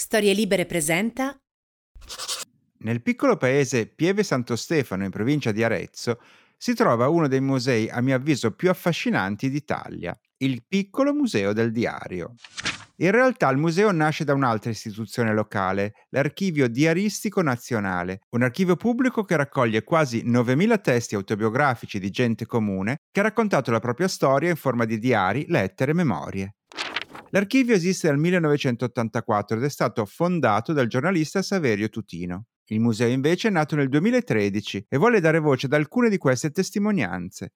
Storie 0.00 0.32
Libere 0.32 0.64
presenta 0.64 1.38
Nel 2.78 3.02
piccolo 3.02 3.36
paese 3.36 3.86
Pieve 3.86 4.22
Santo 4.22 4.56
Stefano, 4.56 5.04
in 5.04 5.10
provincia 5.10 5.52
di 5.52 5.62
Arezzo, 5.62 6.22
si 6.56 6.72
trova 6.72 7.10
uno 7.10 7.28
dei 7.28 7.42
musei 7.42 7.86
a 7.90 8.00
mio 8.00 8.16
avviso 8.16 8.52
più 8.52 8.70
affascinanti 8.70 9.50
d'Italia, 9.50 10.18
il 10.38 10.64
Piccolo 10.66 11.12
Museo 11.12 11.52
del 11.52 11.70
Diario. 11.70 12.32
In 13.02 13.10
realtà 13.10 13.50
il 13.50 13.58
museo 13.58 13.92
nasce 13.92 14.24
da 14.24 14.32
un'altra 14.32 14.70
istituzione 14.70 15.34
locale, 15.34 15.92
l'Archivio 16.08 16.66
Diaristico 16.66 17.42
Nazionale, 17.42 18.20
un 18.30 18.42
archivio 18.42 18.76
pubblico 18.76 19.22
che 19.24 19.36
raccoglie 19.36 19.84
quasi 19.84 20.24
9.000 20.24 20.80
testi 20.80 21.14
autobiografici 21.14 21.98
di 21.98 22.08
gente 22.08 22.46
comune 22.46 23.00
che 23.12 23.20
ha 23.20 23.24
raccontato 23.24 23.70
la 23.70 23.80
propria 23.80 24.08
storia 24.08 24.48
in 24.48 24.56
forma 24.56 24.86
di 24.86 24.98
diari, 24.98 25.44
lettere 25.46 25.90
e 25.90 25.94
memorie. 25.94 26.54
L'archivio 27.32 27.74
esiste 27.74 28.08
dal 28.08 28.18
1984 28.18 29.56
ed 29.56 29.62
è 29.62 29.70
stato 29.70 30.04
fondato 30.04 30.72
dal 30.72 30.88
giornalista 30.88 31.42
Saverio 31.42 31.88
Tutino. 31.88 32.46
Il 32.66 32.80
museo 32.80 33.08
invece 33.08 33.48
è 33.48 33.50
nato 33.52 33.76
nel 33.76 33.88
2013 33.88 34.86
e 34.88 34.96
vuole 34.96 35.20
dare 35.20 35.38
voce 35.38 35.66
ad 35.66 35.72
alcune 35.72 36.08
di 36.08 36.18
queste 36.18 36.50
testimonianze. 36.50 37.52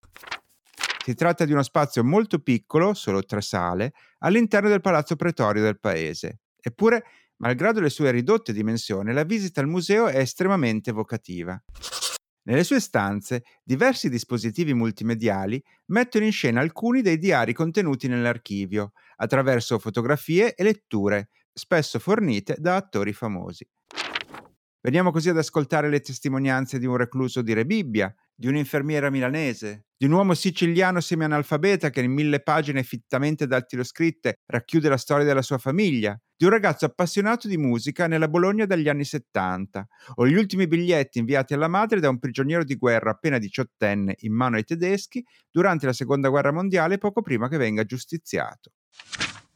Si 1.04 1.14
tratta 1.14 1.44
di 1.44 1.52
uno 1.52 1.62
spazio 1.62 2.04
molto 2.04 2.38
piccolo, 2.38 2.94
solo 2.94 3.24
tre 3.24 3.40
sale, 3.40 3.92
all'interno 4.18 4.68
del 4.68 4.80
palazzo 4.80 5.16
pretorio 5.16 5.62
del 5.62 5.78
paese. 5.78 6.38
Eppure, 6.60 7.04
malgrado 7.36 7.80
le 7.80 7.90
sue 7.90 8.12
ridotte 8.12 8.52
dimensioni, 8.52 9.12
la 9.12 9.24
visita 9.24 9.60
al 9.60 9.66
museo 9.66 10.06
è 10.06 10.18
estremamente 10.18 10.90
evocativa. 10.90 11.60
Nelle 12.46 12.64
sue 12.64 12.78
stanze, 12.78 13.42
diversi 13.62 14.10
dispositivi 14.10 14.74
multimediali 14.74 15.62
mettono 15.86 16.26
in 16.26 16.32
scena 16.32 16.60
alcuni 16.60 17.00
dei 17.00 17.16
diari 17.16 17.54
contenuti 17.54 18.06
nell'archivio, 18.06 18.92
attraverso 19.16 19.78
fotografie 19.78 20.54
e 20.54 20.62
letture, 20.62 21.30
spesso 21.52 21.98
fornite 21.98 22.56
da 22.58 22.76
attori 22.76 23.14
famosi. 23.14 23.66
Veniamo 24.82 25.10
così 25.10 25.30
ad 25.30 25.38
ascoltare 25.38 25.88
le 25.88 26.00
testimonianze 26.00 26.78
di 26.78 26.84
un 26.84 26.98
recluso 26.98 27.40
di 27.40 27.54
Re 27.54 27.64
Bibbia, 27.64 28.14
di 28.34 28.48
un'infermiera 28.48 29.08
milanese, 29.08 29.86
di 30.04 30.10
un 30.10 30.16
uomo 30.16 30.34
siciliano 30.34 31.00
semianalfabeta 31.00 31.88
che 31.88 32.02
in 32.02 32.12
mille 32.12 32.42
pagine 32.42 32.82
fittamente 32.82 33.46
dattiloscritte 33.46 34.40
racchiude 34.44 34.90
la 34.90 34.98
storia 34.98 35.24
della 35.24 35.40
sua 35.40 35.56
famiglia, 35.56 36.14
di 36.36 36.44
un 36.44 36.50
ragazzo 36.50 36.84
appassionato 36.84 37.48
di 37.48 37.56
musica 37.56 38.06
nella 38.06 38.28
Bologna 38.28 38.66
degli 38.66 38.90
anni 38.90 39.06
70, 39.06 39.86
o 40.16 40.26
gli 40.28 40.34
ultimi 40.34 40.66
biglietti 40.66 41.20
inviati 41.20 41.54
alla 41.54 41.68
madre 41.68 42.00
da 42.00 42.10
un 42.10 42.18
prigioniero 42.18 42.64
di 42.64 42.74
guerra 42.74 43.12
appena 43.12 43.38
diciottenne 43.38 44.16
in 44.18 44.34
mano 44.34 44.56
ai 44.56 44.64
tedeschi 44.64 45.24
durante 45.50 45.86
la 45.86 45.94
seconda 45.94 46.28
guerra 46.28 46.52
mondiale 46.52 46.98
poco 46.98 47.22
prima 47.22 47.48
che 47.48 47.56
venga 47.56 47.84
giustiziato. 47.84 48.72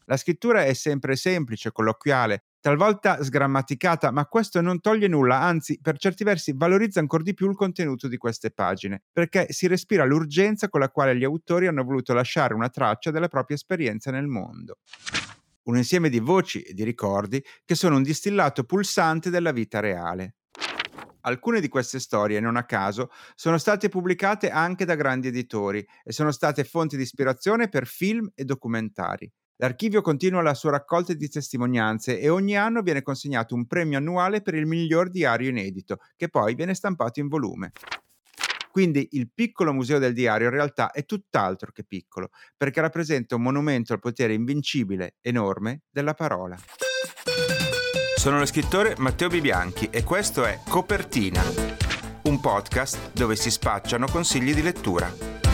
La 0.06 0.16
scrittura 0.16 0.64
è 0.64 0.72
sempre 0.72 1.16
semplice, 1.16 1.72
colloquiale, 1.72 2.44
talvolta 2.60 3.22
sgrammaticata, 3.22 4.10
ma 4.10 4.26
questo 4.26 4.60
non 4.60 4.80
toglie 4.80 5.08
nulla, 5.08 5.40
anzi 5.40 5.78
per 5.80 5.98
certi 5.98 6.24
versi 6.24 6.52
valorizza 6.54 7.00
ancora 7.00 7.22
di 7.22 7.34
più 7.34 7.48
il 7.48 7.56
contenuto 7.56 8.08
di 8.08 8.16
queste 8.16 8.50
pagine, 8.50 9.02
perché 9.12 9.46
si 9.50 9.66
respira 9.66 10.04
l'urgenza 10.04 10.68
con 10.68 10.80
la 10.80 10.90
quale 10.90 11.16
gli 11.16 11.24
autori 11.24 11.66
hanno 11.66 11.84
voluto 11.84 12.12
lasciare 12.12 12.54
una 12.54 12.68
traccia 12.68 13.10
della 13.10 13.28
propria 13.28 13.56
esperienza 13.56 14.10
nel 14.10 14.26
mondo. 14.26 14.78
Un 15.64 15.76
insieme 15.76 16.08
di 16.08 16.18
voci 16.18 16.62
e 16.62 16.72
di 16.72 16.82
ricordi 16.82 17.44
che 17.64 17.74
sono 17.74 17.96
un 17.96 18.02
distillato 18.02 18.64
pulsante 18.64 19.28
della 19.28 19.52
vita 19.52 19.80
reale. 19.80 20.36
Alcune 21.22 21.60
di 21.60 21.68
queste 21.68 22.00
storie, 22.00 22.40
non 22.40 22.56
a 22.56 22.64
caso, 22.64 23.10
sono 23.34 23.58
state 23.58 23.90
pubblicate 23.90 24.50
anche 24.50 24.86
da 24.86 24.94
grandi 24.94 25.28
editori 25.28 25.86
e 26.02 26.12
sono 26.12 26.30
state 26.30 26.64
fonte 26.64 26.96
di 26.96 27.02
ispirazione 27.02 27.68
per 27.68 27.86
film 27.86 28.30
e 28.34 28.44
documentari. 28.44 29.30
L'archivio 29.60 30.02
continua 30.02 30.40
la 30.40 30.54
sua 30.54 30.70
raccolta 30.70 31.12
di 31.14 31.28
testimonianze 31.28 32.20
e 32.20 32.28
ogni 32.28 32.56
anno 32.56 32.80
viene 32.80 33.02
consegnato 33.02 33.56
un 33.56 33.66
premio 33.66 33.98
annuale 33.98 34.40
per 34.40 34.54
il 34.54 34.66
miglior 34.66 35.10
diario 35.10 35.48
inedito, 35.48 35.98
che 36.16 36.28
poi 36.28 36.54
viene 36.54 36.74
stampato 36.74 37.18
in 37.18 37.26
volume. 37.26 37.72
Quindi 38.70 39.08
il 39.12 39.28
piccolo 39.34 39.72
museo 39.72 39.98
del 39.98 40.12
diario 40.12 40.46
in 40.46 40.52
realtà 40.52 40.92
è 40.92 41.04
tutt'altro 41.04 41.72
che 41.72 41.82
piccolo, 41.82 42.30
perché 42.56 42.80
rappresenta 42.80 43.34
un 43.34 43.42
monumento 43.42 43.92
al 43.92 43.98
potere 43.98 44.32
invincibile, 44.32 45.16
enorme, 45.20 45.82
della 45.90 46.14
parola. 46.14 46.56
Sono 48.14 48.38
lo 48.38 48.46
scrittore 48.46 48.94
Matteo 48.98 49.28
Bibianchi 49.28 49.88
e 49.90 50.04
questo 50.04 50.44
è 50.44 50.60
Copertina, 50.68 51.42
un 52.24 52.38
podcast 52.38 53.12
dove 53.12 53.34
si 53.34 53.50
spacciano 53.50 54.06
consigli 54.06 54.54
di 54.54 54.62
lettura. 54.62 55.47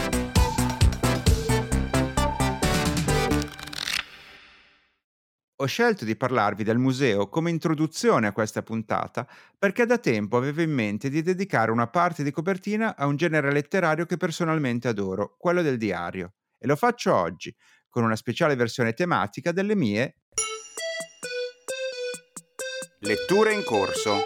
Ho 5.58 5.66
scelto 5.66 6.04
di 6.04 6.16
parlarvi 6.16 6.64
del 6.64 6.78
museo 6.78 7.28
come 7.28 7.48
introduzione 7.48 8.26
a 8.26 8.32
questa 8.32 8.64
puntata 8.64 9.24
perché 9.56 9.86
da 9.86 9.98
tempo 9.98 10.36
avevo 10.36 10.62
in 10.62 10.72
mente 10.72 11.08
di 11.08 11.22
dedicare 11.22 11.70
una 11.70 11.86
parte 11.86 12.24
di 12.24 12.32
copertina 12.32 12.96
a 12.96 13.06
un 13.06 13.14
genere 13.14 13.52
letterario 13.52 14.04
che 14.04 14.16
personalmente 14.16 14.88
adoro, 14.88 15.36
quello 15.38 15.62
del 15.62 15.78
diario. 15.78 16.32
E 16.58 16.66
lo 16.66 16.74
faccio 16.74 17.14
oggi, 17.14 17.54
con 17.88 18.02
una 18.02 18.16
speciale 18.16 18.56
versione 18.56 18.94
tematica 18.94 19.52
delle 19.52 19.76
mie 19.76 20.16
letture 22.98 23.52
in 23.52 23.62
corso. 23.62 24.22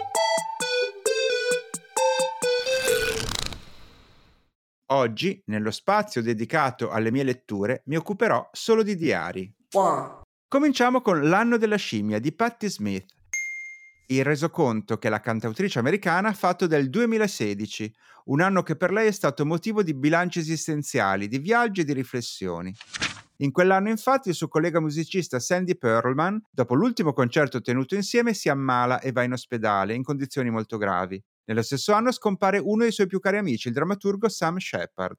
Oggi, 4.87 5.43
nello 5.45 5.69
spazio 5.69 6.23
dedicato 6.23 6.89
alle 6.89 7.11
mie 7.11 7.23
letture, 7.23 7.83
mi 7.85 7.97
occuperò 7.97 8.49
solo 8.51 8.81
di 8.81 8.95
diari. 8.95 9.53
Cominciamo 10.49 11.01
con 11.01 11.29
L'anno 11.29 11.57
della 11.57 11.75
scimmia 11.75 12.17
di 12.17 12.33
Patti 12.33 12.67
Smith, 12.69 13.05
il 14.07 14.23
resoconto 14.23 14.97
che 14.97 15.07
la 15.07 15.19
cantautrice 15.19 15.77
americana 15.77 16.29
ha 16.29 16.33
fatto 16.33 16.65
del 16.65 16.89
2016, 16.89 17.93
un 18.25 18.41
anno 18.41 18.63
che 18.63 18.75
per 18.75 18.91
lei 18.91 19.09
è 19.09 19.11
stato 19.11 19.45
motivo 19.45 19.83
di 19.83 19.93
bilanci 19.93 20.39
esistenziali, 20.39 21.27
di 21.27 21.37
viaggi 21.37 21.81
e 21.81 21.83
di 21.83 21.93
riflessioni. 21.93 22.75
In 23.41 23.51
quell'anno 23.51 23.89
infatti 23.89 24.29
il 24.29 24.33
suo 24.33 24.47
collega 24.47 24.79
musicista 24.79 25.39
Sandy 25.39 25.77
Perlman, 25.77 26.41
dopo 26.49 26.73
l'ultimo 26.73 27.13
concerto 27.13 27.61
tenuto 27.61 27.93
insieme, 27.93 28.33
si 28.33 28.49
ammala 28.49 29.01
e 29.01 29.11
va 29.11 29.21
in 29.21 29.33
ospedale 29.33 29.93
in 29.93 30.01
condizioni 30.01 30.49
molto 30.49 30.77
gravi. 30.77 31.23
Nello 31.45 31.61
stesso 31.61 31.93
anno 31.93 32.11
scompare 32.11 32.57
uno 32.57 32.81
dei 32.81 32.91
suoi 32.91 33.05
più 33.05 33.19
cari 33.19 33.37
amici, 33.37 33.67
il 33.67 33.75
drammaturgo 33.75 34.27
Sam 34.27 34.57
Shepard. 34.57 35.17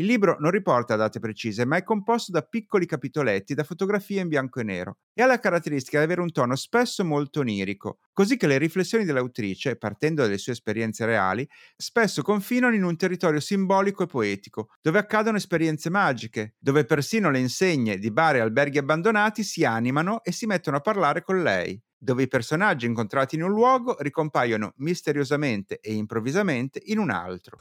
Il 0.00 0.06
libro 0.06 0.36
non 0.38 0.52
riporta 0.52 0.94
date 0.94 1.18
precise, 1.18 1.64
ma 1.64 1.76
è 1.76 1.82
composto 1.82 2.30
da 2.30 2.42
piccoli 2.42 2.86
capitoletti 2.86 3.54
da 3.54 3.64
fotografie 3.64 4.20
in 4.20 4.28
bianco 4.28 4.60
e 4.60 4.62
nero 4.62 4.98
e 5.12 5.22
ha 5.22 5.26
la 5.26 5.40
caratteristica 5.40 5.98
di 5.98 6.04
avere 6.04 6.20
un 6.20 6.30
tono 6.30 6.54
spesso 6.54 7.04
molto 7.04 7.40
onirico, 7.40 7.98
così 8.12 8.36
che 8.36 8.46
le 8.46 8.58
riflessioni 8.58 9.04
dell'autrice, 9.04 9.74
partendo 9.74 10.22
dalle 10.22 10.38
sue 10.38 10.52
esperienze 10.52 11.04
reali, 11.04 11.48
spesso 11.76 12.22
confinano 12.22 12.76
in 12.76 12.84
un 12.84 12.96
territorio 12.96 13.40
simbolico 13.40 14.04
e 14.04 14.06
poetico, 14.06 14.68
dove 14.80 15.00
accadono 15.00 15.36
esperienze 15.36 15.90
magiche, 15.90 16.54
dove 16.60 16.84
persino 16.84 17.32
le 17.32 17.40
insegne 17.40 17.98
di 17.98 18.12
bar 18.12 18.36
e 18.36 18.40
alberghi 18.40 18.78
abbandonati 18.78 19.42
si 19.42 19.64
animano 19.64 20.22
e 20.22 20.30
si 20.30 20.46
mettono 20.46 20.76
a 20.76 20.80
parlare 20.80 21.22
con 21.22 21.42
lei 21.42 21.76
dove 22.00 22.22
i 22.22 22.28
personaggi 22.28 22.86
incontrati 22.86 23.34
in 23.34 23.42
un 23.42 23.50
luogo 23.50 23.96
ricompaiono 23.98 24.74
misteriosamente 24.76 25.80
e 25.80 25.94
improvvisamente 25.94 26.80
in 26.84 26.98
un 26.98 27.10
altro. 27.10 27.58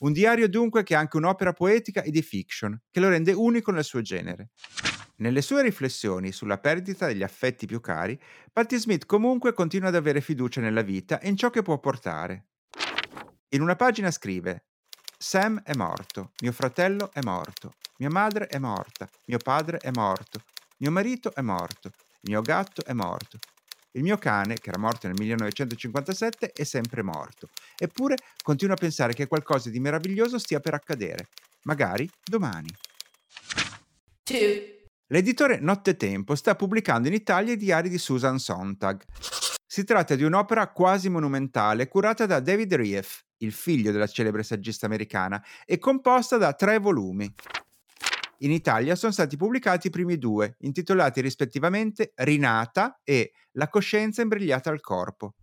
Un 0.00 0.12
diario 0.12 0.48
dunque 0.48 0.82
che 0.82 0.94
è 0.94 0.96
anche 0.96 1.18
un'opera 1.18 1.52
poetica 1.52 2.02
e 2.02 2.10
di 2.10 2.22
fiction, 2.22 2.80
che 2.90 3.00
lo 3.00 3.10
rende 3.10 3.32
unico 3.32 3.70
nel 3.70 3.84
suo 3.84 4.00
genere. 4.00 4.50
Nelle 5.16 5.42
sue 5.42 5.60
riflessioni 5.60 6.32
sulla 6.32 6.56
perdita 6.56 7.06
degli 7.06 7.22
affetti 7.22 7.66
più 7.66 7.80
cari, 7.80 8.18
Patti 8.50 8.78
Smith 8.78 9.04
comunque 9.04 9.52
continua 9.52 9.88
ad 9.88 9.94
avere 9.94 10.22
fiducia 10.22 10.62
nella 10.62 10.80
vita 10.80 11.20
e 11.20 11.28
in 11.28 11.36
ciò 11.36 11.50
che 11.50 11.60
può 11.60 11.78
portare. 11.78 12.46
In 13.50 13.60
una 13.60 13.76
pagina 13.76 14.10
scrive 14.10 14.68
Sam 15.18 15.60
è 15.62 15.74
morto, 15.74 16.32
mio 16.40 16.52
fratello 16.52 17.10
è 17.12 17.20
morto, 17.22 17.74
mia 17.98 18.08
madre 18.08 18.46
è 18.46 18.58
morta, 18.58 19.06
mio 19.26 19.36
padre 19.36 19.76
è 19.76 19.90
morto, 19.92 20.40
mio 20.78 20.90
marito 20.90 21.34
è 21.34 21.42
morto, 21.42 21.88
il 22.22 22.30
mio 22.30 22.40
gatto 22.40 22.82
è 22.86 22.94
morto, 22.94 23.38
il 23.92 24.02
mio 24.02 24.16
cane, 24.18 24.58
che 24.58 24.68
era 24.68 24.78
morto 24.78 25.06
nel 25.06 25.16
1957, 25.18 26.52
è 26.52 26.64
sempre 26.64 27.02
morto. 27.02 27.48
Eppure 27.76 28.16
continuo 28.42 28.74
a 28.74 28.78
pensare 28.78 29.14
che 29.14 29.26
qualcosa 29.26 29.70
di 29.70 29.80
meraviglioso 29.80 30.38
stia 30.38 30.60
per 30.60 30.74
accadere. 30.74 31.28
Magari 31.62 32.08
domani. 32.24 32.68
Two. 34.22 34.78
L'editore 35.08 35.58
Nottetempo 35.58 36.36
sta 36.36 36.54
pubblicando 36.54 37.08
in 37.08 37.14
Italia 37.14 37.52
i 37.52 37.56
diari 37.56 37.88
di 37.88 37.98
Susan 37.98 38.38
Sontag. 38.38 39.02
Si 39.66 39.82
tratta 39.84 40.14
di 40.14 40.22
un'opera 40.22 40.68
quasi 40.68 41.08
monumentale 41.08 41.88
curata 41.88 42.26
da 42.26 42.38
David 42.38 42.74
Rief, 42.74 43.24
il 43.38 43.52
figlio 43.52 43.90
della 43.90 44.06
celebre 44.06 44.44
saggista 44.44 44.86
americana, 44.86 45.44
e 45.64 45.78
composta 45.78 46.36
da 46.36 46.52
tre 46.52 46.78
volumi. 46.78 47.32
In 48.42 48.52
Italia 48.52 48.94
sono 48.94 49.12
stati 49.12 49.36
pubblicati 49.36 49.88
i 49.88 49.90
primi 49.90 50.16
due, 50.16 50.56
intitolati 50.60 51.20
rispettivamente 51.20 52.12
Rinata 52.16 52.98
e 53.04 53.32
La 53.52 53.68
coscienza 53.68 54.22
imbrigliata 54.22 54.70
al 54.70 54.80
corpo, 54.80 55.34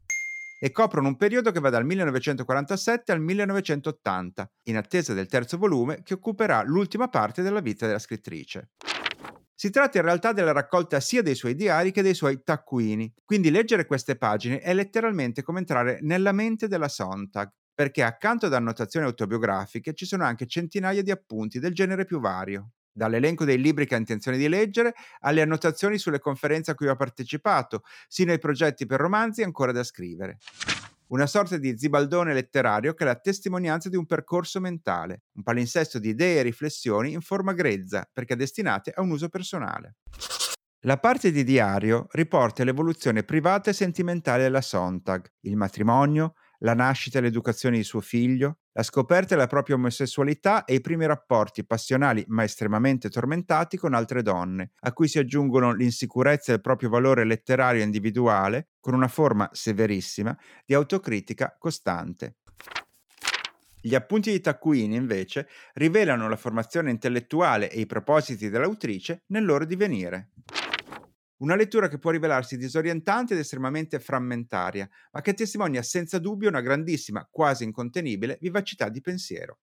e 0.59 0.71
coprono 0.71 1.09
un 1.09 1.15
periodo 1.15 1.51
che 1.51 1.59
va 1.59 1.69
dal 1.69 1.85
1947 1.85 3.11
al 3.11 3.21
1980, 3.21 4.51
in 4.63 4.77
attesa 4.77 5.13
del 5.13 5.27
terzo 5.27 5.59
volume 5.59 6.01
che 6.01 6.15
occuperà 6.15 6.63
l'ultima 6.63 7.07
parte 7.07 7.43
della 7.43 7.59
vita 7.59 7.85
della 7.85 7.99
scrittrice. 7.99 8.71
Si 9.53 9.69
tratta 9.69 9.99
in 9.99 10.03
realtà 10.03 10.33
della 10.33 10.51
raccolta 10.51 10.99
sia 10.99 11.21
dei 11.21 11.35
suoi 11.35 11.53
diari 11.53 11.91
che 11.91 12.01
dei 12.01 12.15
suoi 12.15 12.41
taccuini, 12.43 13.13
quindi 13.23 13.51
leggere 13.51 13.85
queste 13.85 14.15
pagine 14.15 14.59
è 14.59 14.73
letteralmente 14.73 15.43
come 15.43 15.59
entrare 15.59 15.99
nella 16.01 16.31
mente 16.31 16.67
della 16.67 16.87
Sontag, 16.87 17.51
perché 17.75 18.01
accanto 18.01 18.47
ad 18.47 18.55
annotazioni 18.55 19.05
autobiografiche 19.05 19.93
ci 19.93 20.07
sono 20.07 20.23
anche 20.23 20.47
centinaia 20.47 21.03
di 21.03 21.11
appunti 21.11 21.59
del 21.59 21.75
genere 21.75 22.05
più 22.05 22.19
vario 22.19 22.71
dall'elenco 22.97 23.45
dei 23.45 23.59
libri 23.59 23.85
che 23.85 23.95
ha 23.95 23.99
intenzione 23.99 24.37
di 24.37 24.49
leggere 24.49 24.95
alle 25.19 25.41
annotazioni 25.41 25.97
sulle 25.97 26.19
conferenze 26.19 26.71
a 26.71 26.75
cui 26.75 26.87
ha 26.87 26.95
partecipato, 26.95 27.83
sino 28.07 28.31
ai 28.31 28.39
progetti 28.39 28.85
per 28.85 28.99
romanzi 28.99 29.43
ancora 29.43 29.71
da 29.71 29.83
scrivere. 29.83 30.39
Una 31.09 31.27
sorta 31.27 31.57
di 31.57 31.77
zibaldone 31.77 32.33
letterario 32.33 32.93
che 32.93 33.03
è 33.03 33.07
la 33.07 33.15
testimonianza 33.15 33.87
di 33.87 33.95
un 33.95 34.05
percorso 34.05 34.59
mentale, 34.59 35.21
un 35.35 35.43
palinsesto 35.43 35.99
di 35.99 36.09
idee 36.09 36.39
e 36.39 36.41
riflessioni 36.41 37.13
in 37.13 37.21
forma 37.21 37.53
grezza, 37.53 38.09
perché 38.11 38.35
destinate 38.35 38.91
a 38.93 39.01
un 39.01 39.11
uso 39.11 39.29
personale. 39.29 39.95
La 40.81 40.97
parte 40.97 41.31
di 41.31 41.43
diario 41.43 42.07
riporta 42.11 42.63
l'evoluzione 42.63 43.23
privata 43.23 43.69
e 43.69 43.73
sentimentale 43.73 44.43
della 44.43 44.61
Sontag, 44.61 45.25
il 45.41 45.55
matrimonio, 45.55 46.33
la 46.59 46.73
nascita 46.73 47.19
e 47.19 47.21
l'educazione 47.21 47.77
di 47.77 47.83
suo 47.83 48.01
figlio, 48.01 48.59
la 48.77 48.83
scoperta 48.83 49.33
della 49.33 49.47
propria 49.47 49.75
omosessualità 49.75 50.63
e 50.63 50.75
i 50.75 50.81
primi 50.81 51.07
rapporti 51.07 51.65
passionali 51.65 52.23
ma 52.27 52.43
estremamente 52.43 53.09
tormentati 53.09 53.75
con 53.75 53.95
altre 53.95 54.21
donne, 54.21 54.73
a 54.81 54.93
cui 54.93 55.07
si 55.07 55.17
aggiungono 55.17 55.73
l'insicurezza 55.73 56.51
del 56.51 56.61
proprio 56.61 56.89
valore 56.89 57.25
letterario 57.25 57.81
individuale, 57.81 58.67
con 58.79 58.93
una 58.93 59.07
forma 59.07 59.49
severissima 59.51 60.37
di 60.63 60.75
autocritica 60.75 61.55
costante. 61.57 62.35
Gli 63.81 63.95
appunti 63.95 64.29
di 64.29 64.41
Taccuini, 64.41 64.95
invece, 64.95 65.47
rivelano 65.73 66.29
la 66.29 66.35
formazione 66.35 66.91
intellettuale 66.91 67.71
e 67.71 67.79
i 67.79 67.87
propositi 67.87 68.47
dell'autrice 68.47 69.23
nel 69.27 69.43
loro 69.43 69.65
divenire. 69.65 70.33
Una 71.37 71.55
lettura 71.55 71.87
che 71.87 71.99
può 71.99 72.11
rivelarsi 72.11 72.57
disorientante 72.57 73.33
ed 73.33 73.39
estremamente 73.39 73.99
frammentaria, 73.99 74.89
ma 75.11 75.21
che 75.21 75.33
testimonia 75.33 75.83
senza 75.83 76.17
dubbio 76.17 76.49
una 76.49 76.61
grandissima, 76.61 77.27
quasi 77.29 77.63
incontenibile, 77.63 78.37
vivacità 78.41 78.89
di 78.89 79.01
pensiero. 79.01 79.59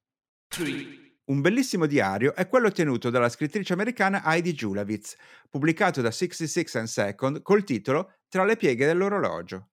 Un 1.26 1.40
bellissimo 1.40 1.86
diario 1.86 2.34
è 2.34 2.46
quello 2.48 2.70
tenuto 2.70 3.10
dalla 3.10 3.28
scrittrice 3.28 3.72
americana 3.72 4.22
Heidi 4.24 4.52
Julavitz, 4.52 5.16
pubblicato 5.50 6.00
da 6.00 6.10
66 6.10 6.64
and 6.74 6.86
Second 6.86 7.42
col 7.42 7.64
titolo 7.64 8.18
Tra 8.28 8.44
le 8.44 8.56
pieghe 8.56 8.86
dell'orologio. 8.86 9.70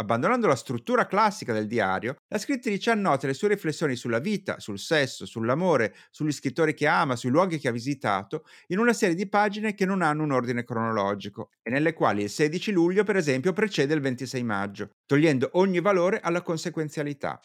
Abbandonando 0.00 0.46
la 0.46 0.54
struttura 0.54 1.06
classica 1.06 1.52
del 1.52 1.66
diario, 1.66 2.18
la 2.28 2.38
scrittrice 2.38 2.90
annota 2.90 3.26
le 3.26 3.34
sue 3.34 3.48
riflessioni 3.48 3.96
sulla 3.96 4.20
vita, 4.20 4.60
sul 4.60 4.78
sesso, 4.78 5.26
sull'amore, 5.26 5.92
sugli 6.10 6.30
scrittori 6.30 6.72
che 6.72 6.86
ama, 6.86 7.16
sui 7.16 7.30
luoghi 7.30 7.58
che 7.58 7.66
ha 7.66 7.72
visitato, 7.72 8.44
in 8.68 8.78
una 8.78 8.92
serie 8.92 9.16
di 9.16 9.28
pagine 9.28 9.74
che 9.74 9.84
non 9.84 10.02
hanno 10.02 10.22
un 10.22 10.30
ordine 10.30 10.62
cronologico 10.62 11.50
e 11.62 11.70
nelle 11.70 11.94
quali 11.94 12.22
il 12.22 12.30
16 12.30 12.70
luglio, 12.70 13.02
per 13.02 13.16
esempio, 13.16 13.52
precede 13.52 13.92
il 13.92 14.00
26 14.00 14.44
maggio, 14.44 14.90
togliendo 15.04 15.50
ogni 15.54 15.80
valore 15.80 16.20
alla 16.20 16.42
conseguenzialità. 16.42 17.40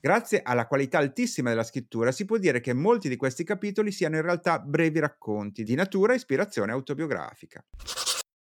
Grazie 0.00 0.42
alla 0.42 0.66
qualità 0.66 0.98
altissima 0.98 1.50
della 1.50 1.62
scrittura 1.62 2.10
si 2.10 2.24
può 2.24 2.38
dire 2.38 2.60
che 2.60 2.72
molti 2.72 3.08
di 3.08 3.16
questi 3.16 3.44
capitoli 3.44 3.92
siano 3.92 4.16
in 4.16 4.22
realtà 4.22 4.58
brevi 4.58 4.98
racconti 4.98 5.62
di 5.62 5.76
natura 5.76 6.12
e 6.12 6.16
ispirazione 6.16 6.72
autobiografica. 6.72 7.64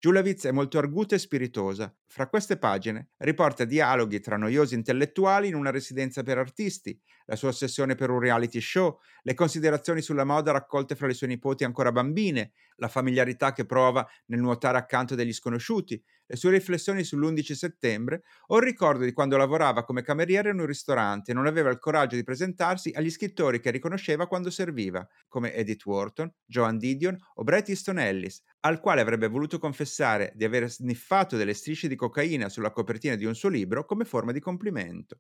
Giulavitz 0.04 0.48
è 0.48 0.52
molto 0.52 0.80
arguta 0.80 1.16
e 1.16 1.18
spiritosa. 1.18 1.96
Fra 2.08 2.28
queste 2.28 2.58
pagine 2.58 3.12
riporta 3.20 3.64
dialoghi 3.64 4.20
tra 4.20 4.36
noiosi 4.36 4.76
intellettuali 4.76 5.48
in 5.48 5.56
una 5.56 5.72
residenza 5.72 6.24
per 6.24 6.38
artisti, 6.38 7.00
la 7.28 7.38
sua 7.38 7.48
ossessione 7.48 7.96
per 7.96 8.10
un 8.10 8.20
reality 8.20 8.60
show, 8.60 9.00
le 9.22 9.34
considerazioni 9.34 10.02
sulla 10.02 10.26
moda 10.26 10.52
raccolte 10.52 10.98
fra 10.98 11.08
le 11.08 11.14
sue 11.14 11.28
nipoti 11.28 11.64
ancora 11.64 11.94
bambine, 11.94 12.52
la 12.76 12.90
familiarità 12.90 13.54
che 13.54 13.66
prova 13.66 14.06
nel 14.26 14.42
nuotare 14.42 14.78
accanto 14.78 15.16
degli 15.16 15.32
sconosciuti, 15.32 16.04
le 16.26 16.36
sue 16.36 16.52
riflessioni 16.52 17.04
sull'11 17.04 17.54
settembre 17.54 18.24
o 18.48 18.58
il 18.58 18.64
ricordo 18.64 19.06
di 19.06 19.14
quando 19.14 19.38
lavorava 19.38 19.86
come 19.86 20.02
cameriere 20.02 20.50
in 20.50 20.60
un 20.60 20.66
ristorante 20.66 21.32
e 21.32 21.34
non 21.34 21.46
aveva 21.46 21.70
il 21.70 21.80
coraggio 21.80 22.18
di 22.18 22.24
presentarsi 22.24 22.92
agli 22.94 23.10
scrittori 23.10 23.62
che 23.62 23.72
riconosceva 23.72 24.28
quando 24.28 24.50
serviva, 24.50 25.08
come 25.30 25.54
Edith 25.54 25.86
Wharton, 25.86 26.30
Joan 26.46 26.78
Didion 26.78 27.18
o 27.36 27.44
Bret 27.44 27.70
Easton 27.70 28.00
Ellis, 28.00 28.42
al 28.66 28.80
quale 28.80 29.02
avrebbe 29.02 29.28
voluto 29.28 29.60
confessare 29.60 30.32
di 30.36 30.46
aver 30.46 30.70
sniffato 30.70 31.36
delle 31.36 31.54
strisce 31.54 31.88
di 31.88 31.96
cocaina 31.96 32.48
sulla 32.48 32.72
copertina 32.72 33.16
di 33.16 33.26
un 33.26 33.36
suo 33.36 33.50
libro 33.50 33.86
come 33.86 34.06
forma 34.06 34.32
di 34.32 34.40
complimento. 34.40 35.20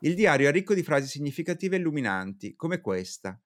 Il 0.00 0.14
diario 0.14 0.48
è 0.48 0.52
ricco 0.52 0.74
di 0.74 0.82
frasi 0.82 1.08
significative 1.08 1.76
e 1.76 1.78
illuminanti, 1.78 2.54
come 2.54 2.80
questa. 2.80 3.38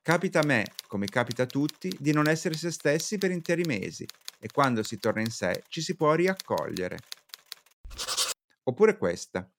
Capita 0.00 0.40
a 0.40 0.46
me, 0.46 0.64
come 0.86 1.06
capita 1.06 1.42
a 1.42 1.46
tutti, 1.46 1.94
di 1.98 2.12
non 2.12 2.28
essere 2.28 2.54
se 2.54 2.70
stessi 2.70 3.18
per 3.18 3.30
interi 3.30 3.62
mesi 3.64 4.06
e 4.38 4.48
quando 4.52 4.82
si 4.82 4.98
torna 4.98 5.20
in 5.20 5.30
sé 5.30 5.64
ci 5.68 5.80
si 5.80 5.96
può 5.96 6.14
riaccogliere. 6.14 6.98
Oppure 8.64 8.96
questa. 8.96 9.50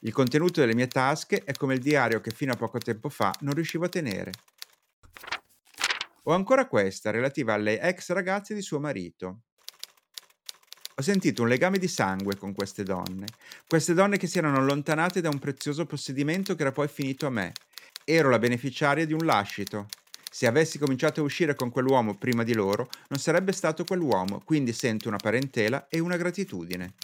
Il 0.00 0.12
contenuto 0.12 0.60
delle 0.60 0.74
mie 0.74 0.88
tasche 0.88 1.44
è 1.44 1.52
come 1.52 1.74
il 1.74 1.80
diario 1.80 2.20
che 2.20 2.30
fino 2.30 2.52
a 2.52 2.56
poco 2.56 2.78
tempo 2.78 3.08
fa 3.08 3.32
non 3.40 3.54
riuscivo 3.54 3.84
a 3.84 3.88
tenere. 3.88 4.32
O 6.24 6.32
ancora 6.32 6.66
questa, 6.66 7.10
relativa 7.10 7.54
alle 7.54 7.80
ex 7.80 8.10
ragazze 8.12 8.54
di 8.54 8.62
suo 8.62 8.80
marito. 8.80 9.42
Ho 10.96 11.02
sentito 11.02 11.42
un 11.42 11.48
legame 11.48 11.78
di 11.78 11.88
sangue 11.88 12.36
con 12.36 12.54
queste 12.54 12.82
donne, 12.82 13.26
queste 13.66 13.94
donne 13.94 14.16
che 14.16 14.26
si 14.26 14.38
erano 14.38 14.58
allontanate 14.58 15.20
da 15.20 15.28
un 15.28 15.38
prezioso 15.38 15.86
possedimento 15.86 16.54
che 16.54 16.62
era 16.62 16.72
poi 16.72 16.88
finito 16.88 17.26
a 17.26 17.30
me. 17.30 17.52
Ero 18.04 18.30
la 18.30 18.38
beneficiaria 18.38 19.04
di 19.04 19.12
un 19.12 19.24
lascito, 19.24 19.88
se 20.30 20.46
avessi 20.46 20.78
cominciato 20.78 21.20
a 21.20 21.24
uscire 21.24 21.54
con 21.54 21.70
quell'uomo 21.70 22.16
prima 22.16 22.42
di 22.42 22.54
loro, 22.54 22.88
non 23.08 23.20
sarebbe 23.20 23.52
stato 23.52 23.84
quell'uomo, 23.84 24.40
quindi 24.44 24.72
sento 24.72 25.06
una 25.06 25.16
parentela 25.16 25.86
e 25.88 26.00
una 26.00 26.16
gratitudine. 26.16 26.94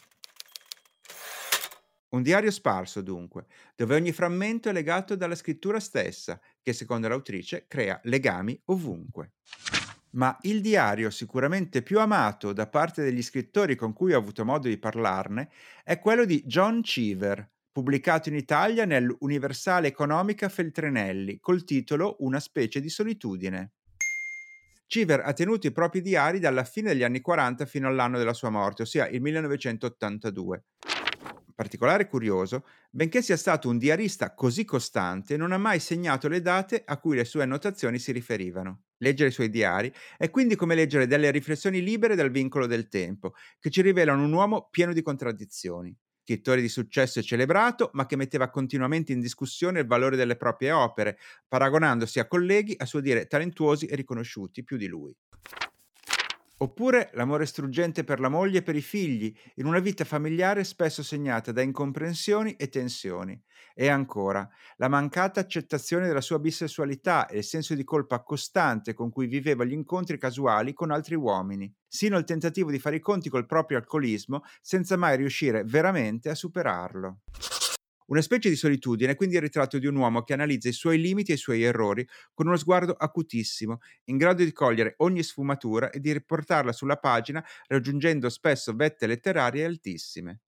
Un 2.10 2.22
diario 2.22 2.50
sparso, 2.50 3.02
dunque, 3.02 3.46
dove 3.76 3.94
ogni 3.94 4.10
frammento 4.10 4.68
è 4.68 4.72
legato 4.72 5.14
dalla 5.14 5.36
scrittura 5.36 5.78
stessa, 5.78 6.40
che 6.60 6.72
secondo 6.72 7.06
l'autrice 7.06 7.66
crea 7.68 8.00
legami 8.04 8.60
ovunque. 8.66 9.34
Ma 10.12 10.36
il 10.42 10.60
diario 10.60 11.08
sicuramente 11.10 11.82
più 11.82 12.00
amato 12.00 12.52
da 12.52 12.66
parte 12.66 13.02
degli 13.02 13.22
scrittori 13.22 13.76
con 13.76 13.92
cui 13.92 14.12
ho 14.12 14.18
avuto 14.18 14.44
modo 14.44 14.66
di 14.66 14.76
parlarne 14.76 15.50
è 15.84 16.00
quello 16.00 16.24
di 16.24 16.42
John 16.46 16.82
Cheever, 16.82 17.48
pubblicato 17.70 18.28
in 18.28 18.34
Italia 18.34 18.84
nell'Universale 18.84 19.86
Economica 19.86 20.48
Feltrinelli 20.48 21.38
col 21.38 21.62
titolo 21.62 22.16
Una 22.20 22.40
specie 22.40 22.80
di 22.80 22.88
solitudine. 22.88 23.70
Civer 24.88 25.20
ha 25.20 25.32
tenuto 25.32 25.68
i 25.68 25.72
propri 25.72 26.00
diari 26.00 26.40
dalla 26.40 26.64
fine 26.64 26.88
degli 26.88 27.04
anni 27.04 27.20
40 27.20 27.64
fino 27.66 27.86
all'anno 27.86 28.18
della 28.18 28.34
sua 28.34 28.50
morte, 28.50 28.82
ossia 28.82 29.06
il 29.06 29.20
1982. 29.20 30.64
Particolare 31.60 32.08
curioso, 32.08 32.64
benché 32.88 33.20
sia 33.20 33.36
stato 33.36 33.68
un 33.68 33.76
diarista 33.76 34.32
così 34.32 34.64
costante, 34.64 35.36
non 35.36 35.52
ha 35.52 35.58
mai 35.58 35.78
segnato 35.78 36.26
le 36.26 36.40
date 36.40 36.82
a 36.86 36.96
cui 36.96 37.16
le 37.16 37.26
sue 37.26 37.42
annotazioni 37.42 37.98
si 37.98 38.12
riferivano. 38.12 38.84
Leggere 38.96 39.28
i 39.28 39.32
suoi 39.32 39.50
diari 39.50 39.92
è 40.16 40.30
quindi 40.30 40.56
come 40.56 40.74
leggere 40.74 41.06
delle 41.06 41.30
riflessioni 41.30 41.82
libere 41.82 42.14
dal 42.14 42.30
vincolo 42.30 42.64
del 42.64 42.88
tempo, 42.88 43.34
che 43.58 43.68
ci 43.68 43.82
rivelano 43.82 44.24
un 44.24 44.32
uomo 44.32 44.68
pieno 44.70 44.94
di 44.94 45.02
contraddizioni 45.02 45.94
scrittore 46.22 46.62
di 46.62 46.68
successo 46.68 47.18
e 47.18 47.22
celebrato, 47.22 47.90
ma 47.92 48.06
che 48.06 48.16
metteva 48.16 48.48
continuamente 48.48 49.12
in 49.12 49.20
discussione 49.20 49.80
il 49.80 49.86
valore 49.86 50.16
delle 50.16 50.36
proprie 50.36 50.70
opere, 50.70 51.18
paragonandosi 51.46 52.20
a 52.20 52.26
colleghi 52.26 52.74
a 52.78 52.86
suo 52.86 53.00
dire 53.00 53.26
talentuosi 53.26 53.84
e 53.84 53.96
riconosciuti 53.96 54.64
più 54.64 54.78
di 54.78 54.86
lui. 54.86 55.14
Oppure 56.62 57.08
l'amore 57.14 57.46
struggente 57.46 58.04
per 58.04 58.20
la 58.20 58.28
moglie 58.28 58.58
e 58.58 58.62
per 58.62 58.76
i 58.76 58.82
figli, 58.82 59.34
in 59.54 59.64
una 59.64 59.78
vita 59.78 60.04
familiare 60.04 60.62
spesso 60.62 61.02
segnata 61.02 61.52
da 61.52 61.62
incomprensioni 61.62 62.54
e 62.56 62.68
tensioni. 62.68 63.40
E 63.74 63.88
ancora, 63.88 64.46
la 64.76 64.88
mancata 64.88 65.40
accettazione 65.40 66.06
della 66.06 66.20
sua 66.20 66.38
bisessualità 66.38 67.28
e 67.28 67.38
il 67.38 67.44
senso 67.44 67.74
di 67.74 67.82
colpa 67.82 68.22
costante 68.22 68.92
con 68.92 69.08
cui 69.08 69.26
viveva 69.26 69.64
gli 69.64 69.72
incontri 69.72 70.18
casuali 70.18 70.74
con 70.74 70.90
altri 70.90 71.14
uomini, 71.14 71.72
sino 71.88 72.18
al 72.18 72.24
tentativo 72.24 72.70
di 72.70 72.78
fare 72.78 72.96
i 72.96 73.00
conti 73.00 73.30
col 73.30 73.46
proprio 73.46 73.78
alcolismo 73.78 74.42
senza 74.60 74.98
mai 74.98 75.16
riuscire 75.16 75.64
veramente 75.64 76.28
a 76.28 76.34
superarlo. 76.34 77.20
Una 78.10 78.22
specie 78.22 78.48
di 78.48 78.56
solitudine 78.56 79.14
quindi 79.14 79.36
il 79.36 79.40
ritratto 79.40 79.78
di 79.78 79.86
un 79.86 79.94
uomo 79.94 80.22
che 80.22 80.32
analizza 80.32 80.68
i 80.68 80.72
suoi 80.72 81.00
limiti 81.00 81.30
e 81.30 81.34
i 81.34 81.38
suoi 81.38 81.62
errori 81.62 82.06
con 82.34 82.48
uno 82.48 82.56
sguardo 82.56 82.92
acutissimo, 82.92 83.78
in 84.06 84.16
grado 84.16 84.42
di 84.42 84.52
cogliere 84.52 84.94
ogni 84.98 85.22
sfumatura 85.22 85.90
e 85.90 86.00
di 86.00 86.12
riportarla 86.12 86.72
sulla 86.72 86.96
pagina 86.96 87.44
raggiungendo 87.68 88.28
spesso 88.28 88.74
vette 88.74 89.06
letterarie 89.06 89.64
altissime. 89.64 90.40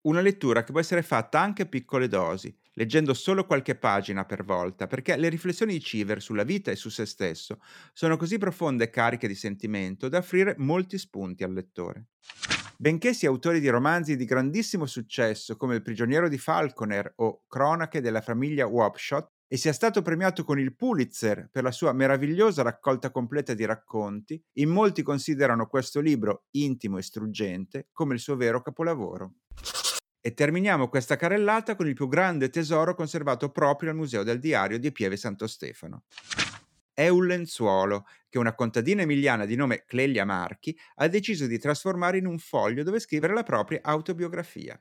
Una 0.00 0.20
lettura 0.20 0.64
che 0.64 0.72
può 0.72 0.80
essere 0.80 1.02
fatta 1.02 1.40
anche 1.40 1.62
a 1.62 1.66
piccole 1.66 2.08
dosi, 2.08 2.52
leggendo 2.72 3.14
solo 3.14 3.46
qualche 3.46 3.76
pagina 3.76 4.24
per 4.24 4.44
volta, 4.44 4.88
perché 4.88 5.16
le 5.16 5.28
riflessioni 5.28 5.74
di 5.74 5.80
Civer 5.80 6.20
sulla 6.20 6.44
vita 6.44 6.72
e 6.72 6.76
su 6.76 6.88
se 6.88 7.06
stesso 7.06 7.60
sono 7.92 8.16
così 8.16 8.36
profonde 8.38 8.84
e 8.84 8.90
cariche 8.90 9.28
di 9.28 9.34
sentimento 9.36 10.08
da 10.08 10.18
offrire 10.18 10.56
molti 10.58 10.98
spunti 10.98 11.44
al 11.44 11.52
lettore. 11.52 12.06
Benché 12.80 13.12
sia 13.12 13.28
autore 13.28 13.58
di 13.58 13.68
romanzi 13.68 14.14
di 14.14 14.24
grandissimo 14.24 14.86
successo 14.86 15.56
come 15.56 15.74
Il 15.74 15.82
prigioniero 15.82 16.28
di 16.28 16.38
Falconer 16.38 17.12
o 17.16 17.42
Cronache 17.48 18.00
della 18.00 18.20
famiglia 18.20 18.68
Wapshot, 18.68 19.28
e 19.48 19.56
sia 19.56 19.72
stato 19.72 20.00
premiato 20.00 20.44
con 20.44 20.60
il 20.60 20.76
Pulitzer 20.76 21.48
per 21.50 21.64
la 21.64 21.72
sua 21.72 21.92
meravigliosa 21.92 22.62
raccolta 22.62 23.10
completa 23.10 23.52
di 23.52 23.64
racconti, 23.64 24.40
in 24.58 24.68
molti 24.68 25.02
considerano 25.02 25.66
questo 25.66 25.98
libro 25.98 26.44
intimo 26.52 26.98
e 26.98 27.02
struggente 27.02 27.88
come 27.90 28.14
il 28.14 28.20
suo 28.20 28.36
vero 28.36 28.62
capolavoro. 28.62 29.32
E 30.20 30.34
terminiamo 30.34 30.88
questa 30.88 31.16
carrellata 31.16 31.74
con 31.74 31.88
il 31.88 31.94
più 31.94 32.06
grande 32.06 32.48
tesoro 32.48 32.94
conservato 32.94 33.50
proprio 33.50 33.90
al 33.90 33.96
Museo 33.96 34.22
del 34.22 34.38
Diario 34.38 34.78
di 34.78 34.92
Pieve 34.92 35.16
Santo 35.16 35.48
Stefano. 35.48 36.04
È 36.98 37.06
un 37.06 37.26
lenzuolo 37.26 38.06
che 38.28 38.38
una 38.38 38.56
contadina 38.56 39.02
emiliana 39.02 39.44
di 39.44 39.54
nome 39.54 39.84
Clelia 39.86 40.24
Marchi 40.24 40.76
ha 40.96 41.06
deciso 41.06 41.46
di 41.46 41.56
trasformare 41.56 42.18
in 42.18 42.26
un 42.26 42.40
foglio 42.40 42.82
dove 42.82 42.98
scrivere 42.98 43.34
la 43.34 43.44
propria 43.44 43.78
autobiografia. 43.84 44.76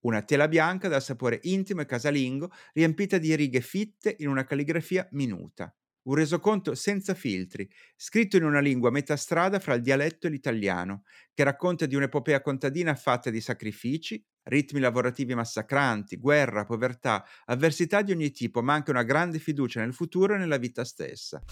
Una 0.00 0.22
tela 0.22 0.48
bianca 0.48 0.88
dal 0.88 1.00
sapore 1.00 1.38
intimo 1.42 1.82
e 1.82 1.86
casalingo, 1.86 2.50
riempita 2.72 3.18
di 3.18 3.32
righe 3.36 3.60
fitte 3.60 4.16
in 4.18 4.26
una 4.26 4.42
calligrafia 4.42 5.06
minuta. 5.12 5.72
Un 6.08 6.16
resoconto 6.16 6.74
senza 6.74 7.14
filtri, 7.14 7.70
scritto 7.94 8.36
in 8.36 8.42
una 8.42 8.58
lingua 8.58 8.90
metà 8.90 9.14
strada 9.14 9.60
fra 9.60 9.74
il 9.74 9.82
dialetto 9.82 10.26
e 10.26 10.30
l'italiano, 10.30 11.04
che 11.32 11.44
racconta 11.44 11.86
di 11.86 11.94
un'epopea 11.94 12.40
contadina 12.40 12.96
fatta 12.96 13.30
di 13.30 13.40
sacrifici, 13.40 14.20
ritmi 14.50 14.80
lavorativi 14.80 15.34
massacranti, 15.34 16.16
guerra, 16.16 16.66
povertà, 16.66 17.24
avversità 17.46 18.02
di 18.02 18.12
ogni 18.12 18.30
tipo, 18.30 18.62
ma 18.62 18.74
anche 18.74 18.90
una 18.90 19.04
grande 19.04 19.38
fiducia 19.38 19.80
nel 19.80 19.94
futuro 19.94 20.34
e 20.34 20.38
nella 20.38 20.58
vita 20.58 20.84
stessa. 20.84 21.42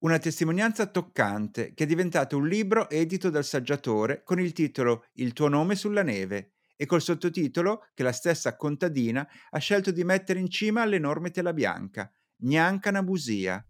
Una 0.00 0.18
testimonianza 0.18 0.86
toccante 0.86 1.72
che 1.72 1.84
è 1.84 1.86
diventato 1.86 2.36
un 2.36 2.46
libro 2.46 2.90
edito 2.90 3.30
dal 3.30 3.44
saggiatore 3.44 4.22
con 4.24 4.38
il 4.38 4.52
titolo 4.52 5.06
Il 5.14 5.32
tuo 5.32 5.48
nome 5.48 5.74
sulla 5.74 6.02
neve 6.02 6.56
e 6.76 6.84
col 6.84 7.00
sottotitolo 7.00 7.86
che 7.94 8.02
la 8.02 8.12
stessa 8.12 8.56
contadina 8.56 9.26
ha 9.50 9.58
scelto 9.58 9.90
di 9.90 10.04
mettere 10.04 10.38
in 10.38 10.50
cima 10.50 10.82
all'enorme 10.82 11.30
tela 11.30 11.54
bianca, 11.54 12.12
Neanche 12.38 12.90
una 12.90 13.02
bugia, 13.02 13.64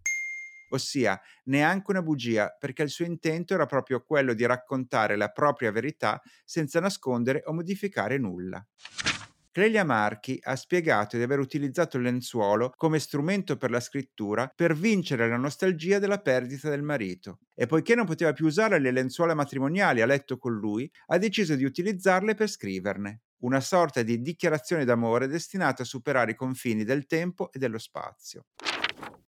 ossia 0.71 1.21
neanche 1.45 1.91
una 1.91 2.03
bugia, 2.03 2.55
perché 2.59 2.83
il 2.83 2.91
suo 2.91 3.05
intento 3.05 3.55
era 3.55 3.67
proprio 3.67 4.03
quello 4.03 4.35
di 4.35 4.45
raccontare 4.47 5.17
la 5.17 5.29
propria 5.29 5.71
verità 5.71 6.21
senza 6.45 6.81
nascondere 6.81 7.43
o 7.47 7.53
modificare 7.53 8.19
nulla. 8.19 8.65
Clelia 9.57 9.85
Marchi 9.85 10.39
ha 10.43 10.55
spiegato 10.55 11.17
di 11.17 11.23
aver 11.23 11.39
utilizzato 11.39 11.97
il 11.97 12.03
lenzuolo 12.03 12.75
come 12.77 12.99
strumento 12.99 13.57
per 13.57 13.71
la 13.71 13.81
scrittura 13.81 14.53
per 14.55 14.77
vincere 14.77 15.27
la 15.31 15.39
nostalgia 15.39 15.99
della 15.99 16.19
perdita 16.19 16.69
del 16.69 16.83
marito 16.83 17.39
e 17.55 17.65
poiché 17.65 17.95
non 17.95 18.05
poteva 18.05 18.35
più 18.35 18.45
usare 18.45 18.79
le 18.79 18.91
lenzuola 18.91 19.33
matrimoniali 19.33 20.03
a 20.03 20.07
letto 20.07 20.37
con 20.37 20.53
lui, 20.53 20.91
ha 21.07 21.17
deciso 21.17 21.55
di 21.55 21.65
utilizzarle 21.65 22.35
per 22.35 22.51
scriverne. 22.51 23.23
Una 23.39 23.61
sorta 23.61 24.03
di 24.03 24.21
dichiarazione 24.21 24.85
d'amore 24.85 25.27
destinata 25.27 25.85
a 25.85 25.87
superare 25.87 26.33
i 26.33 26.35
confini 26.35 26.85
del 26.85 27.07
tempo 27.07 27.51
e 27.51 27.59
dello 27.59 27.79
spazio. 27.79 28.45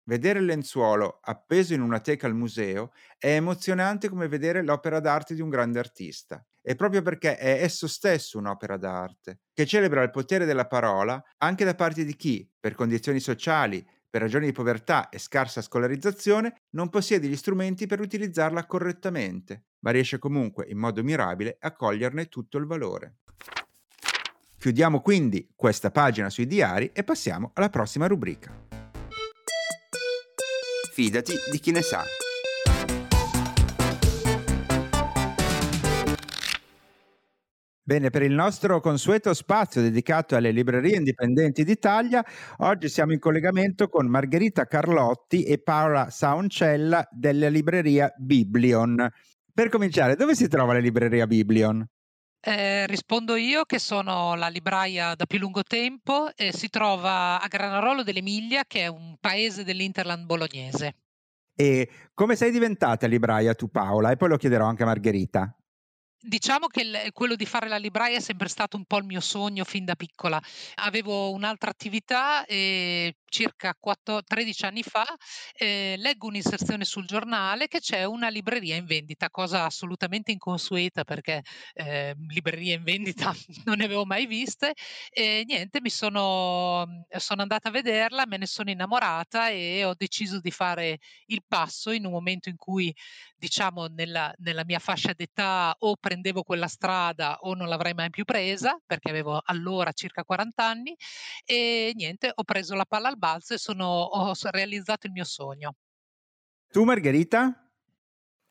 Vedere 0.07 0.39
il 0.39 0.45
lenzuolo 0.45 1.19
appeso 1.23 1.73
in 1.73 1.81
una 1.81 1.99
teca 1.99 2.27
al 2.27 2.35
museo 2.35 2.93
è 3.19 3.35
emozionante 3.37 4.11
come 4.11 4.29
vedere 4.29 4.63
l'opera 4.63 5.01
d'arte 5.01 5.35
di 5.35 5.41
un 5.41 5.49
grande 5.49 5.79
artista. 5.79 6.45
E 6.61 6.75
proprio 6.75 7.01
perché 7.01 7.39
è 7.39 7.63
esso 7.63 7.89
stesso 7.89 8.37
un'opera 8.37 8.77
d'arte, 8.77 9.41
che 9.55 9.65
celebra 9.65 10.03
il 10.03 10.11
potere 10.11 10.45
della 10.45 10.67
parola 10.67 11.23
anche 11.39 11.65
da 11.65 11.75
parte 11.75 12.05
di 12.05 12.17
chi, 12.17 12.47
per 12.61 12.75
condizioni 12.75 13.19
sociali, 13.19 13.87
per 14.11 14.21
ragioni 14.21 14.47
di 14.47 14.53
povertà 14.53 15.09
e 15.09 15.19
scarsa 15.19 15.63
scolarizzazione, 15.63 16.63
non 16.71 16.91
possiede 16.91 17.27
gli 17.27 17.37
strumenti 17.37 17.87
per 17.87 18.01
utilizzarla 18.01 18.67
correttamente, 18.67 19.65
ma 19.81 19.91
riesce 19.91 20.19
comunque 20.19 20.67
in 20.69 20.79
modo 20.79 21.03
mirabile 21.03 21.57
a 21.61 21.73
coglierne 21.73 22.27
tutto 22.27 22.59
il 22.59 22.67
valore. 22.67 23.17
Chiudiamo 24.59 25.01
quindi 25.01 25.51
questa 25.57 25.91
pagina 25.91 26.31
sui 26.31 26.47
diari 26.47 26.91
e 26.93 27.05
passiamo 27.05 27.51
alla 27.55 27.71
prossima 27.71 28.07
rubrica. 28.07 28.74
Fidati 30.95 31.33
di 31.51 31.59
chi 31.59 31.73
ne 31.73 31.83
sa. 31.83 32.05
Bene, 37.83 38.11
per 38.11 38.23
il 38.23 38.33
nostro 38.33 38.79
consueto 38.79 39.35
spazio 39.35 39.81
dedicato 39.81 40.37
alle 40.37 40.53
librerie 40.53 40.95
indipendenti 40.95 41.65
d'Italia, 41.65 42.25
oggi 42.59 42.89
siamo 42.89 43.13
in 43.13 43.19
collegamento 43.19 43.89
con 43.89 44.07
Margherita 44.07 44.67
Carlotti 44.67 45.43
e 45.43 45.61
Paola 45.61 46.11
Sauncella 46.11 47.05
della 47.11 47.49
libreria 47.49 48.15
Biblion. 48.17 49.11
Per 49.53 49.69
cominciare, 49.71 50.15
dove 50.15 50.37
si 50.37 50.47
trova 50.47 50.75
la 50.75 50.79
libreria 50.79 51.27
Biblion? 51.27 51.85
Eh, 52.47 52.87
rispondo 52.87 53.37
io 53.37 53.65
che 53.65 53.79
sono 53.79 54.35
la 54.35 54.49
libraia 54.49 55.15
da 55.15 55.25
più 55.25 55.39
lungo 55.39 55.63
tempo 55.63 56.29
e 56.37 56.53
si 56.53 56.69
trova 56.69 57.41
a 57.41 57.47
Granarolo 57.49 58.03
dell'Emilia, 58.03 58.65
che 58.67 58.81
è 58.81 58.87
un 58.87 59.17
paese 59.19 59.65
dell'Interland 59.65 60.27
bolognese. 60.27 60.97
E 61.55 61.89
come 62.13 62.37
sei 62.37 62.51
diventata 62.51 63.07
libraia 63.07 63.55
tu 63.55 63.71
Paola? 63.71 64.11
E 64.11 64.17
poi 64.17 64.29
lo 64.29 64.37
chiederò 64.37 64.67
anche 64.67 64.83
a 64.83 64.87
Margherita. 64.87 65.57
Diciamo 66.27 66.69
che 66.69 67.11
quello 67.13 67.35
di 67.37 67.45
fare 67.45 67.69
la 67.69 67.77
libraia 67.77 68.17
è 68.17 68.21
sempre 68.21 68.49
stato 68.49 68.79
un 68.79 68.87
po' 68.87 68.97
il 68.97 69.05
mio 69.05 69.21
sogno 69.21 69.63
fin 69.65 69.85
da 69.85 69.95
piccola. 69.95 70.41
Avevo 70.77 71.31
un'altra 71.33 71.69
attività 71.71 72.47
e 72.47 73.19
circa 73.27 73.77
4 73.79 74.23
13 74.23 74.65
anni 74.65 74.83
fa, 74.83 75.05
ehm, 75.55 76.01
leggo 76.01 76.27
un'inserzione 76.29 76.85
sul 76.87 77.05
giornale 77.05 77.69
che 77.69 77.81
c'è 77.81 78.05
una 78.05 78.29
libreria 78.31 78.75
in 78.77 78.87
vendita, 78.87 79.29
cosa 79.29 79.65
assolutamente 79.67 80.31
inconsueta 80.33 81.05
perché, 81.05 81.43
ehm, 81.75 82.27
librerie 82.29 82.75
in 82.77 82.85
vendita 82.85 83.35
non 83.67 83.77
ne 83.77 83.85
avevo 83.85 84.07
mai 84.07 84.25
viste 84.27 84.73
e 85.11 85.43
niente, 85.47 85.81
mi 85.83 85.91
sono 85.91 87.05
sono 87.19 87.43
andata 87.43 87.69
a 87.69 87.73
vederla, 87.73 88.25
me 88.27 88.39
ne 88.39 88.47
sono 88.47 88.71
innamorata 88.71 89.51
e 89.51 89.85
ho 89.85 89.93
deciso 89.95 90.41
di 90.41 90.51
fare 90.51 90.99
il 91.27 91.43
passo 91.47 91.91
in 91.91 92.07
un 92.07 92.13
momento 92.13 92.49
in 92.49 92.57
cui, 92.57 92.95
diciamo, 93.37 93.87
nella 93.87 94.33
nella 94.39 94.65
mia 94.65 94.79
fascia 94.79 95.13
d'età 95.13 95.75
o 95.81 95.97
pre 95.97 96.14
prendevo 96.15 96.45
quella 96.45 96.69
strada 96.69 97.39
o 97.41 97.55
non 97.55 97.67
l'avrei 97.67 97.93
mai 97.93 98.09
più 98.09 98.25
presa 98.25 98.79
perché 98.87 99.11
avevo 99.11 99.41
allora 99.45 99.91
circa 99.91 100.23
40 100.23 100.65
anni 100.65 100.95
e 101.45 101.93
niente, 101.97 102.31
ho 102.33 102.45
preso 102.45 102.77
la 102.77 102.85
palla 102.85 103.09
al 103.09 103.19
balzo 103.19 103.55
e 103.55 103.59
sono, 103.59 103.85
ho 103.85 104.33
realizzato 104.51 105.09
il 105.09 105.13
mio 105.13 105.25
sogno. 105.25 105.75
Tu 106.71 106.85
Margherita? 106.85 107.59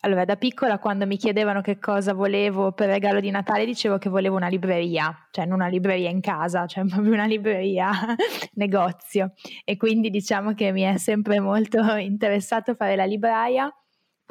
Allora, 0.01 0.25
da 0.25 0.35
piccola 0.35 0.79
quando 0.79 1.05
mi 1.05 1.15
chiedevano 1.15 1.61
che 1.61 1.79
cosa 1.79 2.13
volevo 2.13 2.73
per 2.73 2.89
regalo 2.89 3.21
di 3.21 3.29
Natale 3.29 3.63
dicevo 3.63 3.97
che 3.97 4.09
volevo 4.09 4.35
una 4.35 4.49
libreria, 4.49 5.29
cioè 5.31 5.45
non 5.45 5.61
una 5.61 5.69
libreria 5.69 6.09
in 6.09 6.19
casa, 6.19 6.65
cioè 6.65 6.83
proprio 6.85 7.13
una 7.13 7.25
libreria 7.25 7.91
negozio 8.55 9.31
e 9.63 9.77
quindi 9.77 10.09
diciamo 10.09 10.53
che 10.53 10.73
mi 10.73 10.81
è 10.81 10.97
sempre 10.97 11.39
molto 11.39 11.79
interessato 11.95 12.75
fare 12.75 12.97
la 12.97 13.05
libraia 13.05 13.73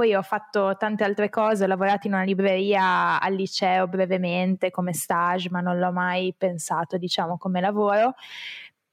poi 0.02 0.14
ho 0.14 0.22
fatto 0.22 0.74
tante 0.76 1.04
altre 1.04 1.28
cose, 1.30 1.62
ho 1.62 1.68
lavorato 1.68 2.08
in 2.08 2.14
una 2.14 2.24
libreria 2.24 3.20
al 3.20 3.34
liceo 3.34 3.86
brevemente 3.86 4.72
come 4.72 4.92
stage, 4.92 5.48
ma 5.48 5.60
non 5.60 5.78
l'ho 5.78 5.92
mai 5.92 6.34
pensato, 6.36 6.98
diciamo, 6.98 7.38
come 7.38 7.60
lavoro. 7.60 8.14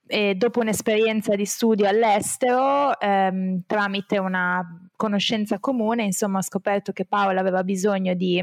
E 0.06 0.36
dopo 0.36 0.60
un'esperienza 0.60 1.36
di 1.36 1.46
studio 1.46 1.88
all'estero, 1.88 3.00
ehm, 3.00 3.64
tramite 3.66 4.20
una 4.20 4.64
conoscenza 4.96 5.60
comune, 5.60 6.04
insomma, 6.04 6.38
ho 6.38 6.44
scoperto 6.44 6.92
che 6.92 7.06
Paola 7.06 7.40
aveva 7.40 7.64
bisogno 7.64 8.14
di 8.14 8.40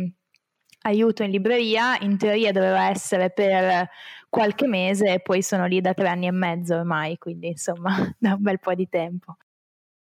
aiuto 0.82 1.22
in 1.22 1.30
libreria, 1.30 1.96
in 2.00 2.18
teoria 2.18 2.50
doveva 2.50 2.88
essere 2.88 3.30
per 3.30 3.88
qualche 4.28 4.66
mese 4.66 5.14
e 5.14 5.20
poi 5.20 5.40
sono 5.42 5.66
lì 5.66 5.80
da 5.80 5.94
tre 5.94 6.08
anni 6.08 6.26
e 6.26 6.32
mezzo 6.32 6.74
ormai, 6.74 7.16
quindi 7.16 7.46
insomma 7.48 7.94
da 8.18 8.34
un 8.34 8.42
bel 8.42 8.58
po' 8.58 8.74
di 8.74 8.88
tempo. 8.88 9.36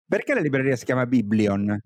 Perché 0.06 0.34
la 0.34 0.40
libreria 0.40 0.76
si 0.76 0.84
chiama 0.84 1.06
Biblion? 1.06 1.80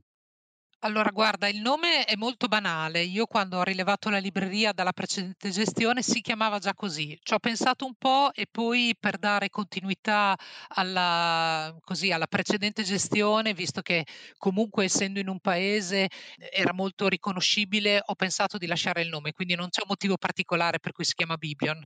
Allora 0.81 1.11
guarda, 1.11 1.49
il 1.49 1.61
nome 1.61 2.05
è 2.05 2.15
molto 2.17 2.47
banale. 2.49 3.03
Io 3.03 3.27
quando 3.27 3.59
ho 3.59 3.63
rilevato 3.63 4.09
la 4.09 4.19
libreria 4.19 4.73
dalla 4.73 4.93
precedente 4.93 5.51
gestione 5.51 6.03
si 6.03 6.21
chiamava 6.21 6.59
già 6.59 6.75
così. 6.75 7.19
Ci 7.23 7.35
ho 7.35 7.39
pensato 7.39 7.85
un 7.87 7.95
po' 7.97 8.31
e 8.33 8.47
poi 8.51 8.95
per 8.99 9.19
dare 9.19 9.49
continuità 9.49 10.37
alla, 10.69 11.75
così, 11.81 12.13
alla 12.13 12.27
precedente 12.27 12.83
gestione, 12.85 13.53
visto 13.55 13.81
che 13.83 14.05
comunque 14.37 14.85
essendo 14.85 15.19
in 15.19 15.29
un 15.29 15.41
paese 15.41 16.09
era 16.53 16.73
molto 16.73 17.09
riconoscibile, 17.09 18.01
ho 18.05 18.15
pensato 18.15 18.57
di 18.59 18.67
lasciare 18.67 19.01
il 19.03 19.09
nome, 19.09 19.33
quindi 19.33 19.55
non 19.57 19.69
c'è 19.71 19.81
un 19.83 19.89
motivo 19.89 20.17
particolare 20.19 20.79
per 20.79 20.93
cui 20.93 21.05
si 21.05 21.15
chiama 21.15 21.37
Bibion. 21.37 21.83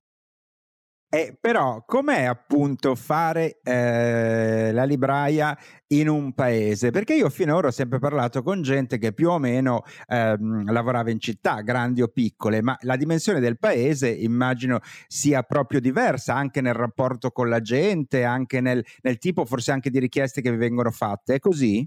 Eh, 1.13 1.37
però, 1.41 1.83
com'è 1.87 2.23
appunto 2.23 2.95
fare 2.95 3.59
eh, 3.65 4.71
la 4.73 4.85
libraia 4.85 5.59
in 5.89 6.09
un 6.09 6.33
paese? 6.35 6.91
Perché 6.93 7.15
io 7.15 7.29
finora 7.31 7.67
ho 7.67 7.71
sempre 7.73 7.99
parlato 7.99 8.45
con 8.45 8.63
gente 8.63 8.97
che 8.97 9.13
più 9.13 9.29
o 9.29 9.41
meno 9.41 9.83
ehm, 10.07 10.71
lavorava 10.71 11.11
in 11.11 11.19
città, 11.19 11.63
grandi 11.63 12.01
o 12.03 12.07
piccole, 12.07 12.63
ma 12.63 12.77
la 12.83 12.95
dimensione 12.95 13.41
del 13.41 13.59
paese 13.59 14.09
immagino 14.09 14.79
sia 15.09 15.43
proprio 15.43 15.81
diversa 15.81 16.37
anche 16.37 16.61
nel 16.61 16.75
rapporto 16.75 17.33
con 17.33 17.49
la 17.49 17.61
gente, 17.61 18.23
anche 18.23 18.61
nel, 18.61 18.85
nel 19.03 19.19
tipo 19.19 19.45
forse 19.45 19.73
anche 19.73 19.91
di 19.91 19.99
richieste 19.99 20.41
che 20.41 20.53
vi 20.53 20.59
vengono 20.59 20.93
fatte. 20.93 21.35
È 21.35 21.39
così? 21.41 21.85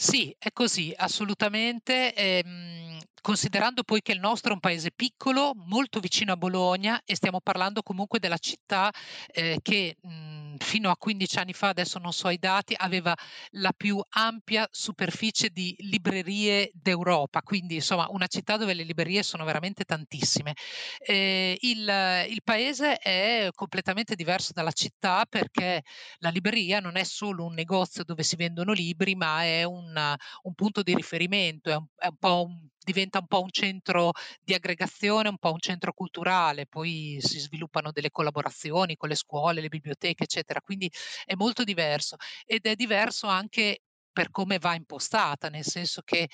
Sì, 0.00 0.34
è 0.38 0.52
così, 0.52 0.92
assolutamente. 0.96 2.14
Ehm, 2.14 2.98
considerando 3.20 3.82
poi 3.82 4.00
che 4.00 4.12
il 4.12 4.20
nostro 4.20 4.50
è 4.50 4.54
un 4.54 4.60
paese 4.60 4.92
piccolo, 4.94 5.52
molto 5.66 5.98
vicino 5.98 6.32
a 6.32 6.36
Bologna 6.36 7.00
e 7.04 7.16
stiamo 7.16 7.40
parlando 7.40 7.82
comunque 7.82 8.20
della 8.20 8.38
città 8.38 8.90
eh, 9.32 9.58
che 9.60 9.96
mh, 10.00 10.56
fino 10.58 10.88
a 10.90 10.96
15 10.96 11.38
anni 11.38 11.52
fa, 11.52 11.68
adesso 11.68 11.98
non 11.98 12.12
so 12.12 12.28
i 12.28 12.38
dati, 12.38 12.74
aveva 12.76 13.12
la 13.50 13.72
più 13.76 14.00
ampia 14.10 14.68
superficie 14.70 15.48
di 15.50 15.74
librerie 15.78 16.70
d'Europa, 16.74 17.42
quindi 17.42 17.74
insomma 17.74 18.06
una 18.10 18.28
città 18.28 18.56
dove 18.56 18.74
le 18.74 18.84
librerie 18.84 19.22
sono 19.24 19.44
veramente 19.44 19.82
tantissime. 19.84 20.54
Eh, 20.98 21.56
il, 21.60 22.26
il 22.30 22.40
paese 22.42 22.96
è 22.98 23.48
completamente 23.54 24.14
diverso 24.14 24.52
dalla 24.52 24.72
città 24.72 25.24
perché 25.28 25.82
la 26.18 26.30
libreria 26.30 26.80
non 26.80 26.96
è 26.96 27.04
solo 27.04 27.44
un 27.44 27.54
negozio 27.54 28.04
dove 28.04 28.22
si 28.22 28.36
vendono 28.36 28.72
libri, 28.72 29.14
ma 29.14 29.42
è 29.44 29.64
un, 29.64 29.87
un 29.96 30.54
punto 30.54 30.82
di 30.82 30.94
riferimento, 30.94 31.70
è 31.70 31.74
un, 31.76 31.86
è 31.96 32.06
un 32.08 32.16
po' 32.18 32.44
un 32.44 32.66
diventa 32.88 33.18
un 33.18 33.26
po' 33.26 33.42
un 33.42 33.50
centro 33.50 34.12
di 34.40 34.54
aggregazione, 34.54 35.28
un 35.28 35.36
po' 35.36 35.52
un 35.52 35.58
centro 35.60 35.92
culturale, 35.92 36.66
poi 36.66 37.18
si 37.20 37.38
sviluppano 37.38 37.92
delle 37.92 38.10
collaborazioni 38.10 38.96
con 38.96 39.10
le 39.10 39.14
scuole, 39.14 39.60
le 39.60 39.68
biblioteche, 39.68 40.22
eccetera. 40.24 40.60
Quindi 40.62 40.90
è 41.26 41.34
molto 41.34 41.64
diverso 41.64 42.16
ed 42.46 42.64
è 42.66 42.74
diverso 42.74 43.26
anche 43.26 43.82
per 44.18 44.32
come 44.32 44.58
va 44.58 44.74
impostata, 44.74 45.48
nel 45.48 45.62
senso 45.62 46.02
che 46.02 46.28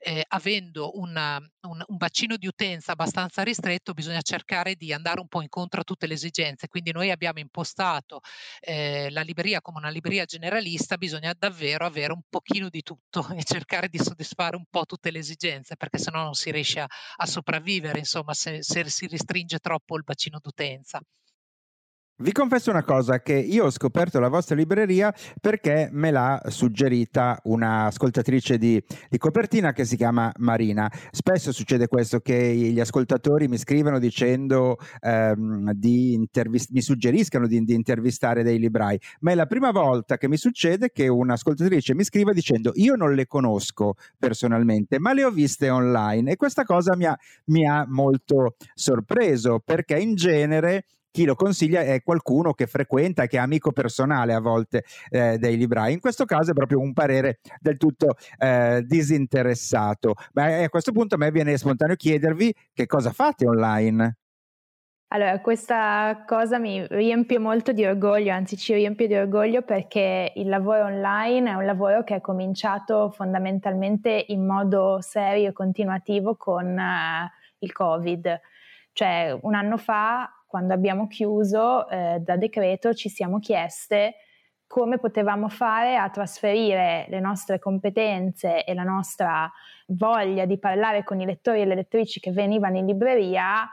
eh, 0.00 0.24
avendo 0.26 0.98
una, 0.98 1.36
un, 1.36 1.84
un, 1.86 1.96
bacino 1.96 2.36
di 2.36 2.48
utenza 2.48 2.90
abbastanza 2.90 3.44
ristretto 3.44 3.92
bisogna 3.92 4.22
cercare 4.22 4.74
di 4.74 4.92
andare 4.92 5.20
un 5.20 5.28
po' 5.28 5.40
incontro 5.40 5.82
a 5.82 5.84
tutte 5.84 6.08
le 6.08 6.14
esigenze. 6.14 6.66
Quindi 6.66 6.90
noi 6.90 7.12
abbiamo 7.12 7.38
impostato 7.38 8.22
eh, 8.58 9.08
la 9.12 9.20
libreria 9.20 9.60
come 9.60 9.78
una 9.78 9.88
libreria 9.88 10.24
generalista, 10.24 10.96
bisogna 10.96 11.32
davvero 11.38 11.86
avere 11.86 12.12
un 12.12 12.22
pochino 12.28 12.68
di 12.68 12.82
tutto 12.82 13.24
e 13.38 13.44
cercare 13.44 13.88
di 13.88 13.98
soddisfare 13.98 14.56
un 14.56 14.64
po' 14.68 14.84
tutte 14.84 15.12
le 15.12 15.20
esigenze, 15.20 15.76
perché 15.76 15.98
sennò 15.98 16.24
non 16.24 16.34
si 16.34 16.50
riesce 16.50 16.80
a, 16.80 16.88
a 17.18 17.26
sopravvivere, 17.26 18.00
insomma, 18.00 18.34
se, 18.34 18.64
se 18.64 18.90
si 18.90 19.06
restringe 19.06 19.58
troppo 19.60 19.96
il 19.96 20.02
bacino 20.02 20.40
d'utenza. 20.42 21.00
Vi 22.20 22.32
confesso 22.32 22.70
una 22.70 22.82
cosa, 22.82 23.20
che 23.20 23.34
io 23.34 23.66
ho 23.66 23.70
scoperto 23.70 24.18
la 24.18 24.28
vostra 24.28 24.56
libreria 24.56 25.14
perché 25.40 25.88
me 25.92 26.10
l'ha 26.10 26.42
suggerita 26.48 27.38
un'ascoltatrice 27.44 28.58
di, 28.58 28.82
di, 29.08 29.18
copertina 29.18 29.72
che 29.72 29.84
si 29.84 29.96
chiama 29.96 30.32
Marina. 30.38 30.90
Spesso 31.12 31.52
succede 31.52 31.86
questo, 31.86 32.18
che 32.18 32.52
gli 32.52 32.80
ascoltatori 32.80 33.46
mi 33.46 33.56
scrivono 33.56 34.00
dicendo 34.00 34.78
ehm, 34.98 35.70
di 35.74 36.14
intervist- 36.14 36.72
mi 36.72 36.82
suggeriscano 36.82 37.46
di, 37.46 37.62
di, 37.62 37.74
intervistare 37.74 38.42
dei 38.42 38.58
librai, 38.58 39.00
ma 39.20 39.30
è 39.30 39.36
la 39.36 39.46
prima 39.46 39.70
volta 39.70 40.16
che 40.16 40.26
mi 40.26 40.38
succede 40.38 40.90
che 40.90 41.06
un'ascoltatrice 41.06 41.94
mi 41.94 42.02
scriva 42.02 42.32
dicendo 42.32 42.72
io 42.74 42.96
non 42.96 43.14
le 43.14 43.28
conosco 43.28 43.94
personalmente, 44.18 44.98
ma 44.98 45.12
le 45.12 45.22
ho 45.22 45.30
viste 45.30 45.70
online 45.70 46.32
e 46.32 46.36
questa 46.36 46.64
cosa 46.64 46.96
mi 46.96 47.04
ha, 47.04 47.16
mi 47.44 47.64
ha 47.64 47.86
molto 47.86 48.56
sorpreso 48.74 49.62
perché 49.64 49.96
in 49.96 50.16
genere 50.16 50.82
chi 51.18 51.24
lo 51.24 51.34
consiglia 51.34 51.80
è 51.80 52.00
qualcuno 52.04 52.52
che 52.52 52.68
frequenta, 52.68 53.26
che 53.26 53.38
è 53.38 53.40
amico 53.40 53.72
personale 53.72 54.34
a 54.34 54.40
volte 54.40 54.84
eh, 55.10 55.36
dei 55.36 55.56
librai. 55.56 55.92
In 55.92 55.98
questo 55.98 56.24
caso 56.24 56.52
è 56.52 56.54
proprio 56.54 56.78
un 56.78 56.92
parere 56.92 57.40
del 57.58 57.76
tutto 57.76 58.14
eh, 58.38 58.84
disinteressato. 58.86 60.14
Ma 60.34 60.62
a 60.62 60.68
questo 60.68 60.92
punto 60.92 61.16
a 61.16 61.18
me 61.18 61.32
viene 61.32 61.56
spontaneo 61.56 61.96
chiedervi 61.96 62.54
che 62.72 62.86
cosa 62.86 63.10
fate 63.10 63.48
online. 63.48 64.16
Allora, 65.08 65.40
questa 65.40 66.22
cosa 66.24 66.60
mi 66.60 66.86
riempie 66.86 67.40
molto 67.40 67.72
di 67.72 67.84
orgoglio, 67.84 68.30
anzi 68.30 68.56
ci 68.56 68.74
riempie 68.74 69.08
di 69.08 69.16
orgoglio 69.16 69.62
perché 69.62 70.32
il 70.36 70.48
lavoro 70.48 70.84
online 70.84 71.50
è 71.50 71.54
un 71.54 71.64
lavoro 71.64 72.04
che 72.04 72.14
è 72.14 72.20
cominciato 72.20 73.10
fondamentalmente 73.10 74.26
in 74.28 74.46
modo 74.46 75.00
serio 75.00 75.48
e 75.48 75.52
continuativo 75.52 76.36
con 76.36 76.64
uh, 76.78 77.28
il 77.58 77.72
Covid. 77.72 78.40
Cioè, 78.92 79.36
un 79.42 79.54
anno 79.54 79.78
fa 79.78 80.32
quando 80.48 80.72
abbiamo 80.72 81.06
chiuso 81.06 81.88
eh, 81.88 82.18
da 82.20 82.36
decreto 82.36 82.94
ci 82.94 83.08
siamo 83.08 83.38
chieste 83.38 84.14
come 84.66 84.98
potevamo 84.98 85.48
fare 85.48 85.96
a 85.96 86.10
trasferire 86.10 87.06
le 87.08 87.20
nostre 87.20 87.58
competenze 87.58 88.64
e 88.64 88.74
la 88.74 88.82
nostra 88.82 89.50
voglia 89.86 90.44
di 90.44 90.58
parlare 90.58 91.04
con 91.04 91.20
i 91.20 91.24
lettori 91.24 91.60
e 91.60 91.64
le 91.64 91.74
lettrici 91.74 92.18
che 92.18 92.32
venivano 92.32 92.76
in 92.76 92.86
libreria 92.86 93.68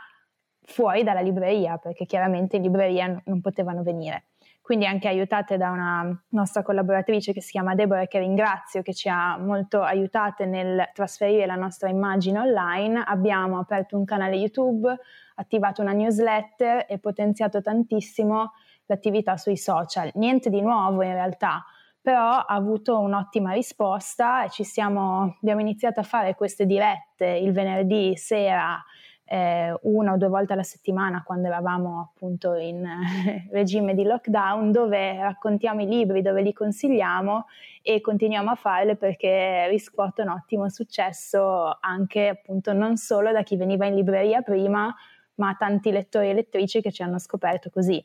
fuori 0.61 1.03
dalla 1.03 1.21
libreria, 1.21 1.77
perché 1.77 2.05
chiaramente 2.05 2.55
in 2.55 2.63
libreria 2.63 3.21
non 3.25 3.41
potevano 3.41 3.83
venire. 3.83 4.27
Quindi 4.65 4.87
anche 4.87 5.07
aiutate 5.07 5.57
da 5.57 5.69
una 5.69 6.23
nostra 6.29 6.63
collaboratrice 6.63 7.33
che 7.33 7.39
si 7.39 7.51
chiama 7.51 7.75
Deborah, 7.75 8.07
che 8.07 8.17
ringrazio, 8.17 8.81
che 8.81 8.95
ci 8.95 9.07
ha 9.07 9.37
molto 9.37 9.83
aiutate 9.83 10.47
nel 10.47 10.89
trasferire 10.91 11.45
la 11.45 11.53
nostra 11.53 11.87
immagine 11.87 12.39
online, 12.39 13.03
abbiamo 13.05 13.59
aperto 13.59 13.95
un 13.95 14.05
canale 14.05 14.37
YouTube, 14.37 14.91
attivato 15.35 15.83
una 15.83 15.91
newsletter 15.91 16.87
e 16.89 16.97
potenziato 16.97 17.61
tantissimo 17.61 18.53
l'attività 18.87 19.37
sui 19.37 19.55
social. 19.55 20.09
Niente 20.15 20.49
di 20.49 20.61
nuovo 20.61 21.03
in 21.03 21.13
realtà, 21.13 21.63
però 22.01 22.31
ha 22.31 22.45
avuto 22.47 22.97
un'ottima 22.97 23.51
risposta 23.51 24.45
e 24.45 24.49
ci 24.49 24.63
siamo, 24.63 25.37
abbiamo 25.41 25.61
iniziato 25.61 25.99
a 25.99 26.03
fare 26.03 26.33
queste 26.33 26.65
dirette 26.65 27.27
il 27.27 27.51
venerdì 27.51 28.17
sera 28.17 28.83
eh, 29.25 29.75
una 29.81 30.13
o 30.13 30.17
due 30.17 30.27
volte 30.27 30.53
alla 30.53 30.63
settimana 30.63 31.23
quando 31.23 31.47
eravamo 31.47 31.99
appunto 31.99 32.53
in 32.53 32.87
regime 33.51 33.95
di 33.95 34.03
lockdown 34.03 34.71
dove 34.71 35.19
raccontiamo 35.19 35.81
i 35.81 35.87
libri, 35.87 36.21
dove 36.21 36.41
li 36.41 36.53
consigliamo 36.53 37.47
e 37.81 38.01
continuiamo 38.01 38.51
a 38.51 38.55
farle 38.55 38.95
perché 38.95 39.67
riscuotono 39.67 40.33
ottimo 40.33 40.69
successo 40.69 41.77
anche 41.79 42.27
appunto 42.27 42.73
non 42.73 42.97
solo 42.97 43.31
da 43.31 43.43
chi 43.43 43.57
veniva 43.57 43.85
in 43.85 43.95
libreria 43.95 44.41
prima 44.41 44.93
ma 45.35 45.55
tanti 45.57 45.91
lettori 45.91 46.29
e 46.29 46.33
lettrici 46.33 46.81
che 46.81 46.91
ci 46.91 47.01
hanno 47.01 47.19
scoperto 47.19 47.69
così. 47.69 48.03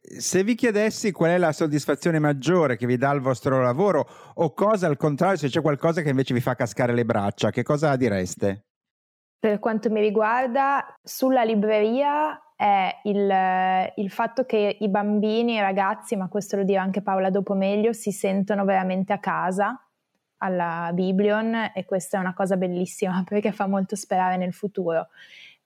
Se 0.00 0.42
vi 0.42 0.54
chiedessi 0.54 1.10
qual 1.12 1.32
è 1.32 1.38
la 1.38 1.52
soddisfazione 1.52 2.18
maggiore 2.18 2.76
che 2.76 2.86
vi 2.86 2.96
dà 2.96 3.10
il 3.10 3.20
vostro 3.20 3.60
lavoro 3.60 4.08
o 4.34 4.54
cosa 4.54 4.86
al 4.86 4.96
contrario, 4.96 5.36
se 5.36 5.48
c'è 5.48 5.60
qualcosa 5.60 6.00
che 6.00 6.08
invece 6.08 6.32
vi 6.32 6.40
fa 6.40 6.54
cascare 6.54 6.94
le 6.94 7.04
braccia, 7.04 7.50
che 7.50 7.62
cosa 7.62 7.94
direste? 7.96 8.67
Per 9.40 9.58
quanto 9.60 9.90
mi 9.90 10.00
riguarda, 10.00 10.84
sulla 11.02 11.44
libreria 11.44 12.40
è 12.56 13.00
il, 13.04 13.92
il, 13.94 14.10
fatto 14.10 14.44
che 14.44 14.78
i 14.80 14.88
bambini 14.88 15.54
i 15.54 15.60
ragazzi, 15.60 16.16
ma 16.16 16.28
questo 16.28 16.56
lo 16.56 16.64
dirà 16.64 16.82
anche 16.82 17.02
Paola 17.02 17.30
dopo 17.30 17.54
meglio, 17.54 17.92
si 17.92 18.10
sentono 18.10 18.64
veramente 18.64 19.12
a 19.12 19.18
casa 19.18 19.80
alla 20.38 20.90
Biblion 20.92 21.70
e 21.74 21.84
questa 21.84 22.16
è 22.16 22.20
una 22.20 22.34
cosa 22.34 22.56
bellissima 22.56 23.22
perché 23.28 23.52
fa 23.52 23.66
molto 23.66 23.96
sperare 23.96 24.36
nel 24.36 24.52
futuro. 24.52 25.08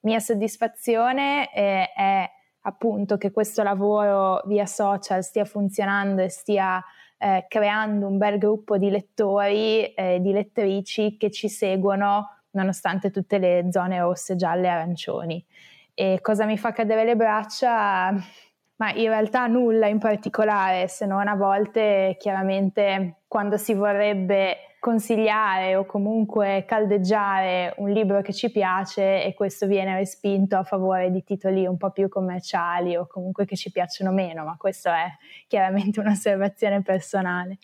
Mia 0.00 0.18
soddisfazione 0.18 1.52
eh, 1.54 1.92
è 1.92 2.30
appunto 2.62 3.16
che 3.16 3.30
questo 3.30 3.62
lavoro 3.62 4.42
via 4.46 4.66
social 4.66 5.22
stia 5.22 5.44
funzionando 5.44 6.22
e 6.22 6.28
stia 6.28 6.82
eh, 7.18 7.46
creando 7.48 8.06
un 8.06 8.18
bel 8.18 8.38
gruppo 8.38 8.78
di 8.78 8.90
lettori 8.90 9.84
e 9.86 10.14
eh, 10.14 10.20
di 10.20 10.32
lettrici 10.32 11.16
che 11.16 11.30
ci 11.30 11.48
seguono 11.48 12.41
nonostante 12.52 13.10
tutte 13.10 13.38
le 13.38 13.68
zone 13.70 14.00
rosse, 14.00 14.36
gialle 14.36 14.66
e 14.66 14.70
arancioni. 14.70 15.44
E 15.94 16.18
cosa 16.22 16.44
mi 16.46 16.56
fa 16.56 16.72
cadere 16.72 17.04
le 17.04 17.16
braccia? 17.16 18.14
Ma 18.76 18.92
in 18.94 19.08
realtà 19.08 19.46
nulla 19.46 19.86
in 19.86 19.98
particolare, 19.98 20.88
se 20.88 21.06
non 21.06 21.28
a 21.28 21.36
volte 21.36 22.16
chiaramente 22.18 23.22
quando 23.28 23.56
si 23.56 23.74
vorrebbe 23.74 24.72
consigliare 24.82 25.76
o 25.76 25.86
comunque 25.86 26.64
caldeggiare 26.66 27.74
un 27.76 27.90
libro 27.90 28.20
che 28.20 28.32
ci 28.32 28.50
piace 28.50 29.22
e 29.22 29.32
questo 29.32 29.68
viene 29.68 29.94
respinto 29.94 30.56
a 30.56 30.64
favore 30.64 31.12
di 31.12 31.22
titoli 31.22 31.64
un 31.68 31.76
po' 31.76 31.92
più 31.92 32.08
commerciali 32.08 32.96
o 32.96 33.06
comunque 33.06 33.44
che 33.44 33.54
ci 33.54 33.70
piacciono 33.70 34.10
meno, 34.10 34.42
ma 34.42 34.56
questo 34.58 34.88
è 34.88 35.06
chiaramente 35.46 36.00
un'osservazione 36.00 36.82
personale. 36.82 37.58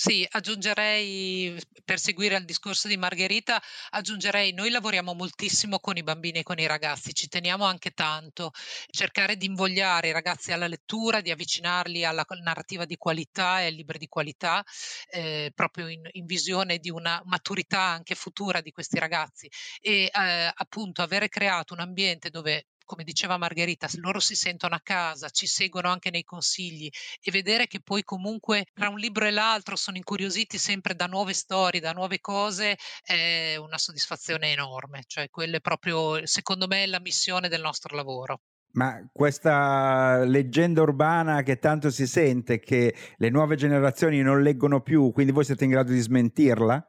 Sì, 0.00 0.24
aggiungerei, 0.30 1.60
per 1.84 1.98
seguire 1.98 2.36
il 2.36 2.44
discorso 2.44 2.86
di 2.86 2.96
Margherita, 2.96 3.60
aggiungerei, 3.90 4.52
noi 4.52 4.70
lavoriamo 4.70 5.12
moltissimo 5.12 5.80
con 5.80 5.96
i 5.96 6.04
bambini 6.04 6.38
e 6.38 6.42
con 6.44 6.56
i 6.60 6.66
ragazzi, 6.68 7.12
ci 7.12 7.26
teniamo 7.26 7.64
anche 7.64 7.90
tanto, 7.90 8.52
cercare 8.90 9.36
di 9.36 9.46
invogliare 9.46 10.06
i 10.06 10.12
ragazzi 10.12 10.52
alla 10.52 10.68
lettura, 10.68 11.20
di 11.20 11.32
avvicinarli 11.32 12.04
alla 12.04 12.24
narrativa 12.44 12.84
di 12.84 12.96
qualità 12.96 13.60
e 13.60 13.64
ai 13.64 13.74
libri 13.74 13.98
di 13.98 14.06
qualità, 14.06 14.64
eh, 15.10 15.50
proprio 15.52 15.88
in, 15.88 16.08
in, 16.12 16.26
visione 16.26 16.78
di 16.78 16.90
una 16.90 17.20
maturità 17.24 17.80
anche 17.80 18.14
futura 18.14 18.60
di 18.60 18.70
questi 18.70 19.00
ragazzi. 19.00 19.50
E 19.80 20.10
eh, 20.14 20.52
appunto 20.54 21.02
avere 21.02 21.28
creato 21.28 21.74
un 21.74 21.80
ambiente 21.80 22.30
dove 22.30 22.66
come 22.88 23.04
diceva 23.04 23.36
Margherita, 23.36 23.86
loro 23.96 24.18
si 24.18 24.34
sentono 24.34 24.74
a 24.74 24.80
casa, 24.82 25.28
ci 25.28 25.46
seguono 25.46 25.90
anche 25.90 26.10
nei 26.10 26.24
consigli 26.24 26.88
e 27.20 27.30
vedere 27.30 27.66
che 27.66 27.80
poi 27.80 28.02
comunque 28.02 28.64
tra 28.72 28.88
un 28.88 28.96
libro 28.96 29.26
e 29.26 29.30
l'altro 29.30 29.76
sono 29.76 29.98
incuriositi 29.98 30.56
sempre 30.56 30.94
da 30.94 31.04
nuove 31.04 31.34
storie, 31.34 31.80
da 31.80 31.92
nuove 31.92 32.18
cose, 32.20 32.78
è 33.02 33.56
una 33.56 33.76
soddisfazione 33.76 34.52
enorme. 34.52 35.02
Cioè, 35.06 35.28
quella 35.28 35.58
è 35.58 35.60
proprio, 35.60 36.26
secondo 36.26 36.66
me, 36.66 36.86
la 36.86 36.98
missione 36.98 37.50
del 37.50 37.60
nostro 37.60 37.94
lavoro. 37.94 38.40
Ma 38.72 39.06
questa 39.12 40.24
leggenda 40.24 40.80
urbana 40.80 41.42
che 41.42 41.58
tanto 41.58 41.90
si 41.90 42.06
sente 42.06 42.58
che 42.58 42.94
le 43.16 43.28
nuove 43.28 43.56
generazioni 43.56 44.22
non 44.22 44.42
leggono 44.42 44.80
più, 44.80 45.12
quindi 45.12 45.32
voi 45.32 45.44
siete 45.44 45.64
in 45.64 45.70
grado 45.70 45.92
di 45.92 46.00
smentirla? 46.00 46.88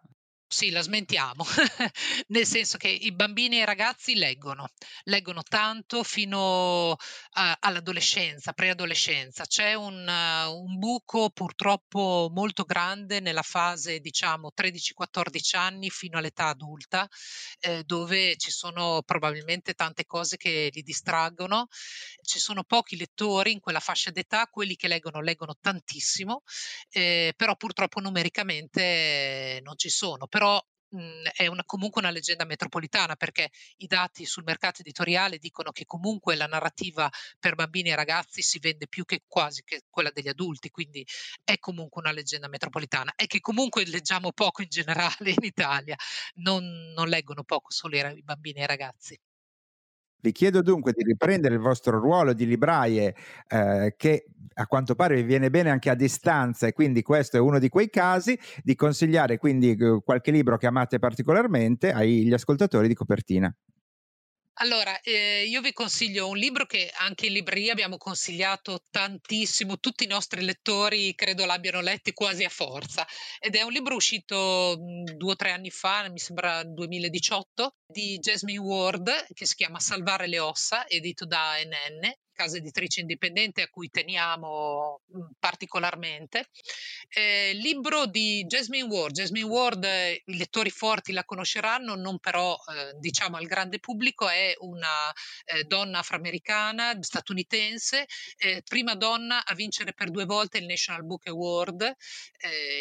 Sì, 0.52 0.72
la 0.72 0.82
smentiamo, 0.82 1.44
nel 2.30 2.46
senso 2.46 2.78
che 2.80 2.88
i 2.88 3.12
bambini 3.12 3.58
e 3.58 3.62
i 3.62 3.66
ragazzi 3.66 4.16
leggono, 4.16 4.68
leggono 5.04 5.44
tanto 5.44 6.02
fino 6.04 6.96
a 7.34 7.56
all'adolescenza, 7.60 8.54
preadolescenza. 8.54 9.46
C'è 9.46 9.76
un 9.76 10.08
un 10.10 10.78
buco 10.80 11.30
purtroppo 11.30 12.30
molto 12.34 12.64
grande 12.64 13.20
nella 13.20 13.44
fase, 13.44 14.00
diciamo, 14.00 14.52
13, 14.52 14.94
14 14.94 15.56
anni 15.56 15.90
fino 15.92 16.18
all'età 16.18 16.48
adulta, 16.48 17.08
ehm, 17.60 17.82
dove 17.84 18.36
ci 18.38 18.50
sono 18.52 19.04
probabilmente 19.06 19.74
tante 19.76 20.06
cose 20.06 20.38
che 20.38 20.70
li 20.74 20.82
distraggono. 20.82 21.68
Ci 22.22 22.40
sono 22.40 22.64
pochi 22.64 22.98
lettori 22.98 23.52
in 23.52 23.60
quella 23.60 23.80
fascia 23.80 24.12
d'età, 24.12 24.48
quelli 24.48 24.76
che 24.76 24.88
leggono, 24.88 25.22
leggono 25.22 25.56
tantissimo, 25.60 26.42
ehm, 26.92 27.32
però 27.36 27.56
purtroppo 27.56 28.00
numericamente 28.00 29.60
non 29.64 29.76
ci 29.78 29.90
sono 29.90 30.28
però 30.40 30.58
mhmm, 30.92 31.24
è 31.36 31.48
una 31.48 31.64
comunque 31.66 32.02
una 32.02 32.12
leggenda 32.12 32.46
metropolitana, 32.46 33.16
perché 33.18 33.50
i 33.78 33.88
dati 33.88 34.26
sul 34.26 34.44
mercato 34.46 34.80
editoriale 34.82 35.38
dicono 35.38 35.72
che 35.72 35.86
comunque 35.86 36.36
la 36.36 36.46
narrativa 36.48 37.10
per 37.38 37.56
bambini 37.56 37.90
e 37.90 37.96
ragazzi 37.96 38.42
si 38.42 38.58
vende 38.60 38.88
più 38.88 39.04
che 39.04 39.24
quasi 39.28 39.64
che 39.66 39.82
quella 39.90 40.12
degli 40.12 40.30
adulti, 40.30 40.70
quindi 40.70 41.06
è 41.44 41.58
comunque 41.60 42.02
una 42.02 42.12
leggenda 42.14 42.48
metropolitana. 42.48 43.12
È 43.16 43.28
che 43.28 43.42
comunque 43.42 43.86
leggiamo 43.86 44.32
poco 44.32 44.62
in 44.62 44.70
generale 44.70 45.32
in 45.32 45.44
Italia, 45.44 45.96
non 46.36 46.64
non 46.96 47.08
leggono 47.10 47.44
poco 47.44 47.72
solo 47.72 47.98
i 47.98 48.18
i 48.20 48.24
bambini 48.24 48.60
e 48.60 48.64
i 48.64 48.68
ragazzi. 48.68 49.20
Vi 50.22 50.32
chiedo 50.32 50.62
dunque 50.62 50.92
di 50.92 51.04
riprendere 51.04 51.56
il 51.56 51.62
vostro 51.62 52.00
ruolo 52.00 52.34
di 52.34 52.46
libraie 52.46 53.16
eh, 53.48 53.94
che 53.96 54.26
a 54.56 54.68
quanto 54.68 54.94
pare 54.96 55.16
vi 55.16 55.24
viene 55.24 55.50
bene 55.50 55.70
anche 55.70 55.90
a 55.90 55.96
distanza 55.96 56.68
e 56.68 56.74
quindi 56.74 57.02
questo 57.02 57.38
è 57.38 57.40
uno 57.40 57.60
di 57.60 57.70
quei 57.70 57.90
casi, 57.90 58.38
di 58.62 58.76
consigliare 58.76 59.38
quindi 59.38 59.72
eh, 59.72 60.02
qualche 60.04 60.32
libro 60.32 60.58
che 60.58 60.68
amate 60.68 61.00
particolarmente 61.00 61.92
agli 61.92 62.34
ascoltatori 62.34 62.90
di 62.90 62.94
copertina. 62.96 63.54
Allora, 64.62 65.00
ehm, 65.02 65.48
io 65.48 65.62
vi 65.62 65.72
consiglio 65.72 66.28
un 66.28 66.38
libro 66.38 66.66
che 66.66 66.92
anche 66.98 67.28
in 67.28 67.34
libreria 67.34 67.72
abbiamo 67.72 67.96
consigliato 67.98 68.82
tantissimo, 68.90 69.80
tutti 69.80 70.04
i 70.04 70.08
nostri 70.08 70.44
lettori 70.44 71.16
credo 71.16 71.46
l'abbiano 71.46 71.80
letti 71.80 72.12
quasi 72.12 72.44
a 72.44 72.50
forza, 72.50 73.08
ed 73.40 73.56
è 73.56 73.62
un 73.62 73.72
libro 73.72 73.96
uscito, 73.96 74.76
mhmm, 74.78 75.16
2 75.16 75.32
o 75.32 75.36
3 75.36 75.52
anni 75.52 75.70
fa, 75.72 76.10
mi 76.10 76.20
sembra 76.20 76.62
2018, 76.66 77.76
di 77.88 78.18
Jasmine 78.20 78.60
Ward, 78.60 79.28
che 79.34 79.46
si 79.46 79.56
chiama 79.56 79.80
Salvare 79.80 80.28
le 80.28 80.40
ossa, 80.40 80.86
edito 80.88 81.26
da 81.26 81.54
NN 81.64 82.12
casa 82.40 82.56
editrice 82.56 83.02
indipendente 83.02 83.62
a 83.62 83.68
cui 83.68 83.90
teniamo 83.90 85.02
mhmm, 85.08 85.32
particolarmente. 85.40 86.48
Eh, 87.10 87.52
libro 87.54 88.06
di 88.06 88.46
Jasmine 88.46 88.88
Ward. 88.88 89.14
Jasmine 89.14 89.46
Ward, 89.46 89.84
eh, 89.84 90.24
i 90.26 90.38
lettori 90.38 90.70
forti 90.70 91.12
la 91.12 91.26
conosceranno, 91.26 91.96
non 91.96 92.18
però 92.20 92.54
eh, 92.54 92.94
diciamo 92.98 93.36
al 93.36 93.46
grande 93.46 93.80
pubblico, 93.80 94.30
è 94.30 94.54
una 94.60 95.12
eh, 95.46 95.66
donna 95.66 96.00
afroamericana, 96.00 96.98
statunitense, 97.02 98.06
eh, 98.38 98.62
prima 98.66 98.96
donna 98.96 99.44
a 99.44 99.54
vincere 99.54 99.94
per 99.94 100.10
due 100.10 100.24
volte 100.24 100.60
il 100.60 100.66
National 100.66 101.04
Book 101.06 101.28
Award, 101.28 101.94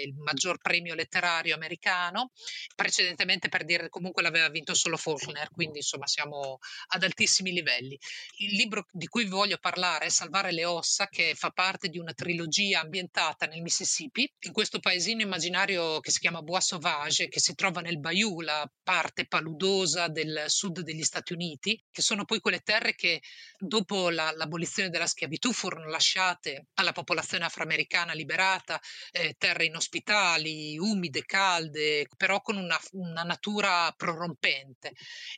il 0.04 0.14
maggior 0.18 0.58
premio 0.58 0.94
letterario 0.94 1.54
americano. 1.54 2.30
Precedentemente, 2.76 3.48
per 3.48 3.64
dire, 3.64 3.88
comunque 3.88 4.22
l'aveva 4.22 4.48
vinto 4.48 4.74
solo 4.74 4.96
Faulkner, 4.96 5.50
quindi 5.50 5.78
insomma 5.78 6.06
siamo 6.06 6.58
ad 6.88 7.02
altissimi 7.02 7.50
livelli. 7.52 7.98
Il 8.38 8.54
libro 8.54 8.86
di 8.92 9.06
cui 9.06 9.24
voglio 9.24 9.47
voglio 9.48 9.58
parlare 9.58 10.10
Salvare 10.10 10.52
le 10.52 10.66
ossa, 10.66 11.08
che 11.08 11.34
fa 11.34 11.48
parte 11.48 11.88
di 11.88 11.98
una 11.98 12.12
trilogia 12.12 12.80
ambientata 12.80 13.46
nel 13.46 13.62
Mississippi, 13.62 14.30
in 14.40 14.52
questo 14.52 14.78
paesino 14.78 15.22
immaginario 15.22 16.00
che 16.00 16.10
si 16.10 16.18
chiama 16.18 16.42
Bois 16.42 16.66
Sauvage, 16.66 17.28
che 17.28 17.40
si 17.40 17.54
trova 17.54 17.80
nel 17.80 17.98
Bayou, 17.98 18.40
la 18.40 18.70
parte 18.82 19.26
paludosa 19.26 20.08
del 20.08 20.44
sud 20.48 20.80
degli 20.80 21.02
Stati 21.02 21.32
Uniti, 21.32 21.82
che 21.90 22.02
sono 22.02 22.26
poi 22.26 22.40
quelle 22.40 22.60
terre 22.60 22.94
che 22.94 23.22
dopo 23.58 24.10
la, 24.10 24.30
l'abolizione 24.36 24.90
della 24.90 25.06
schiavitù 25.06 25.50
furono 25.52 25.88
lasciate 25.88 26.66
alla 26.74 26.92
popolazione 26.92 27.46
afroamericana 27.46 28.12
liberata, 28.12 28.78
eh, 29.12 29.34
terre 29.38 29.64
inospitali, 29.64 30.76
umide, 30.78 31.24
calde, 31.24 32.06
però 32.18 32.42
con 32.42 32.58
una, 32.58 32.78
una 32.92 33.22
natura 33.22 33.90
prorompente. 33.96 34.92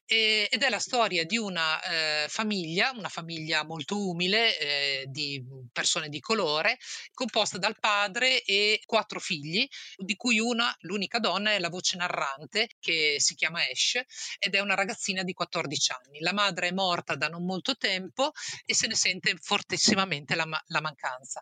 E, 0.04 0.48
ed 0.50 0.62
è 0.62 0.68
la 0.68 0.80
storia 0.80 1.24
di 1.24 1.36
una 1.36 1.80
eh, 1.82 2.26
famiglia, 2.28 2.90
una 2.96 3.08
famiglia 3.08 3.64
molto 3.64 3.99
umile 4.08 4.58
eh, 4.58 5.04
di 5.08 5.44
persone 5.72 6.08
di 6.08 6.20
colore, 6.20 6.78
composta 7.12 7.58
dal 7.58 7.78
padre 7.78 8.42
e 8.42 8.80
quattro 8.84 9.20
figli, 9.20 9.66
di 9.96 10.16
cui 10.16 10.38
una, 10.38 10.74
l'unica 10.80 11.18
donna, 11.18 11.52
è 11.52 11.58
la 11.58 11.68
voce 11.68 11.96
narrante 11.96 12.68
che 12.78 13.16
si 13.18 13.34
chiama 13.34 13.60
Ash 13.60 14.00
ed 14.38 14.54
è 14.54 14.60
una 14.60 14.74
ragazzina 14.74 15.22
di 15.22 15.32
14 15.32 15.92
anni. 15.92 16.20
La 16.20 16.32
madre 16.32 16.68
è 16.68 16.72
morta 16.72 17.14
da 17.14 17.28
non 17.28 17.44
molto 17.44 17.76
tempo 17.76 18.32
e 18.64 18.74
se 18.74 18.86
ne 18.86 18.94
sente 18.94 19.36
fortissimamente 19.40 20.34
la, 20.34 20.46
la 20.66 20.80
mancanza. 20.80 21.40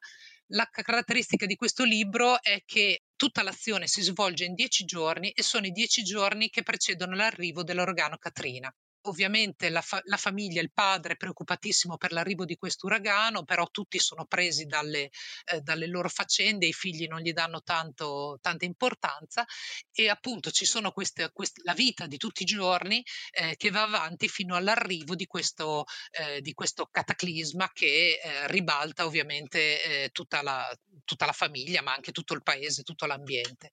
La 0.53 0.67
caratteristica 0.71 1.45
di 1.45 1.57
questo 1.57 1.85
libro 1.85 2.43
è 2.43 2.63
che 2.65 3.03
tutta 3.17 3.43
l'azione 3.43 3.87
si 3.87 4.01
svolge 4.01 4.45
in 4.45 4.55
dieci 4.55 4.85
giorni 4.87 5.31
e 5.31 5.43
sono 5.43 5.67
i 5.67 5.73
dieci 5.73 6.03
giorni 6.03 6.49
che 6.49 6.63
precedono 6.63 7.15
l'arrivo 7.15 7.63
dell'uragano 7.63 8.17
Katrina. 8.17 8.75
Ovviamente 9.09 9.71
la, 9.71 9.81
fa- 9.81 10.03
la, 10.05 10.17
famiglia, 10.17 10.61
il 10.61 10.73
padre 10.73 11.15
è 11.15 11.17
preoccupatissimo 11.17 11.97
per 11.97 12.13
l'arrivo 12.13 12.45
di 12.45 12.57
questo 12.57 12.87
uragano, 12.87 13.45
però 13.45 13.67
tutti 13.71 13.99
sono 13.99 14.27
presi 14.27 14.67
dalle, 14.67 15.11
eh, 15.47 15.61
dalle 15.61 15.87
loro 15.87 16.09
faccende, 16.09 16.67
i 16.67 16.73
figli 16.73 17.07
non 17.07 17.21
gli 17.21 17.33
danno 17.33 17.63
tanto, 17.63 18.39
tanta 18.41 18.65
importanza 18.65 19.47
e 19.93 20.09
appunto 20.09 20.51
ci 20.51 20.65
sono 20.65 20.93
queste, 20.93 21.31
queste, 21.33 21.63
la 21.65 21.75
vita 21.75 22.07
di 22.07 22.19
tutti 22.19 22.43
i 22.43 22.47
giorni 22.47 23.03
eh, 23.33 23.57
che 23.57 23.71
va 23.71 23.83
avanti 23.83 24.29
fino 24.29 24.57
all'arrivo 24.57 25.15
di 25.15 25.27
questo, 25.27 25.85
eh, 26.11 26.41
di 26.41 26.53
questo 26.53 26.89
cataclisma 26.91 27.71
che 27.73 28.21
eh, 28.23 28.47
ribalta 28.49 29.07
ovviamente 29.07 30.05
eh, 30.05 30.11
tutta 30.11 30.43
la, 30.43 30.71
tutta 31.05 31.27
la 31.27 31.33
famiglia, 31.33 31.83
ma 31.83 31.95
anche 31.95 32.13
tutto 32.13 32.35
il 32.35 32.43
paese, 32.43 32.83
tutto 32.83 33.07
l'ambiente. 33.07 33.73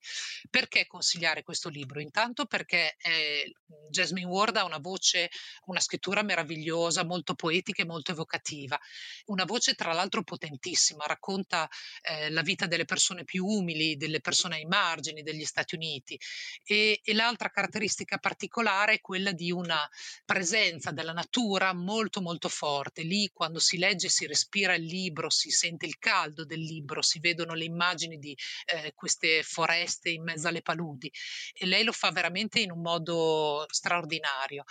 Perché 0.49 0.87
consigliare 0.87 1.43
questo 1.43 1.69
libro? 1.69 1.99
Intanto 1.99 2.45
perché 2.45 2.95
eh, 2.97 3.53
Jasmine 3.89 4.27
Ward 4.27 4.55
ha 4.57 4.63
una 4.63 4.77
voce, 4.77 5.24
una 5.65 5.79
scrittura 5.79 6.23
meravigliosa, 6.23 7.03
molto 7.03 7.35
poetica 7.35 7.83
e 7.83 7.85
molto 7.85 8.11
evocativa, 8.11 8.79
una 9.25 9.45
voce 9.45 9.75
tra 9.75 9.93
l'altro 9.93 10.23
potentissima, 10.23 11.05
racconta 11.05 11.69
eh, 12.01 12.29
la 12.29 12.41
vita 12.41 12.65
delle 12.65 12.85
persone 12.85 13.23
più 13.23 13.45
umili, 13.45 13.97
delle 13.97 14.21
persone 14.21 14.55
ai 14.55 14.65
margini 14.65 15.21
degli 15.21 15.45
Stati 15.45 15.75
Uniti. 15.75 16.19
E, 16.63 17.01
e 17.03 17.13
l'altra 17.13 17.49
caratteristica 17.49 18.17
particolare 18.17 18.93
è 18.93 19.01
quella 19.01 19.31
di 19.31 19.51
una 19.51 19.87
presenza 20.23 20.91
della 20.91 21.13
natura 21.13 21.73
molto 21.73 22.21
molto 22.21 22.49
forte. 22.49 23.03
Lì 23.03 23.29
quando 23.33 23.59
si 23.59 23.77
legge 23.77 24.09
si 24.09 24.25
respira 24.25 24.75
il 24.75 24.85
libro, 24.85 25.29
si 25.29 25.49
sente 25.49 25.85
il 25.85 25.97
caldo 25.97 26.45
del 26.45 26.59
libro, 26.59 27.01
si 27.01 27.19
vedono 27.19 27.53
le 27.53 27.65
immagini 27.65 28.17
di 28.17 28.37
eh, 28.65 28.93
queste 28.93 29.43
foreste 29.43 30.09
in 30.09 30.23
mezzo 30.23 30.47
alle 30.47 30.61
paludi. 30.61 31.11
E 31.53 31.65
lei 31.65 31.83
lo 31.83 31.91
fa 31.91 32.11
veramente 32.11 32.59
in 32.59 32.71
un 32.71 32.81
modo 32.81 33.65
straordinario 33.69 34.63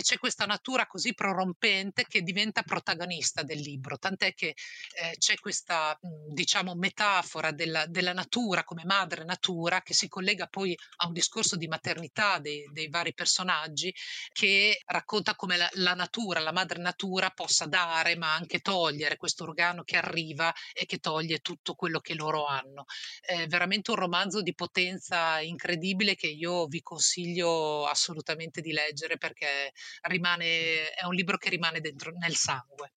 e 0.00 0.02
c'è 0.02 0.18
questa 0.18 0.46
natura 0.46 0.86
così 0.86 1.12
prorompente 1.12 2.06
che 2.08 2.22
diventa 2.22 2.62
protagonista 2.62 3.42
del 3.42 3.58
libro, 3.58 3.98
tant'è 3.98 4.32
che 4.32 4.54
eh, 4.94 5.14
c'è 5.18 5.38
questa 5.38 5.98
diciamo 6.00 6.74
metafora 6.74 7.52
della, 7.52 7.84
della, 7.84 8.14
natura 8.14 8.64
come 8.64 8.82
madre 8.84 9.24
natura 9.24 9.82
che 9.82 9.92
si 9.92 10.08
collega 10.08 10.46
poi 10.46 10.76
a 10.96 11.06
un 11.06 11.12
discorso 11.12 11.56
di 11.56 11.68
maternità 11.68 12.38
dei, 12.38 12.66
dei 12.72 12.88
vari 12.88 13.12
personaggi 13.12 13.94
che 14.32 14.80
racconta 14.86 15.34
come 15.34 15.58
la, 15.58 15.68
la 15.74 15.94
natura, 15.94 16.40
la 16.40 16.52
madre 16.52 16.80
natura 16.80 17.28
possa 17.30 17.66
dare 17.66 18.16
ma 18.16 18.34
anche 18.34 18.60
togliere 18.60 19.18
questo 19.18 19.44
organo 19.44 19.82
che 19.82 19.98
arriva 19.98 20.52
e 20.72 20.86
che 20.86 20.96
toglie 20.96 21.40
tutto 21.40 21.74
quello 21.74 22.00
che 22.00 22.14
loro 22.14 22.46
hanno. 22.46 22.86
È 23.20 23.46
veramente 23.46 23.90
un 23.90 23.98
romanzo 23.98 24.40
di 24.40 24.54
potenza 24.54 25.40
incredibile 25.40 26.14
che 26.14 26.28
io 26.28 26.66
vi 26.66 26.80
consiglio 26.80 27.86
assolutamente 27.86 28.62
di 28.62 28.72
leggere 28.72 29.18
perché 29.18 29.72
rimane, 30.02 30.90
è 30.94 31.04
un 31.06 31.14
libro 31.14 31.36
che 31.36 31.48
rimane 31.48 31.80
dentro 31.80 32.12
nel 32.18 32.34
sangue. 32.34 32.92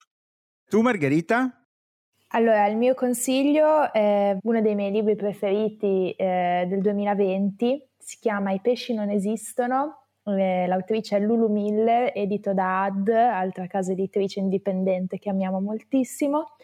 Tu 0.68 0.82
Margherita? 0.82 1.66
Allora, 2.36 2.66
il 2.68 2.78
mio 2.78 2.96
consiglio 2.96 3.94
è 3.94 4.36
uno 4.42 4.62
dei 4.62 4.74
miei 4.74 4.92
libri 4.92 5.16
preferiti 5.16 6.12
eh, 6.12 6.66
del 6.68 6.82
2020, 6.82 7.90
si 7.98 8.18
chiama 8.20 8.52
I 8.52 8.60
pesci 8.60 8.94
non 8.94 9.12
esistono, 9.12 10.08
eh, 10.26 10.66
l'autrice 10.68 11.18
è 11.18 11.20
Lulu 11.20 11.48
Miller, 11.50 12.12
edito 12.16 12.54
da 12.54 12.84
AD, 12.86 13.10
altra 13.10 13.68
casa 13.68 13.92
editrice 13.92 14.40
indipendente 14.40 15.20
che 15.20 15.30
amiamo 15.30 15.60
moltissimo. 15.60 16.56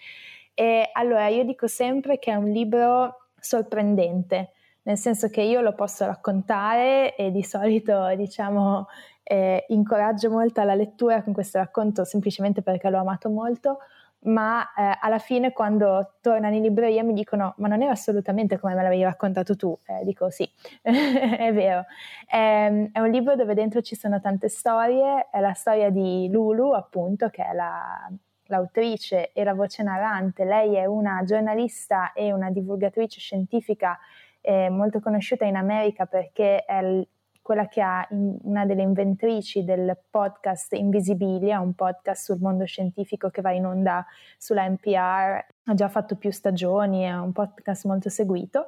E 0.53 0.89
allora 0.93 1.27
io 1.27 1.43
dico 1.43 1.67
sempre 1.67 2.19
che 2.19 2.31
è 2.31 2.35
un 2.35 2.49
libro 2.49 3.29
sorprendente, 3.39 4.51
nel 4.83 4.97
senso 4.97 5.29
che 5.29 5.41
io 5.41 5.61
lo 5.61 5.73
posso 5.73 6.05
raccontare 6.05 7.15
e 7.15 7.31
di 7.31 7.43
solito 7.43 8.07
diciamo 8.17 8.87
eh, 9.31 9.65
incoraggio 9.67 10.31
molto 10.31 10.59
alla 10.59 10.73
lettura 10.73 11.21
con 11.21 11.33
questo 11.33 11.59
racconto 11.59 12.03
semplicemente 12.03 12.63
perché 12.63 12.89
l'ho 12.89 12.97
amato 12.97 13.29
molto, 13.29 13.77
ma 14.21 14.63
eh, 14.73 14.97
alla 14.99 15.19
fine 15.19 15.53
quando 15.53 16.15
tornano 16.19 16.55
in 16.55 16.63
libreria 16.63 17.03
mi 17.03 17.13
dicono 17.13 17.53
ma 17.57 17.67
non 17.67 17.83
era 17.83 17.91
assolutamente 17.91 18.57
come 18.57 18.73
me 18.73 18.81
l'avevi 18.81 19.03
raccontato 19.03 19.55
tu, 19.55 19.77
eh, 19.85 20.03
dico 20.03 20.31
sì, 20.31 20.49
è 20.81 21.53
vero, 21.53 21.85
è, 22.25 22.37
ehm, 22.37 22.89
è, 22.91 22.99
un 22.99 23.11
libro 23.11 23.35
dove 23.35 23.53
dentro 23.53 23.81
ci 23.81 23.95
sono 23.95 24.19
tante 24.19 24.49
storie, 24.49 25.29
è 25.29 25.39
la 25.39 25.53
storia 25.53 25.91
di 25.91 26.27
Lulu 26.31 26.71
appunto 26.71 27.29
che 27.29 27.45
è 27.45 27.53
la, 27.53 28.09
l'autrice 28.45 29.31
e 29.31 29.43
la 29.43 29.53
voce 29.53 29.83
narrante, 29.83 30.43
lei 30.43 30.75
è 30.75 30.85
una 30.85 31.21
giornalista 31.23 32.13
e 32.13 32.33
una 32.33 32.49
divulgatrice 32.49 33.19
scientifica 33.19 33.95
eh, 34.41 34.71
molto 34.71 34.99
conosciuta 34.99 35.45
in 35.45 35.55
America 35.55 36.07
perché 36.07 36.65
è 36.65 36.81
l- 36.81 37.07
quella 37.49 37.67
che 37.67 37.81
ha 37.81 38.05
in, 38.11 38.37
una 38.43 38.63
delle 38.63 38.83
inventrici 38.83 39.63
del 39.63 39.97
podcast 40.07 40.73
Invisibilia, 40.73 41.59
un 41.59 41.73
podcast 41.73 42.25
sul 42.25 42.39
mondo 42.39 42.63
scientifico 42.65 43.31
che 43.31 43.41
va 43.41 43.49
in 43.49 43.65
onda 43.65 44.05
sulla 44.37 44.69
NPR, 44.69 45.45
ha 45.63 45.73
già 45.73 45.89
fatto 45.89 46.15
più 46.15 46.29
stagioni, 46.29 47.01
è 47.01 47.11
un 47.11 47.31
podcast 47.31 47.87
molto 47.87 48.07
seguito 48.09 48.67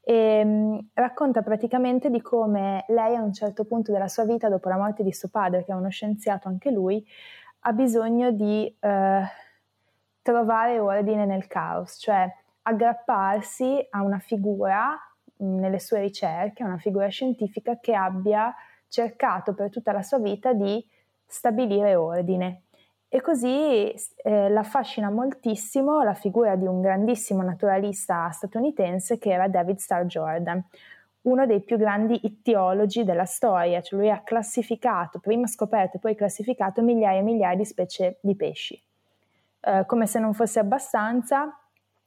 e 0.00 0.42
mh, 0.42 0.88
racconta 0.94 1.42
praticamente 1.42 2.08
di 2.08 2.22
come 2.22 2.86
lei 2.88 3.16
a 3.16 3.20
un 3.20 3.34
certo 3.34 3.66
punto 3.66 3.92
della 3.92 4.08
sua 4.08 4.24
vita, 4.24 4.48
dopo 4.48 4.70
la 4.70 4.78
morte 4.78 5.02
di 5.02 5.12
suo 5.12 5.28
padre, 5.28 5.62
che 5.62 5.72
è 5.72 5.74
uno 5.74 5.90
scienziato 5.90 6.48
anche 6.48 6.70
lui, 6.70 7.06
ha 7.64 7.72
bisogno 7.74 8.30
di 8.30 8.74
eh, 8.80 9.22
trovare 10.22 10.78
ordine 10.78 11.26
nel 11.26 11.46
caos, 11.48 11.98
cioè 12.00 12.34
aggrapparsi 12.62 13.88
a 13.90 14.00
una 14.00 14.20
figura 14.20 14.98
nelle 15.44 15.78
sue 15.78 16.00
ricerche, 16.00 16.64
una 16.64 16.78
figura 16.78 17.08
scientifica 17.08 17.78
che 17.80 17.94
abbia 17.94 18.54
cercato 18.88 19.54
per 19.54 19.70
tutta 19.70 19.92
la 19.92 20.02
sua 20.02 20.18
vita 20.18 20.52
di 20.52 20.84
stabilire 21.26 21.94
ordine. 21.94 22.62
E 23.08 23.20
così 23.20 23.92
eh, 24.24 24.48
l'affascina 24.48 25.10
moltissimo 25.10 26.02
la 26.02 26.14
figura 26.14 26.56
di 26.56 26.66
un 26.66 26.80
grandissimo 26.80 27.42
naturalista 27.42 28.30
statunitense 28.30 29.18
che 29.18 29.30
era 29.30 29.48
David 29.48 29.76
Starr 29.76 30.06
Jordan, 30.06 30.64
uno 31.22 31.46
dei 31.46 31.60
più 31.60 31.76
grandi 31.76 32.18
ittiologi 32.22 33.04
della 33.04 33.26
storia, 33.26 33.80
cioè 33.80 33.98
lui 33.98 34.10
ha 34.10 34.22
classificato, 34.22 35.18
prima 35.20 35.46
scoperto 35.46 35.96
e 35.96 36.00
poi 36.00 36.14
classificato 36.14 36.82
migliaia 36.82 37.20
e 37.20 37.22
migliaia 37.22 37.56
di 37.56 37.64
specie 37.64 38.18
di 38.20 38.34
pesci. 38.34 38.80
Eh, 39.60 39.84
come 39.86 40.06
se 40.06 40.18
non 40.18 40.32
fosse 40.34 40.58
abbastanza, 40.58 41.54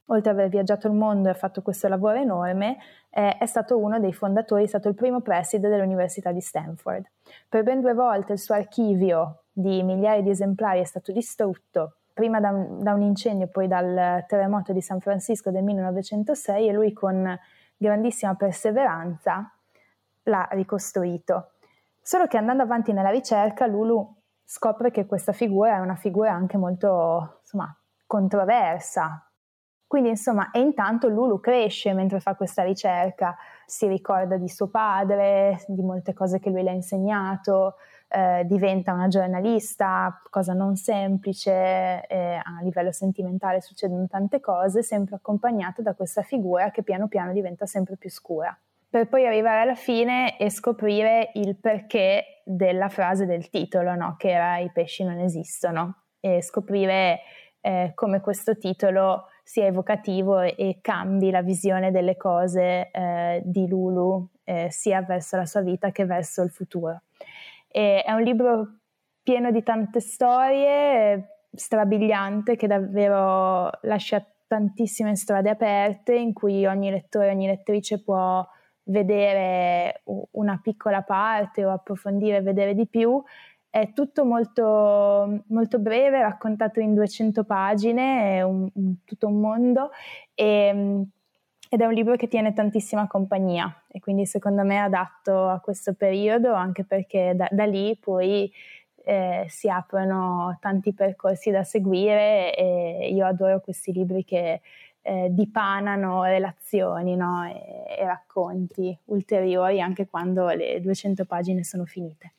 oltre 0.07 0.31
ad 0.31 0.37
aver 0.37 0.49
viaggiato 0.49 0.87
il 0.87 0.93
mondo 0.93 1.29
e 1.29 1.33
fatto 1.33 1.61
questo 1.61 1.87
lavoro 1.87 2.17
enorme, 2.17 2.77
eh, 3.09 3.37
è 3.37 3.45
stato 3.45 3.77
uno 3.77 3.99
dei 3.99 4.13
fondatori, 4.13 4.63
è 4.63 4.67
stato 4.67 4.87
il 4.87 4.95
primo 4.95 5.21
preside 5.21 5.69
dell'Università 5.69 6.31
di 6.31 6.41
Stanford. 6.41 7.05
Per 7.49 7.63
ben 7.63 7.81
due 7.81 7.93
volte 7.93 8.33
il 8.33 8.39
suo 8.39 8.55
archivio 8.55 9.43
di 9.51 9.81
migliaia 9.83 10.21
di 10.21 10.29
esemplari 10.29 10.81
è 10.81 10.85
stato 10.85 11.11
distrutto, 11.11 11.95
prima 12.13 12.39
da 12.39 12.49
un, 12.49 12.83
da 12.83 12.93
un 12.93 13.01
incendio, 13.01 13.47
poi 13.47 13.67
dal 13.67 14.25
terremoto 14.27 14.73
di 14.73 14.81
San 14.81 14.99
Francisco 14.99 15.49
del 15.49 15.63
1906 15.63 16.67
e 16.67 16.73
lui 16.73 16.93
con 16.93 17.37
grandissima 17.77 18.35
perseveranza 18.35 19.51
l'ha 20.23 20.47
ricostruito. 20.51 21.51
Solo 22.01 22.27
che 22.27 22.37
andando 22.37 22.63
avanti 22.63 22.93
nella 22.93 23.09
ricerca, 23.09 23.65
Lulu 23.65 24.15
scopre 24.43 24.91
che 24.91 25.07
questa 25.07 25.31
figura 25.31 25.75
è 25.75 25.79
una 25.79 25.95
figura 25.95 26.31
anche 26.31 26.57
molto 26.57 27.39
insomma, 27.41 27.75
controversa, 28.05 29.24
quindi 29.95 30.11
insomma, 30.11 30.51
e 30.51 30.59
intanto 30.59 31.07
Lulu 31.07 31.39
cresce 31.39 31.93
mentre 31.93 32.19
fa 32.19 32.35
questa 32.35 32.63
ricerca, 32.63 33.37
si 33.65 33.87
ricorda 33.87 34.35
di 34.35 34.49
suo 34.49 34.67
padre, 34.67 35.63
di 35.67 35.81
molte 35.81 36.11
cose 36.11 36.37
che 36.37 36.49
lui 36.49 36.63
le 36.63 36.71
ha 36.71 36.73
insegnato, 36.73 37.75
eh, 38.09 38.43
diventa 38.45 38.91
una 38.91 39.07
giornalista, 39.07 40.21
cosa 40.29 40.51
non 40.51 40.75
semplice, 40.75 42.05
eh, 42.07 42.41
a 42.43 42.61
livello 42.61 42.91
sentimentale 42.91 43.61
succedono 43.61 44.05
tante 44.07 44.41
cose, 44.41 44.83
sempre 44.83 45.15
accompagnata 45.15 45.81
da 45.81 45.93
questa 45.93 46.23
figura 46.23 46.71
che 46.71 46.83
piano 46.83 47.07
piano 47.07 47.31
diventa 47.31 47.65
sempre 47.65 47.95
più 47.95 48.09
scura. 48.09 48.53
Per 48.89 49.07
poi 49.07 49.25
arrivare 49.25 49.61
alla 49.61 49.75
fine 49.75 50.37
e 50.37 50.49
scoprire 50.49 51.31
il 51.35 51.55
perché 51.55 52.41
della 52.43 52.89
frase 52.89 53.25
del 53.25 53.49
titolo, 53.49 53.95
no? 53.95 54.15
che 54.17 54.31
era 54.31 54.57
i 54.57 54.69
pesci 54.73 55.05
non 55.05 55.19
esistono, 55.19 56.01
e 56.19 56.41
scoprire 56.41 57.21
eh, 57.61 57.93
come 57.95 58.19
questo 58.19 58.57
titolo 58.57 59.27
sia 59.47 59.67
evocativo 59.67 60.41
e 60.41 60.79
cambi 60.81 61.29
la 61.29 61.43
visione 61.43 61.91
delle 61.91 62.17
cose 62.17 62.89
eh, 62.89 63.43
di 63.45 63.67
Lulu 63.67 64.27
eh, 64.43 64.69
sia 64.71 65.03
verso 65.03 65.37
la 65.37 65.45
sua 65.45 65.61
vita 65.61 65.91
che 65.91 66.03
verso 66.05 66.41
il 66.41 66.49
futuro. 66.49 67.03
E 67.67 68.01
è 68.01 68.11
un 68.11 68.23
libro 68.23 68.79
pieno 69.21 69.51
di 69.51 69.61
tante 69.61 69.99
storie, 69.99 71.43
strabiliante, 71.53 72.55
che 72.55 72.65
davvero 72.65 73.69
lascia 73.83 74.25
tantissime 74.47 75.15
strade 75.15 75.51
aperte 75.51 76.15
in 76.15 76.33
cui 76.33 76.65
ogni 76.65 76.89
lettore, 76.89 77.29
ogni 77.29 77.45
lettrice 77.45 78.01
può 78.01 78.43
vedere 78.85 80.01
una 80.31 80.59
piccola 80.61 81.03
parte 81.03 81.63
o 81.65 81.71
approfondire, 81.71 82.41
vedere 82.41 82.73
di 82.73 82.87
più 82.87 83.23
è 83.75 83.91
tutto 83.91 84.23
molto, 84.23 85.43
molto 85.47 85.79
breve, 85.79 86.21
raccontato 86.21 86.79
in 86.79 86.93
200 86.93 87.43
pagine, 87.43 88.37
è 88.37 88.41
un, 88.41 88.69
tutto 89.03 89.27
un 89.27 89.41
mondo 89.41 89.89
e, 90.33 91.03
ed 91.67 91.81
è 91.81 91.85
un 91.85 91.91
libro 91.91 92.15
che 92.15 92.29
tiene 92.29 92.53
tantissima 92.53 93.05
compagnia 93.05 93.83
e 93.89 93.99
quindi 93.99 94.25
secondo 94.25 94.63
me 94.63 94.75
è 94.75 94.77
adatto 94.77 95.49
a 95.49 95.59
questo 95.59 95.93
periodo 95.93 96.53
anche 96.53 96.85
perché 96.85 97.33
da, 97.35 97.49
da 97.51 97.65
lì 97.65 97.97
poi 97.99 98.49
eh, 99.03 99.45
si 99.49 99.67
aprono 99.67 100.57
tanti 100.61 100.93
percorsi 100.93 101.51
da 101.51 101.63
seguire 101.65 102.55
e 102.55 103.09
io 103.11 103.25
adoro 103.25 103.59
questi 103.59 103.91
libri 103.91 104.23
che 104.23 104.61
eh, 105.01 105.27
dipanano 105.31 106.23
relazioni 106.23 107.17
no? 107.17 107.43
e, 107.43 107.97
e 107.99 108.05
racconti 108.05 108.97
ulteriori 109.07 109.81
anche 109.81 110.07
quando 110.07 110.47
le 110.47 110.79
200 110.79 111.25
pagine 111.25 111.65
sono 111.65 111.83
finite. 111.83 112.34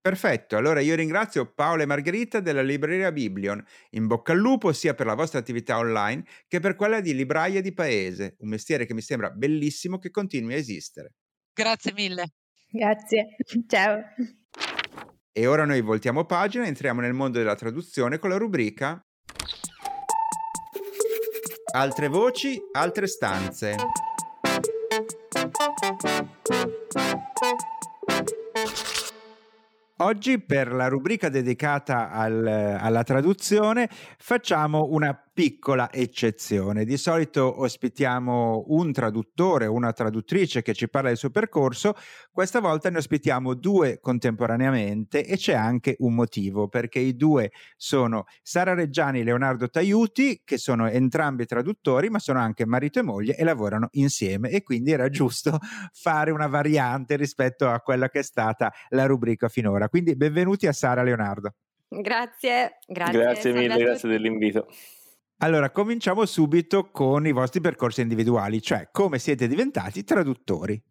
Perfetto, 0.00 0.56
allora 0.56 0.80
io 0.80 0.94
ringrazio 0.94 1.52
Paola 1.52 1.82
e 1.82 1.86
Margherita 1.86 2.40
della 2.40 2.62
libreria 2.62 3.12
Biblion. 3.12 3.62
In 3.90 4.06
bocca 4.06 4.32
al 4.32 4.38
lupo 4.38 4.72
sia 4.72 4.94
per 4.94 5.06
la 5.06 5.14
vostra 5.14 5.38
attività 5.38 5.78
online 5.78 6.24
che 6.46 6.60
per 6.60 6.76
quella 6.76 7.00
di 7.00 7.14
libraia 7.14 7.60
di 7.60 7.72
paese, 7.72 8.36
un 8.38 8.48
mestiere 8.48 8.86
che 8.86 8.94
mi 8.94 9.02
sembra 9.02 9.30
bellissimo 9.30 9.98
che 9.98 10.10
continui 10.10 10.54
a 10.54 10.56
esistere. 10.56 11.14
Grazie 11.52 11.92
mille. 11.92 12.32
Grazie, 12.70 13.36
ciao. 13.66 14.00
E 15.32 15.46
ora 15.46 15.64
noi 15.64 15.80
voltiamo 15.82 16.24
pagina 16.24 16.64
e 16.64 16.68
entriamo 16.68 17.00
nel 17.00 17.12
mondo 17.12 17.38
della 17.38 17.54
traduzione 17.54 18.18
con 18.18 18.30
la 18.30 18.36
rubrica 18.36 19.02
Altre 21.70 22.08
voci, 22.08 22.58
altre 22.72 23.06
stanze. 23.06 23.76
Oggi 30.00 30.38
per 30.38 30.72
la 30.72 30.86
rubrica 30.86 31.28
dedicata 31.28 32.12
al, 32.12 32.46
alla 32.46 33.02
traduzione 33.02 33.88
facciamo 34.18 34.86
una 34.90 35.20
piccola 35.38 35.92
eccezione. 35.92 36.84
Di 36.84 36.96
solito 36.96 37.60
ospitiamo 37.60 38.64
un 38.70 38.90
traduttore 38.90 39.66
o 39.66 39.72
una 39.72 39.92
traduttrice 39.92 40.62
che 40.62 40.74
ci 40.74 40.88
parla 40.88 41.10
del 41.10 41.16
suo 41.16 41.30
percorso, 41.30 41.94
questa 42.32 42.58
volta 42.58 42.90
ne 42.90 42.98
ospitiamo 42.98 43.54
due 43.54 44.00
contemporaneamente 44.00 45.24
e 45.24 45.36
c'è 45.36 45.54
anche 45.54 45.94
un 46.00 46.16
motivo, 46.16 46.66
perché 46.66 46.98
i 46.98 47.14
due 47.14 47.52
sono 47.76 48.24
Sara 48.42 48.74
Reggiani 48.74 49.20
e 49.20 49.22
Leonardo 49.22 49.68
Taiuti, 49.68 50.42
che 50.44 50.58
sono 50.58 50.88
entrambi 50.88 51.46
traduttori, 51.46 52.10
ma 52.10 52.18
sono 52.18 52.40
anche 52.40 52.66
marito 52.66 52.98
e 52.98 53.02
moglie 53.02 53.36
e 53.36 53.44
lavorano 53.44 53.90
insieme 53.92 54.50
e 54.50 54.64
quindi 54.64 54.90
era 54.90 55.08
giusto 55.08 55.56
fare 55.94 56.32
una 56.32 56.48
variante 56.48 57.14
rispetto 57.14 57.68
a 57.68 57.78
quella 57.78 58.08
che 58.08 58.18
è 58.18 58.24
stata 58.24 58.72
la 58.88 59.06
rubrica 59.06 59.48
finora. 59.48 59.88
Quindi 59.88 60.16
benvenuti 60.16 60.66
a 60.66 60.72
Sara 60.72 61.02
e 61.02 61.04
Leonardo. 61.04 61.54
Grazie, 61.90 62.78
grazie. 62.88 63.18
Grazie 63.20 63.52
mille, 63.52 63.76
grazie 63.76 64.08
dell'invito. 64.08 64.66
Allora, 65.40 65.70
cominciamo 65.70 66.26
subito 66.26 66.90
con 66.90 67.24
i 67.24 67.30
vostri 67.30 67.60
percorsi 67.60 68.00
individuali, 68.00 68.60
cioè 68.60 68.88
come 68.90 69.20
siete 69.20 69.46
diventati 69.46 70.02
traduttori. 70.02 70.82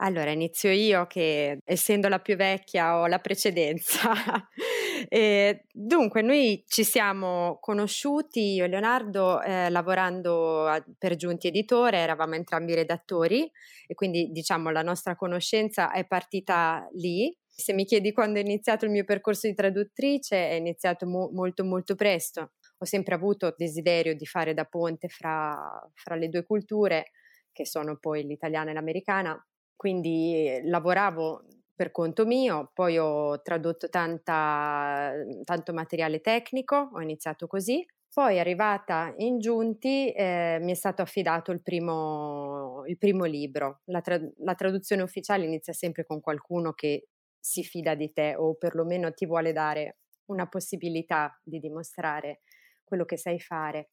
Allora, 0.00 0.30
inizio 0.30 0.70
io 0.70 1.06
che 1.08 1.58
essendo 1.64 2.06
la 2.06 2.20
più 2.20 2.36
vecchia 2.36 2.98
ho 3.00 3.08
la 3.08 3.18
precedenza. 3.18 4.12
e, 5.08 5.64
dunque, 5.72 6.22
noi 6.22 6.62
ci 6.68 6.84
siamo 6.84 7.58
conosciuti, 7.60 8.52
io 8.54 8.64
e 8.64 8.68
Leonardo, 8.68 9.42
eh, 9.42 9.68
lavorando 9.70 10.68
a, 10.68 10.80
per 10.96 11.16
Giunti 11.16 11.48
Editore, 11.48 11.96
eravamo 11.96 12.36
entrambi 12.36 12.76
redattori 12.76 13.50
e 13.88 13.94
quindi 13.94 14.30
diciamo 14.30 14.70
la 14.70 14.82
nostra 14.82 15.16
conoscenza 15.16 15.90
è 15.90 16.06
partita 16.06 16.86
lì. 16.92 17.36
Se 17.44 17.72
mi 17.72 17.84
chiedi 17.84 18.12
quando 18.12 18.38
è 18.38 18.42
iniziato 18.42 18.84
il 18.84 18.92
mio 18.92 19.02
percorso 19.02 19.48
di 19.48 19.54
traduttrice, 19.54 20.48
è 20.48 20.52
iniziato 20.52 21.06
mo- 21.06 21.30
molto 21.32 21.64
molto 21.64 21.96
presto 21.96 22.52
ho 22.78 22.84
sempre 22.84 23.14
avuto 23.14 23.54
desiderio 23.56 24.14
di 24.14 24.26
fare 24.26 24.54
da 24.54 24.64
ponte 24.64 25.08
fra, 25.08 25.90
fra 25.94 26.14
le 26.14 26.28
due 26.28 26.44
culture, 26.44 27.10
che 27.52 27.66
sono 27.66 27.96
poi 27.98 28.24
l'italiana 28.24 28.70
e 28.70 28.74
l'americana, 28.74 29.46
quindi 29.74 30.60
lavoravo 30.64 31.44
per 31.74 31.90
conto 31.90 32.26
mio, 32.26 32.70
poi 32.74 32.98
ho 32.98 33.40
tradotto 33.40 33.88
tanta, 33.88 35.12
tanto 35.44 35.72
materiale 35.72 36.20
tecnico, 36.20 36.90
ho 36.92 37.00
iniziato 37.00 37.46
così, 37.46 37.84
poi 38.12 38.40
arrivata 38.40 39.14
in 39.18 39.38
Giunti 39.38 40.10
eh, 40.10 40.58
mi 40.60 40.72
è 40.72 40.74
stato 40.74 41.02
affidato 41.02 41.52
il 41.52 41.62
primo, 41.62 42.82
il 42.86 42.98
primo 42.98 43.24
libro. 43.24 43.82
La, 43.84 44.00
tra- 44.00 44.20
la, 44.38 44.54
traduzione 44.54 45.02
ufficiale 45.02 45.44
inizia 45.44 45.72
sempre 45.72 46.04
con 46.04 46.20
qualcuno 46.20 46.72
che 46.72 47.08
si 47.38 47.62
fida 47.62 47.94
di 47.94 48.12
te 48.12 48.34
o 48.36 48.54
perlomeno 48.54 49.12
ti 49.12 49.26
vuole 49.26 49.52
dare 49.52 49.98
una 50.26 50.48
possibilità 50.48 51.38
di 51.44 51.60
dimostrare 51.60 52.40
quello 52.88 53.04
che 53.04 53.16
sai 53.16 53.38
fare. 53.38 53.90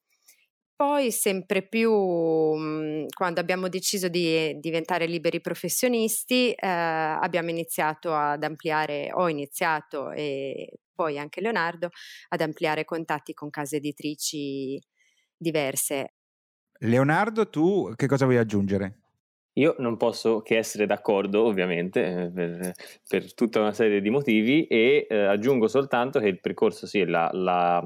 Poi 0.76 1.12
sempre 1.12 1.66
più 1.66 1.92
mhmm, 1.92 3.06
quando 3.16 3.40
abbiamo 3.40 3.70
deciso 3.70 4.10
di 4.10 4.58
diventare 4.60 5.06
liberi 5.06 5.40
professionisti 5.40 6.52
eh, 6.52 6.68
abbiamo 6.68 7.50
iniziato 7.50 8.14
ad 8.14 8.44
ampliare, 8.44 9.10
ho 9.14 9.30
iniziato 9.30 10.12
e 10.12 10.80
poi 10.94 11.18
anche 11.18 11.40
Leonardo 11.40 11.90
ad 12.30 12.42
ampliare 12.42 12.84
contatti 12.84 13.34
con 13.34 13.50
case 13.50 13.78
editrici 13.78 14.78
diverse. 15.38 16.16
Leonardo, 16.80 17.50
tu 17.50 17.94
che 17.96 18.08
cosa 18.08 18.26
vuoi 18.26 18.38
aggiungere? 18.38 19.00
Io 19.58 19.76
non 19.80 19.96
posso 19.96 20.42
che 20.42 20.58
essere 20.58 20.86
d'accordo, 20.86 21.44
ovviamente, 21.46 22.24
eh, 22.26 22.32
per, 22.32 22.74
per 23.08 23.34
tutta 23.34 23.62
una 23.62 23.72
serie 23.72 24.02
di 24.02 24.10
motivi 24.10 24.68
e 24.68 25.08
eh, 25.10 25.16
aggiungo 25.16 25.70
soltanto 25.70 26.20
che 26.20 26.28
il 26.28 26.42
percorso, 26.42 26.86
sì, 26.86 27.06
la, 27.06 27.30
la 27.32 27.82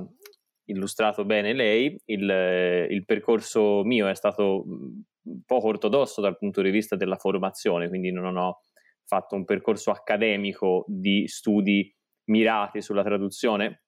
illustrato 0.69 1.25
bene 1.25 1.53
lei, 1.53 1.99
il, 2.05 2.87
il, 2.89 3.05
percorso 3.05 3.83
mio 3.83 4.07
è 4.07 4.15
stato 4.15 4.63
un 4.65 5.41
poco 5.45 5.67
ortodosso 5.67 6.21
dal 6.21 6.37
punto 6.37 6.61
di 6.61 6.69
vista 6.69 6.95
della 6.95 7.17
formazione, 7.17 7.87
quindi 7.87 8.11
non 8.11 8.37
ho 8.37 8.61
fatto 9.05 9.35
un 9.35 9.45
percorso 9.45 9.91
accademico 9.91 10.85
di 10.87 11.27
studi 11.27 11.93
mirati 12.25 12.81
sulla 12.81 13.03
traduzione, 13.03 13.83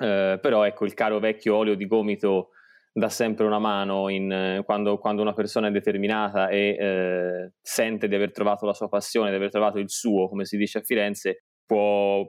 eh, 0.00 0.38
però 0.40 0.64
ecco 0.64 0.84
il 0.84 0.94
caro 0.94 1.18
vecchio 1.18 1.56
olio 1.56 1.74
di 1.74 1.86
gomito 1.86 2.50
dà 2.92 3.08
sempre 3.08 3.46
una 3.46 3.60
mano 3.60 4.08
in, 4.08 4.62
quando, 4.64 4.98
quando, 4.98 5.22
una 5.22 5.32
persona 5.32 5.68
è 5.68 5.70
determinata 5.70 6.48
e 6.48 6.76
eh, 6.78 7.52
sente 7.60 8.08
di 8.08 8.14
aver 8.14 8.32
trovato 8.32 8.66
la 8.66 8.74
sua 8.74 8.88
passione, 8.88 9.30
di 9.30 9.36
aver 9.36 9.50
trovato 9.50 9.78
il 9.78 9.88
suo, 9.88 10.28
come 10.28 10.44
si 10.44 10.56
dice 10.56 10.78
a 10.78 10.82
Firenze, 10.82 11.44
può 11.64 12.28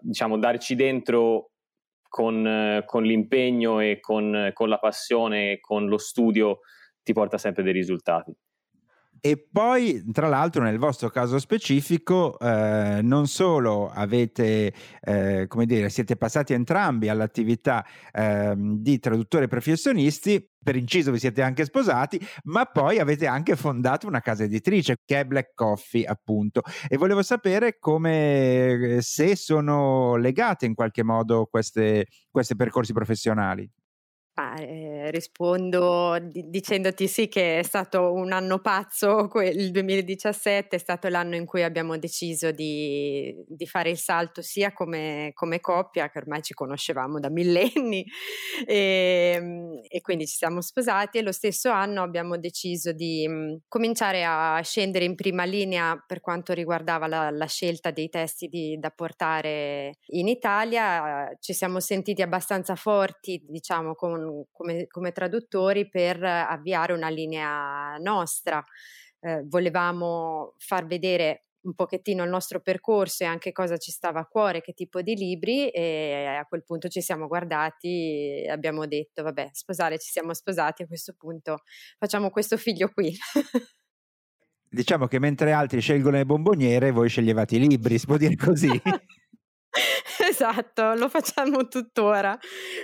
diciamo 0.00 0.38
darci 0.38 0.74
dentro 0.74 1.50
con, 2.08 2.82
con 2.84 3.02
l'impegno 3.02 3.80
e 3.80 4.00
con, 4.00 4.50
con 4.52 4.68
la 4.68 4.78
passione 4.78 5.52
e 5.52 5.60
con 5.60 5.86
lo 5.86 5.98
studio 5.98 6.60
ti 7.02 7.12
porta 7.12 7.38
sempre 7.38 7.62
dei 7.62 7.72
risultati. 7.72 8.34
E 9.26 9.48
poi, 9.50 10.04
tra 10.12 10.28
l'altro, 10.28 10.62
nel 10.62 10.78
vostro 10.78 11.10
caso 11.10 11.40
specifico, 11.40 12.38
eh, 12.38 13.00
non 13.02 13.26
solo 13.26 13.90
avete, 13.92 14.72
eh, 15.00 15.46
come 15.48 15.66
dire, 15.66 15.88
siete 15.88 16.14
passati 16.14 16.52
entrambi 16.52 17.08
all'attività 17.08 17.84
eh, 18.12 18.54
di 18.56 19.00
traduttori 19.00 19.48
professionisti, 19.48 20.48
per 20.62 20.76
inciso 20.76 21.10
vi 21.10 21.18
siete 21.18 21.42
anche 21.42 21.64
sposati, 21.64 22.24
ma 22.44 22.66
poi 22.66 23.00
avete 23.00 23.26
anche 23.26 23.56
fondato 23.56 24.06
una 24.06 24.20
casa 24.20 24.44
editrice 24.44 24.98
che 25.04 25.18
è 25.18 25.24
Black 25.24 25.54
Coffee, 25.54 26.04
appunto. 26.04 26.62
E 26.86 26.96
volevo 26.96 27.22
sapere 27.22 27.78
come, 27.80 28.98
se 29.00 29.34
sono 29.34 30.14
legate 30.14 30.66
in 30.66 30.74
qualche 30.74 31.02
modo 31.02 31.46
questi 31.50 32.06
percorsi 32.56 32.92
professionali. 32.92 33.68
Ah, 34.38 34.60
eh, 34.60 35.10
rispondo 35.12 36.18
di- 36.20 36.50
dicendoti 36.50 37.08
sì 37.08 37.26
che 37.26 37.58
è 37.60 37.62
stato 37.62 38.12
un 38.12 38.32
anno 38.32 38.58
pazzo, 38.58 39.30
il 39.42 39.70
2017 39.70 40.76
è 40.76 40.78
stato 40.78 41.08
l'anno 41.08 41.36
in 41.36 41.46
cui 41.46 41.62
abbiamo 41.62 41.96
deciso 41.96 42.50
di, 42.50 43.34
di 43.48 43.66
fare 43.66 43.88
il 43.88 43.96
salto 43.96 44.42
sia 44.42 44.74
come, 44.74 45.30
come, 45.32 45.58
coppia, 45.60 46.10
che 46.10 46.18
ormai 46.18 46.42
ci 46.42 46.52
conoscevamo 46.52 47.18
da 47.18 47.30
millenni, 47.30 48.04
e, 48.66 49.32
ehm, 49.40 49.80
e, 49.88 50.00
quindi 50.02 50.26
ci 50.26 50.36
siamo 50.36 50.60
sposati 50.60 51.16
e 51.16 51.22
lo 51.22 51.32
stesso 51.32 51.70
anno 51.70 52.02
abbiamo 52.02 52.36
deciso 52.36 52.92
di 52.92 53.26
mh, 53.26 53.62
cominciare 53.68 54.22
a 54.26 54.60
scendere 54.62 55.06
in 55.06 55.14
prima 55.14 55.44
linea 55.44 55.96
per 56.06 56.20
quanto 56.20 56.52
riguardava 56.52 57.06
la, 57.06 57.30
la 57.30 57.46
scelta 57.46 57.90
dei 57.90 58.10
testi 58.10 58.48
di, 58.48 58.76
da 58.78 58.90
portare 58.90 59.96
in 60.08 60.28
Italia. 60.28 61.34
Ci 61.40 61.54
siamo 61.54 61.80
sentiti 61.80 62.20
abbastanza 62.20 62.74
forti, 62.74 63.42
diciamo, 63.48 63.94
con 63.94 64.24
come, 64.52 64.86
come, 64.86 65.12
traduttori 65.12 65.88
per 65.88 66.22
avviare 66.22 66.92
una 66.92 67.08
linea 67.08 67.96
nostra. 67.98 68.64
Eh, 69.20 69.42
volevamo 69.46 70.54
far 70.58 70.86
vedere 70.86 71.46
un 71.66 71.74
pochettino 71.74 72.22
il 72.22 72.30
nostro 72.30 72.60
percorso 72.60 73.24
e 73.24 73.26
anche 73.26 73.52
cosa 73.52 73.76
ci 73.76 73.90
stava 73.90 74.20
a 74.20 74.26
cuore, 74.26 74.60
che 74.60 74.72
tipo 74.72 75.02
di 75.02 75.14
libri 75.16 75.68
e 75.70 76.36
a 76.38 76.44
quel 76.44 76.64
punto 76.64 76.88
ci 76.88 77.00
siamo 77.00 77.26
guardati 77.26 78.44
e 78.44 78.48
abbiamo 78.48 78.86
detto 78.86 79.22
vabbè 79.22 79.50
sposare 79.52 79.98
ci 79.98 80.10
siamo 80.10 80.32
sposati 80.32 80.82
a 80.82 80.86
questo 80.86 81.14
punto 81.18 81.62
facciamo 81.98 82.30
questo 82.30 82.56
figlio 82.56 82.88
qui. 82.88 83.12
diciamo 84.68 85.06
che 85.06 85.18
mentre 85.18 85.52
altri 85.52 85.80
scelgono 85.80 86.16
le 86.16 86.26
bomboniere 86.26 86.90
voi 86.90 87.08
sceglievate 87.08 87.56
i 87.56 87.66
libri, 87.66 87.98
si 87.98 88.06
può 88.06 88.16
dire 88.16 88.36
così. 88.36 88.70
Esatto, 90.36 90.92
lo 90.94 91.08
facciamo 91.08 91.66
tuttora. 91.66 92.38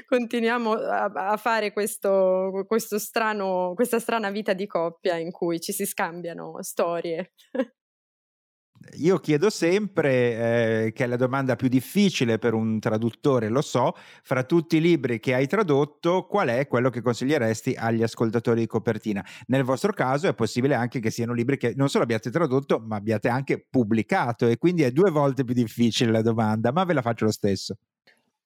Continuiamo 0.06 0.72
a, 0.72 1.04
a 1.04 1.36
fare 1.36 1.70
questo, 1.70 2.64
questo 2.66 2.98
strano, 2.98 3.74
questa 3.74 3.98
strana 3.98 4.30
vita 4.30 4.54
di 4.54 4.66
coppia 4.66 5.18
in 5.18 5.30
cui 5.30 5.60
ci 5.60 5.72
si 5.72 5.84
scambiano 5.84 6.62
storie. 6.62 7.32
Io 8.98 9.18
chiedo 9.18 9.50
sempre, 9.50 10.86
eh, 10.86 10.92
che 10.92 11.04
è 11.04 11.06
la 11.06 11.16
domanda 11.16 11.56
più 11.56 11.68
difficile 11.68 12.38
per 12.38 12.54
un 12.54 12.78
traduttore, 12.80 13.48
lo 13.48 13.62
so, 13.62 13.94
fra 14.22 14.42
tutti 14.44 14.76
i 14.76 14.80
libri 14.80 15.20
che 15.20 15.34
hai 15.34 15.46
tradotto, 15.46 16.26
qual 16.26 16.48
è 16.48 16.66
quello 16.66 16.90
che 16.90 17.00
consiglieresti 17.00 17.74
agli 17.78 18.02
ascoltatori 18.02 18.60
di 18.60 18.66
copertina? 18.66 19.24
Nel 19.46 19.64
vostro 19.64 19.92
caso 19.92 20.28
è 20.28 20.34
possibile 20.34 20.74
anche 20.74 21.00
che 21.00 21.10
siano 21.10 21.32
libri 21.32 21.56
che 21.56 21.72
non 21.76 21.88
solo 21.88 22.04
abbiate 22.04 22.30
tradotto, 22.30 22.82
ma 22.84 22.96
abbiate 22.96 23.28
anche 23.28 23.64
pubblicato 23.68 24.46
e 24.46 24.58
quindi 24.58 24.82
è 24.82 24.90
due 24.90 25.10
volte 25.10 25.44
più 25.44 25.54
difficile 25.54 26.10
la 26.10 26.22
domanda, 26.22 26.72
ma 26.72 26.84
ve 26.84 26.92
la 26.92 27.02
faccio 27.02 27.24
lo 27.24 27.32
stesso. 27.32 27.76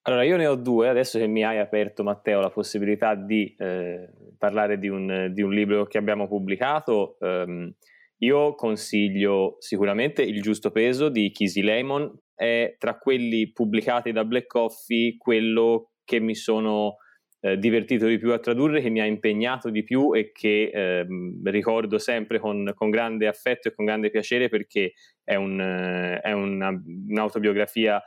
Allora, 0.03 0.22
io 0.22 0.37
ne 0.37 0.46
ho 0.46 0.55
due, 0.55 0.88
adesso 0.88 1.18
che 1.18 1.27
mi 1.27 1.44
hai 1.44 1.59
aperto 1.59 2.05
Matteo 2.05 2.40
la 2.40 2.51
possibilità 2.51 3.16
di 3.16 3.53
eh, 3.59 4.09
parlare 4.38 4.79
di 4.79 4.88
un, 4.88 5.31
di 5.33 5.42
un, 5.42 5.51
libro 5.53 5.85
che 5.87 5.99
abbiamo 5.99 6.29
pubblicato. 6.29 7.16
Ehm, 7.20 7.75
io 8.19 8.55
consiglio 8.55 9.57
sicuramente 9.59 10.23
Il 10.23 10.41
giusto 10.41 10.71
peso 10.71 11.09
di 11.09 11.31
Kisi 11.31 11.63
Lemon, 11.63 12.13
è 12.35 12.77
tra 12.79 12.99
quelli 12.99 13.51
pubblicati 13.51 14.13
da 14.13 14.25
Black 14.25 14.47
Coffee 14.47 15.17
quello 15.17 15.93
che 16.05 16.21
mi 16.21 16.35
sono 16.35 16.97
eh, 17.41 17.59
divertito 17.59 18.07
di 18.07 18.19
più 18.19 18.33
a 18.33 18.39
tradurre, 18.39 18.81
che 18.81 18.91
mi 18.91 19.01
ha 19.01 19.07
impegnato 19.07 19.71
di 19.71 19.83
più 19.83 20.15
e 20.15 20.33
che 20.33 20.71
eh, 20.73 21.07
ricordo 21.45 21.99
sempre 21.99 22.39
con, 22.39 22.73
con, 22.75 22.91
grande 22.91 23.27
affetto 23.27 23.69
e 23.69 23.75
con 23.75 23.85
grande 23.85 24.11
piacere 24.11 24.49
perché 24.49 24.93
è, 25.25 25.35
un, 25.35 25.61
eh, 25.61 26.21
è 26.21 26.33
una, 26.33 26.71
un'autobiografia 27.09 28.03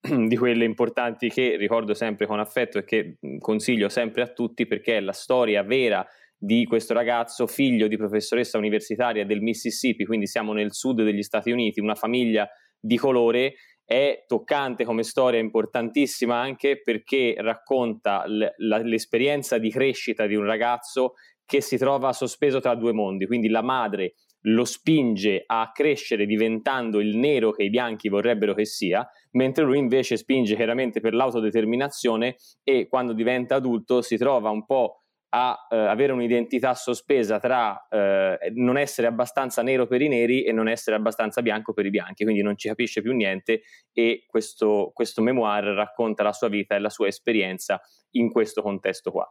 di 0.00 0.36
quelle 0.36 0.64
importanti 0.64 1.28
che 1.28 1.56
ricordo 1.56 1.94
sempre 1.94 2.26
con 2.26 2.40
affetto 2.40 2.78
e 2.78 2.84
che 2.84 3.18
consiglio 3.38 3.88
sempre 3.88 4.22
a 4.22 4.28
tutti 4.28 4.66
perché 4.66 4.96
è 4.96 5.00
la 5.00 5.12
storia 5.12 5.62
vera 5.62 6.06
di 6.38 6.64
questo 6.66 6.94
ragazzo, 6.94 7.46
figlio 7.48 7.88
di 7.88 7.96
professoressa 7.96 8.58
universitaria 8.58 9.26
del 9.26 9.40
Mississippi, 9.40 10.04
quindi 10.04 10.26
siamo 10.26 10.52
nel 10.52 10.72
sud 10.72 11.02
degli 11.02 11.22
Stati 11.22 11.50
Uniti, 11.50 11.80
una 11.80 11.96
famiglia 11.96 12.48
di 12.78 12.96
colore, 12.96 13.54
è 13.84 14.24
toccante 14.26 14.84
come 14.84 15.02
storia, 15.02 15.40
importantissima 15.40 16.36
anche 16.36 16.80
perché 16.80 17.34
racconta 17.38 18.24
l- 18.26 18.46
la- 18.58 18.78
l'esperienza 18.78 19.58
di 19.58 19.70
crescita 19.70 20.26
di 20.26 20.36
un 20.36 20.44
ragazzo 20.44 21.14
che 21.44 21.60
si 21.60 21.76
trova 21.76 22.12
sospeso 22.12 22.60
tra 22.60 22.74
due 22.74 22.92
mondi, 22.92 23.26
quindi 23.26 23.48
la 23.48 23.62
madre 23.62 24.14
lo 24.42 24.64
spinge 24.64 25.42
a 25.44 25.70
crescere 25.72 26.26
diventando 26.26 27.00
il 27.00 27.16
nero 27.16 27.50
che 27.50 27.64
i 27.64 27.70
bianchi 27.70 28.08
vorrebbero 28.08 28.54
che 28.54 28.64
sia, 28.64 29.08
mentre 29.32 29.64
lui 29.64 29.78
invece 29.78 30.16
spinge 30.16 30.54
chiaramente 30.54 31.00
per 31.00 31.14
l'autodeterminazione 31.14 32.36
e 32.62 32.86
quando 32.86 33.14
diventa 33.14 33.56
adulto 33.56 34.02
si 34.02 34.16
trova 34.16 34.50
un 34.50 34.64
po' 34.64 35.04
a 35.30 35.66
eh, 35.70 35.76
avere 35.76 36.12
un'identità 36.12 36.74
sospesa 36.74 37.38
tra 37.38 37.86
eh, 37.90 38.50
non 38.54 38.78
essere 38.78 39.06
abbastanza 39.06 39.62
nero 39.62 39.86
per 39.86 40.00
i 40.00 40.08
neri 40.08 40.44
e 40.44 40.52
non 40.52 40.68
essere 40.68 40.96
abbastanza 40.96 41.42
bianco 41.42 41.72
per 41.72 41.86
i 41.86 41.90
bianchi, 41.90 42.24
quindi 42.24 42.42
non 42.42 42.56
ci 42.56 42.68
capisce 42.68 43.02
più 43.02 43.12
niente 43.12 43.62
e 43.92 44.24
questo, 44.26 44.90
questo 44.94 45.20
memoir 45.20 45.64
racconta 45.64 46.22
la 46.22 46.32
sua 46.32 46.48
vita 46.48 46.74
e 46.74 46.78
la 46.78 46.90
sua 46.90 47.08
esperienza 47.08 47.80
in 48.12 48.30
questo 48.30 48.62
contesto 48.62 49.10
qua. 49.10 49.30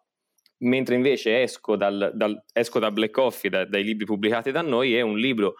Mentre 0.59 0.95
invece 0.95 1.43
esco, 1.43 1.75
dal, 1.75 2.11
dal, 2.15 2.43
esco 2.51 2.79
da 2.79 2.91
Black 2.91 3.13
Coffee, 3.13 3.49
da, 3.49 3.65
dai 3.65 3.83
libri 3.83 4.05
pubblicati 4.05 4.51
da 4.51 4.61
noi, 4.61 4.95
è 4.95 5.01
un 5.01 5.17
libro 5.17 5.55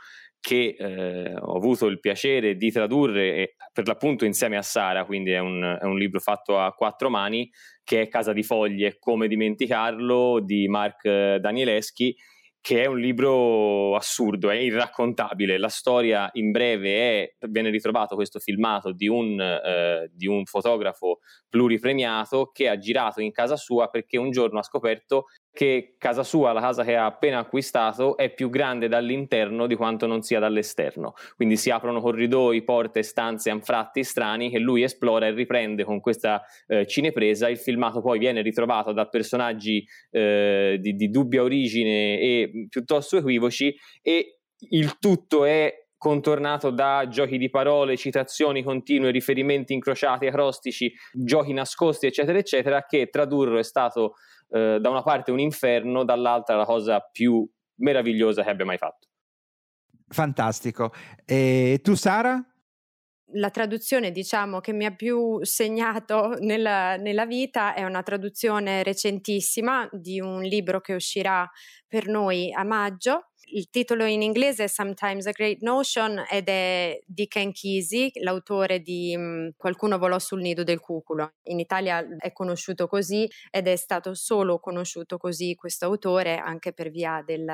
che 0.48 0.78
eh, 0.80 1.36
ho 1.36 1.58
avuto 1.58 1.88
il 1.88 2.00
piacere 2.00 2.56
di 2.56 2.72
tradurre 2.72 3.56
per 3.74 3.86
l'appunto 3.86 4.24
insieme 4.24 4.56
a 4.56 4.62
Sara, 4.62 5.04
quindi 5.04 5.32
è 5.32 5.40
un, 5.40 5.62
è 5.62 5.84
un, 5.84 5.98
libro 5.98 6.22
fatto 6.22 6.58
a 6.58 6.72
quattro 6.72 7.10
mani 7.10 7.52
che 7.84 8.04
è 8.04 8.08
Casa 8.08 8.32
di 8.32 8.44
Foglie, 8.44 8.96
come 8.98 9.28
dimenticarlo 9.28 10.40
di 10.40 10.70
Mark 10.70 11.06
Danieleschi 11.36 12.16
che 12.62 12.84
è 12.84 12.86
un 12.86 13.00
libro 13.00 13.96
assurdo, 13.96 14.50
è 14.50 14.56
irraccontabile. 14.56 15.58
La 15.58 15.70
storia 15.70 16.30
in 16.34 16.52
breve 16.52 16.90
è, 17.00 17.36
viene 17.48 17.70
ritrovato 17.70 18.16
questo 18.16 18.40
filmato 18.40 18.92
di 18.92 19.08
un, 19.08 19.40
eh, 19.40 20.10
di 20.12 20.28
un 20.28 20.44
fotografo 20.44 21.20
pluripremiato 21.48 22.52
che 22.52 22.68
ha 22.68 22.78
girato 22.78 23.22
in 23.22 23.32
casa 23.32 23.56
sua 23.56 23.88
perché 23.88 24.18
un 24.18 24.32
giorno 24.32 24.60
ha 24.60 24.64
scoperto 24.64 25.28
che 25.58 25.96
casa 25.98 26.22
sua, 26.22 26.52
la 26.52 26.62
casa 26.62 26.84
che 26.84 26.96
ha 26.96 27.08
appena 27.08 27.40
acquistato, 27.40 28.16
è 28.16 28.32
più 28.32 28.52
grande 28.52 28.88
dall'interno 28.88 29.66
di 29.66 29.74
quanto 29.74 30.06
non 30.06 30.22
sia 30.22 30.38
dall'esterno. 30.38 31.16
Quindi 31.36 31.58
si 31.58 31.72
aprono 31.72 32.00
corridoi, 32.00 32.64
porte, 32.64 33.02
stanze, 33.02 33.50
anfratti 33.50 34.04
strani 34.04 34.52
che 34.52 34.60
lui 34.60 34.84
esplora 34.84 35.26
e 35.26 35.32
riprende 35.32 35.84
con 35.84 36.00
questa 36.00 36.44
eh, 36.68 36.86
cinepresa. 36.86 37.50
Il 37.50 37.58
filmato 37.58 38.02
poi 38.02 38.20
viene 38.20 38.44
ritrovato 38.44 38.92
da 38.92 39.08
personaggi 39.08 39.84
eh, 40.12 40.78
di, 40.80 40.94
di 40.94 41.10
dubbia 41.10 41.42
origine 41.42 42.20
e 42.20 42.68
piuttosto 42.70 43.18
equivoci 43.18 43.76
e 44.04 44.42
il 44.70 45.00
tutto 45.00 45.44
è 45.44 45.74
contornato 45.98 46.70
da 46.70 47.08
giochi 47.10 47.40
di 47.40 47.50
parole, 47.50 47.98
citazioni 47.98 48.62
continue, 48.62 49.10
riferimenti 49.10 49.74
incrociati, 49.74 50.28
acrostici, 50.28 50.94
giochi 51.12 51.54
nascosti, 51.54 52.06
eccetera, 52.06 52.38
eccetera, 52.38 52.86
che 52.86 53.08
tradurlo 53.10 53.58
è 53.58 53.64
stato 53.64 54.14
eh, 54.50 54.78
da 54.80 54.90
una 54.90 55.04
parte 55.04 55.32
un 55.32 55.40
inferno, 55.40 56.04
dall'altra 56.04 56.56
la 56.56 56.66
cosa 56.66 57.00
più 57.00 57.48
meravigliosa 57.80 58.44
che 58.44 58.50
abbia 58.50 58.66
mai 58.66 58.78
fatto. 58.78 59.08
Fantastico. 60.10 60.92
E 61.26 61.80
tu, 61.84 61.96
Sara? 61.96 62.42
La 63.34 63.50
traduzione, 63.50 64.12
diciamo, 64.12 64.62
che 64.62 64.72
mi 64.72 64.86
ha 64.86 64.96
più 64.96 65.44
segnato 65.44 66.38
nella, 66.40 66.96
nella, 66.96 67.26
vita 67.26 67.74
è 67.74 67.84
una 67.84 68.02
traduzione 68.02 68.84
recentissima 68.84 69.88
di 69.92 70.22
un 70.22 70.42
libro 70.44 70.80
che 70.80 70.94
uscirà 70.94 71.46
per 71.86 72.08
noi 72.08 72.54
a 72.54 72.64
maggio 72.64 73.32
il 73.50 73.70
titolo 73.70 74.06
in 74.06 74.22
inglese 74.22 74.66
è 74.66 74.68
Sometimes 74.68 75.26
a 75.28 75.32
Great 75.32 75.62
Notion 75.62 76.24
ed 76.30 76.48
è 76.48 77.00
di 77.06 77.28
Ken 77.28 77.52
Kesey, 77.52 78.12
l'autore 78.22 78.82
di 78.82 79.14
um, 79.16 79.52
Qualcuno 79.56 79.98
volò 79.98 80.20
sul 80.20 80.42
nido 80.42 80.64
del 80.64 80.80
cuculo. 80.80 81.34
In 81.44 81.60
Italia 81.60 82.06
è 82.18 82.32
conosciuto 82.32 82.88
così 82.88 83.30
ed 83.50 83.68
è 83.68 83.76
stato 83.76 84.14
solo 84.14 84.60
conosciuto 84.60 85.18
così 85.18 85.56
questo 85.56 85.86
autore 85.86 86.38
anche 86.38 86.74
per 86.74 86.90
via 86.90 87.22
del, 87.26 87.46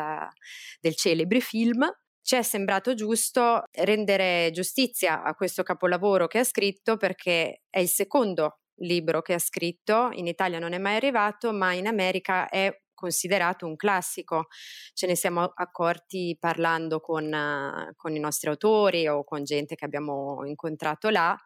del 0.79 0.95
celebre 0.95 1.39
film 1.39 1.85
ci 2.25 2.37
è 2.37 2.41
sembrato 2.41 2.93
giusto 2.93 3.63
rendere 3.71 4.49
giustizia 4.53 5.23
a 5.23 5.35
questo 5.35 5.61
capolavoro 5.61 6.25
che 6.27 6.39
ha 6.39 6.45
scritto 6.45 6.95
perché 6.95 7.63
è 7.69 7.79
il 7.79 7.89
secondo 7.89 8.59
libro 8.77 9.21
che 9.21 9.33
ha 9.33 9.39
scritto, 9.39 10.09
in 10.13 10.27
Italia 10.27 10.59
non 10.59 10.73
è 10.73 10.77
mai 10.77 10.95
arrivato, 10.95 11.51
ma 11.51 11.73
in 11.73 11.87
America 11.87 12.47
è 12.49 12.73
considerato 12.93 13.65
un 13.65 13.75
classico. 13.75 14.47
Ce 14.93 15.07
ne 15.07 15.15
siamo 15.15 15.43
accorti 15.43 16.37
parlando 16.39 16.99
con, 16.99 17.25
uh, 17.25 17.93
con 17.95 18.15
i 18.15 18.19
nostri 18.19 18.49
autori 18.49 19.07
o 19.07 19.23
con 19.23 19.43
gente 19.43 19.75
che 19.75 19.85
abbiamo 19.85 20.45
incontrato 20.45 21.09
là. 21.09 21.37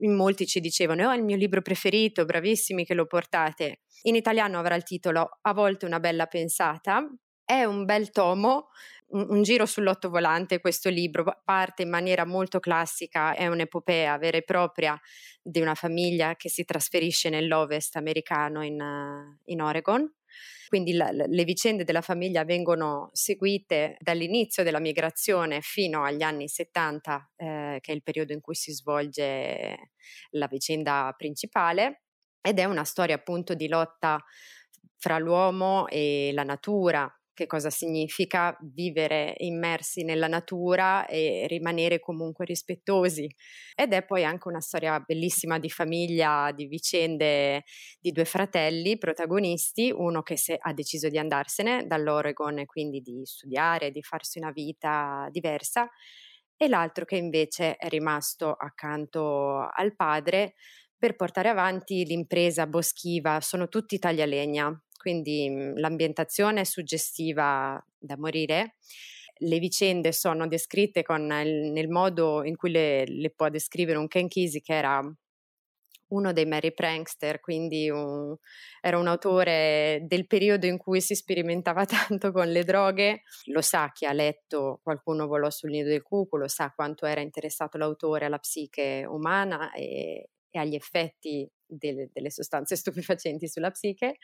In 0.00 0.14
molti 0.14 0.46
ci 0.46 0.60
dicevano: 0.60 1.08
oh, 1.08 1.10
è 1.10 1.16
il 1.16 1.24
mio 1.24 1.36
libro 1.36 1.60
preferito, 1.60 2.24
bravissimi 2.24 2.84
che 2.84 2.94
lo 2.94 3.06
portate. 3.06 3.80
In 4.02 4.14
italiano 4.14 4.58
avrà 4.58 4.74
il 4.76 4.84
titolo 4.84 5.38
A 5.42 5.52
volte 5.52 5.86
una 5.86 5.98
bella 5.98 6.26
pensata. 6.26 7.04
È 7.44 7.64
un 7.64 7.84
bel 7.86 8.10
tomo, 8.10 8.68
un, 9.08 9.26
un 9.30 9.42
giro 9.42 9.64
sull'ottovolante 9.64 10.60
questo 10.60 10.90
libro, 10.90 11.40
parte 11.44 11.82
in 11.82 11.88
maniera 11.88 12.26
molto 12.26 12.60
classica, 12.60 13.34
è 13.34 13.46
un'epopea 13.46 14.18
vera 14.18 14.36
e 14.36 14.42
propria 14.42 15.00
di 15.42 15.60
una 15.60 15.74
famiglia 15.74 16.36
che 16.36 16.50
si 16.50 16.64
trasferisce 16.64 17.30
nell'ovest 17.30 17.96
americano 17.96 18.62
in, 18.62 18.78
uh, 18.78 19.40
in 19.46 19.62
Oregon 19.62 20.12
quindi 20.68 20.92
la, 20.92 21.10
le 21.10 21.44
vicende 21.44 21.84
della 21.84 22.00
famiglia 22.00 22.44
vengono 22.44 23.10
seguite 23.12 23.96
dall'inizio 24.00 24.62
della 24.62 24.80
migrazione 24.80 25.60
fino 25.60 26.04
agli 26.04 26.22
anni 26.22 26.48
70, 26.48 27.32
eh, 27.36 27.78
che 27.80 27.92
è 27.92 27.94
il 27.94 28.02
periodo 28.02 28.32
in 28.32 28.40
cui 28.40 28.54
si 28.54 28.72
svolge 28.72 29.92
la 30.30 30.46
vicenda 30.46 31.14
principale, 31.16 32.02
ed 32.40 32.58
è 32.58 32.64
una 32.64 32.84
storia 32.84 33.16
appunto 33.16 33.54
di 33.54 33.68
lotta 33.68 34.22
fra 34.96 35.18
l'uomo 35.18 35.86
e 35.88 36.30
la 36.32 36.42
natura, 36.42 37.10
che 37.38 37.46
cosa 37.46 37.70
significa 37.70 38.56
vivere 38.60 39.34
immersi 39.38 40.02
nella 40.02 40.26
natura 40.26 41.06
e 41.06 41.46
rimanere 41.46 42.00
comunque 42.00 42.44
rispettosi. 42.44 43.32
Ed 43.76 43.92
è 43.92 44.04
poi 44.04 44.24
anche 44.24 44.48
una 44.48 44.60
storia 44.60 44.98
bellissima 44.98 45.60
di 45.60 45.70
famiglia, 45.70 46.50
di 46.52 46.66
vicende 46.66 47.62
di 48.00 48.10
due 48.10 48.24
fratelli 48.24 48.98
protagonisti, 48.98 49.92
uno 49.94 50.22
che 50.22 50.36
se, 50.36 50.58
ha 50.60 50.72
deciso 50.72 51.08
di 51.08 51.16
andarsene 51.16 51.86
dall'Oregon 51.86 52.58
e 52.58 52.66
quindi 52.66 53.00
di 53.02 53.20
studiare, 53.24 53.92
di 53.92 54.02
farsi 54.02 54.38
una 54.38 54.50
vita 54.50 55.28
diversa, 55.30 55.88
e 56.56 56.66
l'altro 56.66 57.04
che 57.04 57.14
invece 57.14 57.76
è 57.76 57.86
rimasto 57.88 58.50
accanto 58.50 59.68
al 59.72 59.94
padre 59.94 60.54
per 60.98 61.14
portare 61.14 61.48
avanti 61.48 62.04
l'impresa 62.04 62.66
boschiva, 62.66 63.40
sono 63.40 63.68
tutti 63.68 64.00
taglialegna, 64.00 64.68
quindi 64.98 65.48
mhmm, 65.48 65.78
l'ambientazione 65.78 66.60
è 66.60 66.64
suggestiva 66.64 67.82
da 67.96 68.18
morire. 68.18 68.76
Le 69.40 69.58
vicende 69.58 70.12
sono 70.12 70.46
descritte 70.48 71.02
con 71.02 71.22
il, 71.22 71.70
nel 71.72 71.88
modo 71.88 72.44
in 72.44 72.56
cui 72.56 72.70
le, 72.70 73.06
le, 73.06 73.30
può 73.30 73.48
descrivere 73.48 73.96
un 73.96 74.08
Ken 74.08 74.28
Kesey 74.28 74.60
che 74.60 74.74
era 74.74 75.00
uno 76.08 76.32
dei 76.32 76.46
Mary 76.46 76.72
Prankster, 76.72 77.40
quindi 77.40 77.90
un, 77.90 78.34
era 78.80 78.98
un 78.98 79.06
autore 79.06 80.00
del 80.06 80.26
periodo 80.26 80.66
in 80.66 80.78
cui 80.78 81.00
si 81.00 81.14
sperimentava 81.14 81.84
tanto 81.86 82.32
con 82.32 82.48
le 82.50 82.64
droghe, 82.64 83.22
lo 83.46 83.60
sa 83.60 83.90
chi 83.92 84.06
ha 84.06 84.12
letto 84.12 84.80
Qualcuno 84.82 85.26
volò 85.26 85.50
sul 85.50 85.70
nido 85.70 85.88
del 85.88 86.02
cuculo, 86.02 86.48
sa 86.48 86.72
quanto 86.74 87.06
era 87.06 87.20
interessato 87.20 87.78
l'autore 87.78 88.26
alla 88.26 88.38
psiche 88.38 89.04
umana 89.06 89.72
e, 89.72 90.30
e 90.50 90.58
agli 90.58 90.74
effetti 90.74 91.48
delle, 91.66 92.08
delle 92.12 92.30
sostanze 92.30 92.74
stupefacenti 92.76 93.48
sulla 93.48 93.70
psiche 93.70 94.18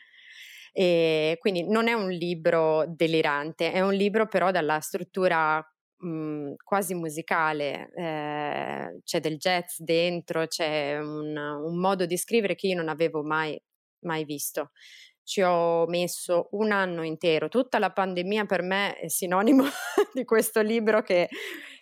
e 0.77 1.37
quindi 1.39 1.63
non 1.65 1.87
è 1.87 1.93
un 1.93 2.09
libro 2.09 2.83
delirante, 2.85 3.71
è 3.71 3.79
un 3.79 3.93
libro 3.93 4.27
però 4.27 4.51
dalla 4.51 4.81
struttura 4.81 5.65
mh, 5.99 6.07
mhmm, 6.07 6.55
quasi 6.61 6.93
musicale, 6.95 7.89
eh, 7.95 8.99
c'è 9.01 9.21
del 9.21 9.37
jazz 9.37 9.79
dentro, 9.79 10.47
c'è 10.47 10.97
un, 10.99 11.33
un, 11.37 11.79
modo 11.79 12.05
di 12.05 12.17
scrivere 12.17 12.55
che 12.55 12.67
io 12.67 12.75
non 12.75 12.89
avevo 12.89 13.23
mai, 13.23 13.57
mai 14.01 14.25
visto. 14.25 14.71
Ci 15.23 15.41
ho 15.41 15.85
messo 15.87 16.49
un 16.51 16.73
anno 16.73 17.03
intero, 17.03 17.47
tutta 17.47 17.79
la 17.79 17.91
pandemia 17.91 18.43
per 18.45 18.61
me 18.61 18.95
è 18.97 19.07
sinonimo 19.07 19.63
di 20.13 20.25
questo 20.25 20.61
libro 20.61 21.01
che, 21.03 21.29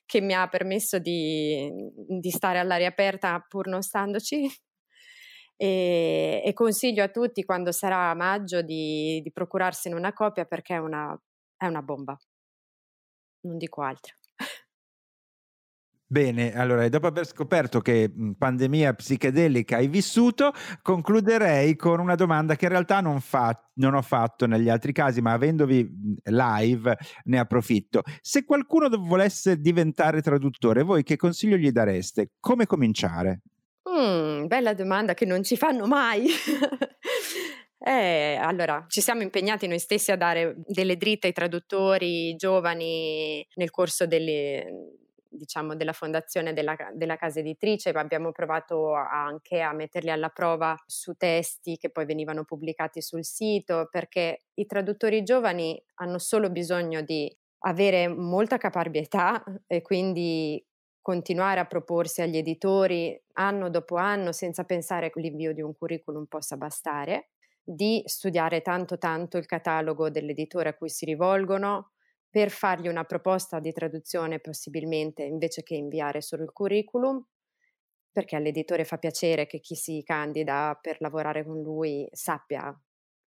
che 0.06 0.22
mi 0.22 0.34
ha 0.36 0.48
permesso 0.48 1.00
di, 1.00 1.68
di 2.20 2.30
stare 2.30 2.60
all'aria 2.60 2.90
aperta 2.90 3.44
pur 3.50 3.68
non 3.68 3.82
standoci 3.82 4.48
e, 5.56 6.42
e, 6.44 6.54
consiglio 6.54 7.04
a 7.04 7.10
tutti 7.10 7.44
quando 7.44 7.72
sarà 7.72 8.10
a 8.10 8.16
maggio 8.16 8.62
di, 8.62 9.22
di 9.22 9.32
procurarsene 9.32 9.96
una 9.96 10.14
copia 10.14 10.46
perché 10.46 10.76
è 10.76 10.80
una, 10.80 11.18
è 11.56 11.68
una 11.68 11.82
bomba, 11.82 12.18
non 13.42 13.58
dico 13.58 13.82
altro. 13.82 14.16
Bene, 16.14 16.54
allora 16.54 16.88
dopo 16.90 17.08
aver 17.08 17.26
scoperto 17.26 17.82
che 17.82 18.14
pandemia 18.38 18.94
psichedelica 18.94 19.78
hai 19.78 19.88
vissuto, 19.88 20.52
concluderei 20.84 21.76
con 21.76 22.00
una 22.00 22.14
domanda 22.14 22.56
che 22.56 22.66
in 22.66 22.72
realtà 22.72 23.02
non, 23.02 23.20
fa, 23.20 23.60
non 23.78 23.96
ho 23.96 24.02
fatto 24.04 24.46
negli 24.46 24.70
altri 24.70 24.92
casi, 24.92 25.22
ma 25.22 25.32
avendovi 25.32 25.90
live 26.26 26.98
ne 27.24 27.40
approfitto. 27.40 28.04
Se 28.22 28.46
qualcuno 28.46 28.90
volesse 28.90 29.58
diventare 29.58 30.22
traduttore, 30.22 30.84
voi 30.84 31.02
che 31.02 31.16
consiglio 31.16 31.58
gli 31.58 31.72
dareste? 31.72 32.34
Come 32.40 32.68
cominciare? 32.68 33.42
Mh, 33.86 34.48
bella 34.48 34.74
domanda 34.74 35.14
che 35.14 35.26
non 35.26 35.44
ci 35.44 35.58
fanno 35.58 35.86
mai. 35.88 36.28
Eh, 37.86 38.36
allora, 38.42 38.86
ci 38.88 39.02
siamo 39.02 39.24
impegnati 39.24 39.68
noi 39.68 39.78
stessi 39.78 40.10
a 40.10 40.16
dare 40.16 40.56
delle 40.66 40.96
dritte 40.96 41.28
ai 41.28 41.34
traduttori 41.34 42.34
giovani 42.38 43.46
nel 43.56 43.72
corso 43.72 44.08
delle, 44.08 44.94
diciamo, 45.28 45.76
della 45.76 45.92
fondazione 45.92 46.54
della, 46.54 46.78
della, 46.94 47.18
casa 47.18 47.40
editrice, 47.40 47.90
abbiamo 47.90 48.32
provato 48.32 48.94
anche 48.94 49.60
a 49.60 49.74
metterli 49.74 50.12
alla 50.12 50.30
prova 50.30 50.82
su 50.86 51.16
testi 51.18 51.76
che 51.76 51.90
poi 51.90 52.06
venivano 52.06 52.46
pubblicati 52.46 53.02
sul 53.02 53.26
sito, 53.26 53.90
perché 53.92 54.44
i 54.54 54.66
traduttori 54.66 55.22
giovani 55.24 55.78
hanno 55.96 56.20
solo 56.20 56.50
bisogno 56.50 57.02
di 57.02 57.30
avere 57.66 58.08
molta 58.08 58.56
caparbietà 58.58 59.44
e 59.68 59.82
quindi 59.82 60.64
continuare 61.04 61.60
a 61.60 61.66
proporsi 61.66 62.22
agli 62.22 62.38
editori 62.38 63.22
anno 63.34 63.70
dopo 63.70 63.98
anno 63.98 64.32
senza 64.32 64.64
pensare 64.64 65.12
che 65.12 65.20
l'invio 65.20 65.54
di 65.54 65.62
un 65.62 65.76
curriculum 65.76 66.26
possa 66.26 66.56
bastare, 66.56 67.32
di 67.62 68.02
studiare 68.06 68.62
tanto 68.62 68.98
tanto 68.98 69.38
il 69.38 69.46
catalogo 69.46 70.10
dell'editore 70.10 70.70
a 70.70 70.74
cui 70.74 70.90
si 70.90 71.04
rivolgono 71.04 71.92
per 72.30 72.50
fargli 72.50 72.88
una 72.88 73.04
proposta 73.04 73.60
di 73.60 73.74
traduzione 73.74 74.40
possibilmente 74.40 75.24
invece 75.24 75.62
che 75.62 75.76
inviare 75.76 76.22
solo 76.22 76.44
il 76.44 76.54
curriculum, 76.54 77.22
perché 78.10 78.38
all'editore 78.38 78.86
fa 78.86 78.98
piacere 78.98 79.46
che 79.46 79.60
chi 79.60 79.76
si 79.76 80.02
candida 80.06 80.80
per 80.82 81.02
lavorare 81.02 81.44
con 81.44 81.62
lui 81.62 82.08
sappia 82.14 82.74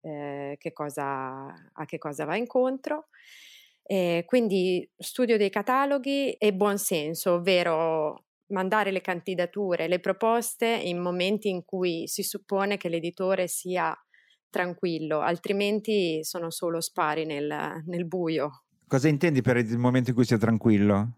eh, 0.02 0.58
che 0.60 0.72
cosa, 0.74 1.48
a 1.74 1.86
che 1.86 1.98
cosa 1.98 2.26
va 2.26 2.36
incontro 2.36 3.08
E 3.84 4.24
quindi 4.26 4.90
studio 4.98 5.38
dei 5.38 5.50
cataloghi 5.50 6.32
e 6.34 6.54
buonsenso, 6.54 7.34
ovvero 7.34 8.26
mandare 8.48 8.92
le 8.92 9.02
candidature, 9.02 9.88
le 9.88 10.00
proposte 10.00 10.68
in 10.68 11.00
momenti 11.00 11.50
in 11.50 11.66
cui 11.66 12.08
si 12.08 12.24
suppone 12.24 12.78
che 12.78 12.90
l'editore 12.90 13.48
sia 13.48 13.94
tranquillo, 14.50 15.20
altrimenti 15.20 16.24
sono 16.24 16.52
solo 16.52 16.80
spari 16.80 17.26
nel, 17.26 17.82
nel 17.86 18.08
buio. 18.08 18.66
Cosa 18.88 19.08
intendi 19.08 19.42
per 19.42 19.58
il 19.58 19.78
momento 19.78 20.10
in 20.10 20.16
cui 20.16 20.26
sia 20.26 20.38
tranquillo? 20.38 21.18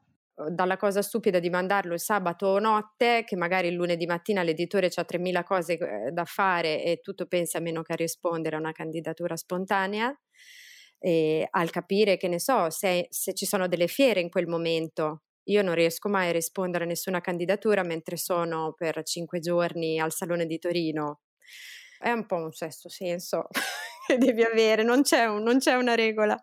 dalla 0.50 0.76
cosa 0.76 1.02
stupida 1.02 1.40
di 1.40 1.50
mandarlo 1.50 1.94
il 1.94 2.00
sabato 2.00 2.60
notte, 2.60 3.24
che 3.26 3.36
magari 3.38 3.70
il 3.70 3.76
lunedì 3.76 4.06
mattina 4.06 4.44
l'editore 4.44 4.92
ha 4.94 5.06
3.000 5.06 5.44
cose 5.44 5.78
eh, 5.78 6.12
da 6.12 6.26
fare 6.26 6.84
e 6.84 7.00
tutto 7.02 7.26
pensa 7.26 7.60
meno 7.60 7.82
che 7.82 7.94
a 7.94 7.96
rispondere 7.96 8.58
a 8.58 8.60
una 8.60 8.74
candidatura 8.74 9.38
spontanea, 9.38 10.14
e 11.06 11.48
al 11.52 11.70
capire 11.70 12.18
che 12.18 12.28
ne 12.28 12.40
so, 12.40 12.72
se, 12.72 13.06
se 13.12 13.36
ci 13.36 13.46
sono 13.46 13.68
delle 13.68 13.86
fiere 13.86 14.22
in 14.22 14.30
quel 14.32 14.48
momento, 14.48 15.22
io 15.50 15.62
non 15.62 15.76
riesco 15.76 16.10
mai 16.10 16.30
a 16.30 16.32
rispondere 16.32 16.86
a 16.86 16.88
nessuna 16.88 17.22
candidatura 17.22 17.84
mentre 17.84 18.18
sono 18.18 18.74
per 18.76 19.04
cinque 19.04 19.38
giorni 19.38 20.00
al 20.00 20.12
Salone 20.12 20.48
di 20.48 20.58
Torino. 20.58 21.20
È 22.00 22.10
un 22.10 22.26
po' 22.26 22.38
un 22.38 22.52
sesto 22.54 22.90
senso 22.90 23.50
che 24.08 24.18
devi 24.18 24.42
avere, 24.42 24.82
non 24.82 25.04
c'è, 25.04 25.26
un, 25.26 25.44
non 25.44 25.60
c'è 25.60 25.76
una 25.76 25.94
regola. 25.94 26.42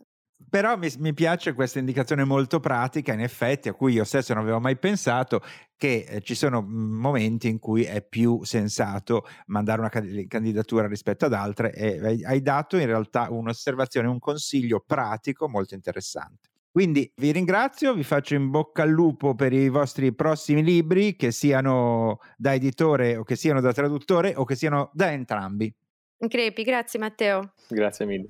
Però 0.49 0.76
mi, 0.76 0.88
mi, 0.99 1.14
piace 1.14 1.53
questa 1.53 1.78
indicazione 1.78 2.24
molto 2.24 2.61
pratica, 2.61 3.12
in 3.12 3.20
effetti, 3.20 3.68
a 3.68 3.74
cui 3.74 3.95
io 3.95 4.05
stesso 4.05 4.34
non 4.34 4.43
avevo 4.43 4.61
mai 4.61 4.76
pensato, 4.76 5.40
che 5.76 6.05
eh, 6.09 6.20
ci 6.20 6.34
sono 6.34 6.62
mm, 6.62 6.95
momenti 6.99 7.49
in 7.49 7.59
cui 7.59 7.84
è 7.84 8.03
più 8.03 8.43
sensato 8.45 9.26
mandare 9.47 9.80
una 9.80 9.90
candidatura 10.26 10.86
rispetto 10.86 11.26
ad 11.26 11.32
altre 11.32 11.72
e 11.72 12.22
hai 12.24 12.40
dato 12.43 12.76
in 12.76 12.86
realtà 12.86 13.28
un'osservazione, 13.30 14.09
un 14.09 14.18
consiglio 14.18 14.82
pratico 14.86 15.49
molto 15.49 15.74
interessante. 15.74 16.51
Quindi 16.70 17.12
vi 17.16 17.32
ringrazio, 17.32 17.93
vi 17.93 18.03
faccio 18.03 18.34
in 18.34 18.49
bocca 18.49 18.82
al 18.82 18.88
lupo 18.88 19.34
per 19.34 19.53
i 19.53 19.68
vostri 19.68 20.14
prossimi 20.14 20.62
libri, 20.62 21.16
che 21.16 21.30
siano 21.30 22.20
da 22.38 22.55
editore 22.55 23.16
o 23.16 23.24
che 23.24 23.36
siano 23.36 23.61
da 23.61 23.74
traduttore 23.74 24.32
o 24.34 24.45
che 24.45 24.55
siano 24.55 24.90
da 24.95 25.12
entrambi. 25.12 25.70
Crepi, 26.16 26.62
grazie 26.62 26.99
Matteo. 26.99 27.53
Grazie 27.68 28.07
mille. 28.07 28.28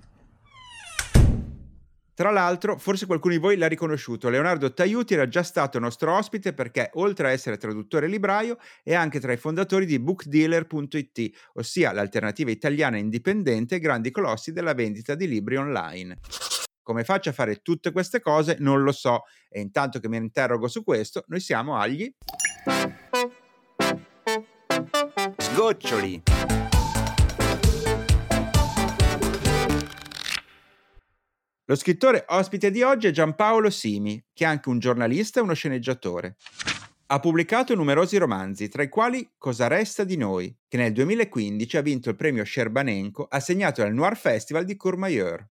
Tra 2.22 2.30
l'altro, 2.30 2.78
forse 2.78 3.06
qualcuno 3.06 3.34
di 3.34 3.40
voi 3.40 3.56
l'ha 3.56 3.66
riconosciuto, 3.66 4.28
Leonardo 4.28 4.72
Taiuti 4.72 5.14
era 5.14 5.26
già 5.26 5.42
stato 5.42 5.80
nostro 5.80 6.16
ospite 6.16 6.52
perché, 6.52 6.90
oltre 6.94 7.26
a 7.26 7.30
essere 7.32 7.56
traduttore 7.56 8.06
libraio, 8.06 8.58
è 8.84 8.94
anche 8.94 9.18
tra 9.18 9.32
i 9.32 9.36
fondatori 9.36 9.86
di 9.86 9.98
bookdealer.it, 9.98 11.30
ossia 11.54 11.90
l'alternativa 11.90 12.52
italiana 12.52 12.96
indipendente 12.96 13.74
ai 13.74 13.80
grandi 13.80 14.12
colossi 14.12 14.52
della 14.52 14.72
vendita 14.72 15.16
di 15.16 15.26
libri 15.26 15.56
online. 15.56 16.18
Come 16.80 17.02
faccio 17.02 17.30
a 17.30 17.32
fare 17.32 17.56
tutte 17.56 17.90
queste 17.90 18.20
cose 18.20 18.54
non 18.60 18.84
lo 18.84 18.92
so 18.92 19.24
e 19.48 19.60
intanto 19.60 19.98
che 19.98 20.08
mi 20.08 20.18
interrogo 20.18 20.68
su 20.68 20.84
questo, 20.84 21.24
noi 21.26 21.40
siamo 21.40 21.76
agli 21.76 22.08
sgoccioli. 25.38 26.22
Lo 31.72 31.78
scrittore 31.78 32.26
ospite 32.28 32.70
di 32.70 32.82
oggi 32.82 33.06
è 33.06 33.12
Giampaolo 33.12 33.70
Simi, 33.70 34.22
che 34.34 34.44
è 34.44 34.46
anche 34.46 34.68
un 34.68 34.78
giornalista 34.78 35.40
e 35.40 35.42
uno 35.42 35.54
sceneggiatore. 35.54 36.36
Ha 37.06 37.18
pubblicato 37.18 37.74
numerosi 37.74 38.18
romanzi, 38.18 38.68
tra 38.68 38.82
i 38.82 38.90
quali 38.90 39.26
Cosa 39.38 39.68
resta 39.68 40.04
di 40.04 40.18
noi, 40.18 40.54
che 40.68 40.76
nel 40.76 40.92
2015 40.92 41.78
ha 41.78 41.80
vinto 41.80 42.10
il 42.10 42.16
premio 42.16 42.44
Scerbanenko 42.44 43.24
assegnato 43.26 43.80
al 43.80 43.94
Noir 43.94 44.18
Festival 44.18 44.66
di 44.66 44.76
Courmayeur. 44.76 45.48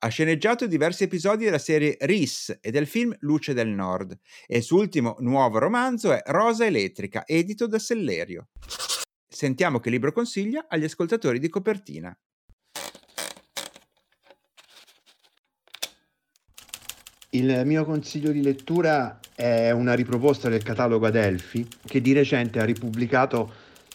Ha 0.00 0.08
sceneggiato 0.08 0.66
diversi 0.66 1.04
episodi 1.04 1.44
della 1.44 1.58
serie 1.58 1.96
RIS 2.00 2.58
e 2.60 2.72
del 2.72 2.88
film 2.88 3.14
Luce 3.20 3.54
del 3.54 3.68
Nord 3.68 4.18
e 4.44 4.56
il 4.56 4.64
suo 4.64 4.80
ultimo 4.80 5.14
nuovo 5.20 5.58
romanzo 5.58 6.10
è 6.10 6.20
Rosa 6.26 6.66
Elettrica, 6.66 7.24
edito 7.24 7.68
da 7.68 7.78
Sellerio. 7.78 8.48
Sentiamo 9.28 9.78
che 9.78 9.88
libro 9.88 10.10
consiglia 10.10 10.66
agli 10.68 10.82
ascoltatori 10.82 11.38
di 11.38 11.48
copertina. 11.48 12.12
Il 17.34 17.62
mio 17.64 17.86
consiglio 17.86 18.30
di 18.30 18.42
lettura 18.42 19.18
è 19.34 19.70
una 19.70 19.94
riproposta 19.94 20.50
del 20.50 20.62
catalogo 20.62 21.06
Adelphi 21.06 21.66
che 21.82 22.02
di 22.02 22.12
recente 22.12 22.60
ha 22.60 22.64
ripubblicato 22.66 23.50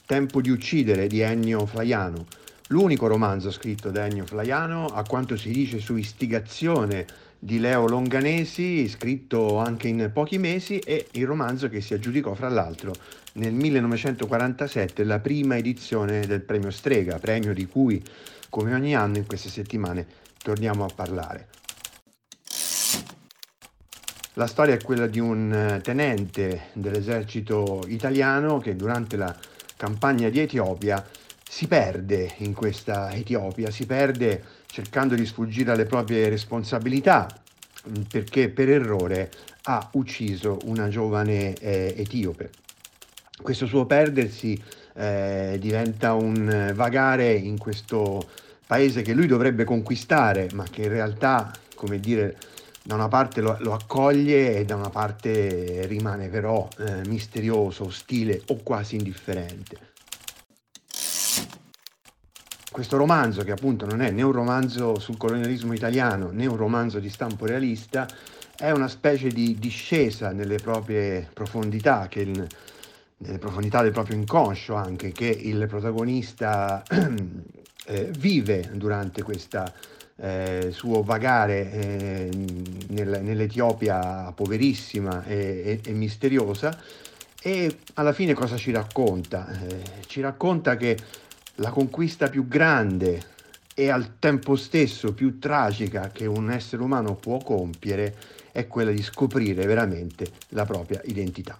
Tempo 0.07 0.41
di 0.41 0.49
uccidere 0.49 1.05
di 1.05 1.19
Ennio 1.19 1.67
Flaiano, 1.67 2.25
l'unico 2.69 3.05
romanzo 3.05 3.51
scritto 3.51 3.91
da 3.91 4.07
Ennio 4.07 4.25
Flaiano, 4.25 4.87
a 4.87 5.03
quanto 5.03 5.37
si 5.37 5.51
dice 5.51 5.77
su 5.77 5.95
istigazione 5.97 7.05
di 7.37 7.59
Leo 7.59 7.87
Longanesi, 7.87 8.87
scritto 8.87 9.57
anche 9.57 9.87
in 9.87 10.09
pochi 10.11 10.39
mesi, 10.39 10.79
e 10.79 11.05
il 11.11 11.27
romanzo 11.27 11.69
che 11.69 11.79
si 11.79 11.93
aggiudicò 11.93 12.33
fra 12.33 12.49
l'altro 12.49 12.91
nel 13.33 13.53
1947 13.53 15.03
la 15.03 15.19
prima 15.19 15.57
edizione 15.57 16.25
del 16.25 16.41
premio 16.41 16.71
Strega, 16.71 17.19
premio 17.19 17.53
di 17.53 17.67
cui 17.67 18.03
come 18.49 18.73
ogni 18.73 18.95
anno 18.95 19.17
in 19.17 19.27
queste 19.27 19.49
settimane 19.49 20.07
torniamo 20.41 20.85
a 20.85 20.89
parlare. 20.95 21.49
La 24.37 24.45
storia 24.45 24.75
è 24.75 24.83
quella 24.83 25.07
di 25.07 25.19
un 25.19 25.51
eh, 25.51 25.81
tenente 25.81 26.65
dell'esercito 26.73 27.83
italiano 27.87 28.59
che 28.59 28.75
durante 28.75 29.17
la 29.17 29.35
campagna 29.75 30.29
di 30.29 30.39
Etiopia 30.39 31.03
si 31.49 31.67
perde 31.67 32.35
in 32.37 32.53
questa 32.53 33.11
Etiopia, 33.13 33.71
si 33.71 33.87
perde 33.87 34.43
cercando 34.67 35.15
di 35.15 35.25
sfuggire 35.25 35.71
alle 35.71 35.85
proprie 35.85 36.29
responsabilità 36.29 37.27
mm, 37.89 38.01
perché 38.11 38.49
per 38.49 38.69
errore 38.69 39.31
ha 39.63 39.89
ucciso 39.93 40.59
una 40.65 40.87
giovane 40.87 41.55
eh, 41.55 41.95
etiope. 41.97 42.51
Questo 43.41 43.65
suo 43.65 43.87
perdersi 43.87 44.61
eh, 44.93 45.57
diventa 45.59 46.13
un 46.13 46.73
vagare 46.75 47.33
in 47.33 47.57
questo 47.57 48.23
paese 48.67 49.01
che 49.01 49.13
lui 49.13 49.25
dovrebbe 49.25 49.63
conquistare, 49.63 50.47
ma 50.53 50.63
che 50.69 50.83
in 50.83 50.89
realtà, 50.89 51.51
come 51.73 51.99
dire, 51.99 52.37
da 52.87 52.95
una 52.95 53.09
parte 53.09 53.41
lo, 53.41 53.57
lo, 53.59 53.73
accoglie 53.73 54.59
e 54.59 54.63
da 54.63 54.75
una 54.75 54.89
parte 54.89 55.85
rimane 55.87 56.29
però 56.29 56.69
eh, 56.77 57.05
misterioso, 57.05 57.83
ostile 57.83 58.41
o 58.47 58.61
quasi 58.63 58.95
indifferente. 58.95 59.77
Questo 62.71 62.95
romanzo, 62.95 63.43
che 63.43 63.51
appunto 63.51 63.85
non 63.85 64.01
è 64.01 64.09
né 64.09 64.21
un 64.21 64.31
romanzo 64.31 64.99
sul 64.99 65.17
colonialismo 65.17 65.73
italiano 65.73 66.29
né 66.31 66.45
un 66.45 66.55
romanzo 66.55 66.99
di 66.99 67.09
stampo 67.09 67.45
realista, 67.45 68.07
è 68.55 68.71
una 68.71 68.87
specie 68.87 69.27
di 69.27 69.57
discesa 69.59 70.31
nelle 70.31 70.55
proprie 70.55 71.29
profondità, 71.33 72.07
il, 72.13 72.47
nelle 73.17 73.37
profondità 73.37 73.81
del 73.81 73.91
proprio 73.91 74.15
inconscio 74.15 74.75
anche, 74.75 75.11
che 75.11 75.27
il 75.27 75.67
protagonista 75.67 76.81
eh, 77.85 78.11
vive 78.17 78.69
durante 78.75 79.23
questa 79.23 79.73
eh, 80.17 80.69
suo 80.71 81.03
vagare 81.03 81.71
eh, 81.71 82.29
nel, 82.87 83.19
nell'Etiopia 83.21 84.31
poverissima 84.33 85.23
e, 85.25 85.81
e, 85.83 85.89
e, 85.89 85.93
misteriosa 85.93 86.77
e 87.41 87.77
alla 87.95 88.13
fine 88.13 88.33
cosa 88.33 88.57
ci 88.57 88.71
racconta? 88.71 89.47
Eh, 89.47 89.83
ci 90.07 90.21
racconta 90.21 90.75
che 90.75 90.97
la 91.55 91.69
conquista 91.69 92.29
più 92.29 92.47
grande 92.47 93.35
e 93.73 93.89
al 93.89 94.17
tempo 94.17 94.55
stesso 94.55 95.13
più 95.13 95.37
tragica 95.37 96.09
che 96.09 96.25
un 96.25 96.49
essere 96.49 96.81
umano 96.81 97.15
può 97.15 97.37
compiere 97.37 98.15
è 98.51 98.65
quella 98.67 98.91
di 98.91 99.03
scoprire 99.03 99.67
veramente 99.67 100.31
la 100.49 100.65
propria 100.65 100.99
identità. 101.05 101.55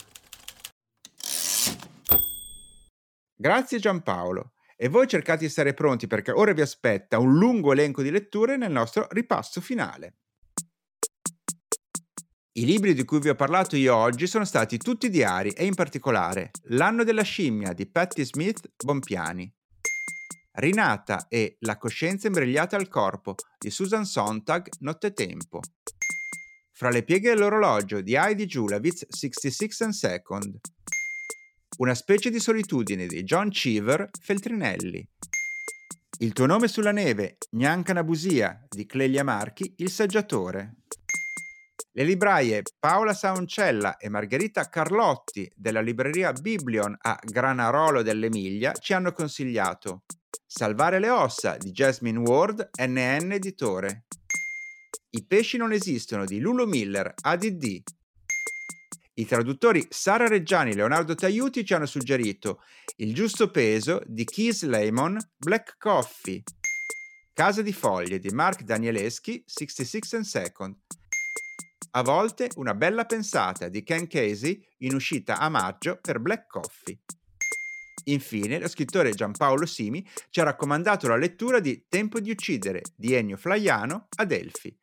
Grazie 3.36 3.78
Giampaolo. 3.78 4.54
E 4.80 4.90
voi 4.90 5.08
cercate 5.08 5.46
di 5.46 5.50
stare 5.50 5.74
pronti 5.74 6.06
perché 6.06 6.32
ora 6.32 6.54
vi 6.54 6.62
aspetta 6.62 7.18
un 7.18 7.36
lungo 7.36 7.72
elenco 7.72 8.04
di 8.04 8.12
letture 8.12 8.58
nel 8.58 8.72
nostro 8.72 9.08
ripasso 9.10 9.60
finale. 9.60 10.18
I 12.58 12.66
libri 12.66 12.94
di 12.94 13.04
cui 13.04 13.20
vi 13.20 13.30
ho 13.30 13.36
parlato 13.36 13.76
io 13.76 13.96
oggi 13.96 14.28
sono 14.28 14.46
stati 14.46 14.78
tutti 14.78 15.10
diari 15.10 15.50
e 15.50 15.66
in 15.66 15.74
particolare 15.74 16.52
L'anno 16.70 17.04
della 17.04 17.24
scimmia 17.24 17.74
di 17.74 17.88
Patti 17.88 18.24
Smith 18.24 18.72
Bompiani, 18.84 19.52
Rinata 20.54 21.28
e 21.28 21.58
La 21.62 21.78
coscienza 21.78 22.28
imbrigliata 22.28 22.76
al 22.76 22.88
corpo 22.88 23.34
di 23.58 23.72
Susan 23.72 24.06
Sontag 24.06 24.68
Nottetempo, 24.80 25.60
Fra 26.72 26.90
le 26.90 27.04
pieghe 27.04 27.30
dell'orologio 27.30 28.02
di 28.02 28.16
Heidi 28.16 28.46
Julawitz 28.46 29.08
66 29.08 29.86
and 29.86 29.94
Second, 29.94 30.60
una 31.78 31.94
specie 31.94 32.30
di 32.30 32.40
solitudine 32.40 33.06
di 33.06 33.24
John 33.24 33.50
Cheever 33.50 34.10
Feltrinelli. 34.20 35.08
Il 36.20 36.34
tuo 36.34 36.48
nome 36.48 36.68
sulla 36.68 36.92
neve, 36.92 37.38
Gnanca 37.52 37.94
Nabusia 37.94 38.66
di 38.68 38.86
Clelia 38.86 39.24
Marchi, 39.24 39.76
il 39.78 39.92
saggiatore. 39.92 40.78
Le 41.92 42.04
libraie 42.04 42.64
Paola 42.80 43.14
Sauncella 43.14 43.98
e 43.98 44.10
Margherita 44.10 44.70
Carlotti 44.70 45.52
della 45.56 45.82
libreria 45.82 46.32
Biblion 46.32 46.96
a 47.00 47.20
Granarolo 47.24 48.02
dell'Emilia 48.02 48.72
ci 48.74 48.94
hanno 48.94 49.12
consigliato 49.12 50.04
Salvare 50.46 51.00
le 51.00 51.10
ossa 51.10 51.58
di 51.58 51.72
Jasmine 51.72 52.20
Ward, 52.20 52.70
NN 52.80 53.34
Editore. 53.34 54.06
I 55.12 55.26
pesci 55.26 55.58
non 55.58 55.74
esistono 55.74 56.26
di 56.26 56.40
Lulu 56.40 56.66
Miller, 56.66 57.14
ADD. 57.22 57.82
I 59.20 59.26
traduttori 59.26 59.84
Sara 59.90 60.28
Reggiani 60.28 60.72
e 60.72 60.76
Leonardo 60.76 61.16
Taiuti 61.16 61.66
ci 61.66 61.74
hanno 61.74 61.88
suggerito 61.88 62.62
Il 62.98 63.16
giusto 63.16 63.50
peso 63.50 64.00
di 64.06 64.24
Keith 64.26 64.62
Lemon, 64.62 65.18
Black 65.36 65.78
Coffee. 65.80 66.44
Casa 67.34 67.64
di 67.64 67.74
foglie 67.74 68.20
di 68.20 68.30
Mark 68.30 68.62
Danieleschi, 68.62 69.44
66 69.44 70.18
and 70.18 70.24
Second. 70.24 70.76
A 71.92 72.04
volte 72.04 72.52
una 72.58 72.76
bella 72.76 73.06
pensata 73.06 73.70
di 73.70 73.82
Ken 73.82 74.06
Casey 74.06 74.64
in 74.80 74.94
uscita 74.94 75.40
a 75.40 75.50
maggio 75.50 75.98
per 76.00 76.20
Black 76.20 76.46
Coffee. 76.46 77.00
Infine, 78.06 78.60
lo 78.60 78.68
scrittore 78.68 79.14
Giampaolo 79.14 79.66
Simi 79.66 80.08
ci 80.30 80.42
ha 80.42 80.44
raccomandato 80.44 81.08
la 81.08 81.18
lettura 81.18 81.60
di 81.60 81.88
Tempo 81.90 82.20
di 82.20 82.30
uccidere 82.30 82.84
di 82.96 83.14
Ennio 83.14 83.38
Flaiano 83.38 84.10
a 84.18 84.26
Delphi. 84.26 84.78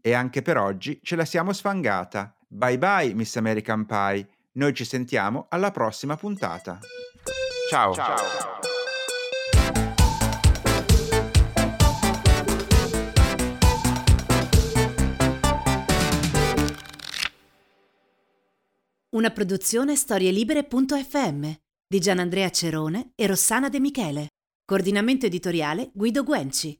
E 0.00 0.12
anche 0.14 0.40
per 0.40 0.56
oggi 0.56 1.00
ce 1.02 1.16
la 1.16 1.26
siamo 1.26 1.52
sfangata. 1.52 2.32
Bye 2.50 2.78
bye, 2.78 3.12
Miss 3.12 3.36
American 3.36 3.84
Pie. 3.84 4.26
Noi 4.52 4.72
ci 4.72 4.84
sentiamo 4.84 5.46
alla 5.50 5.70
prossima 5.70 6.16
puntata. 6.16 6.80
Ciao. 7.68 7.92
Ciao. 7.92 8.16
Una 19.10 19.30
produzione 19.30 19.94
storielibere.fm 19.94 21.50
di 21.86 21.98
Gianandrea 21.98 22.50
Cerone 22.50 23.12
e 23.14 23.26
Rossana 23.26 23.68
De 23.68 23.80
Michele. 23.80 24.28
Coordinamento 24.64 25.26
editoriale 25.26 25.90
Guido 25.92 26.24
Guenci. 26.24 26.78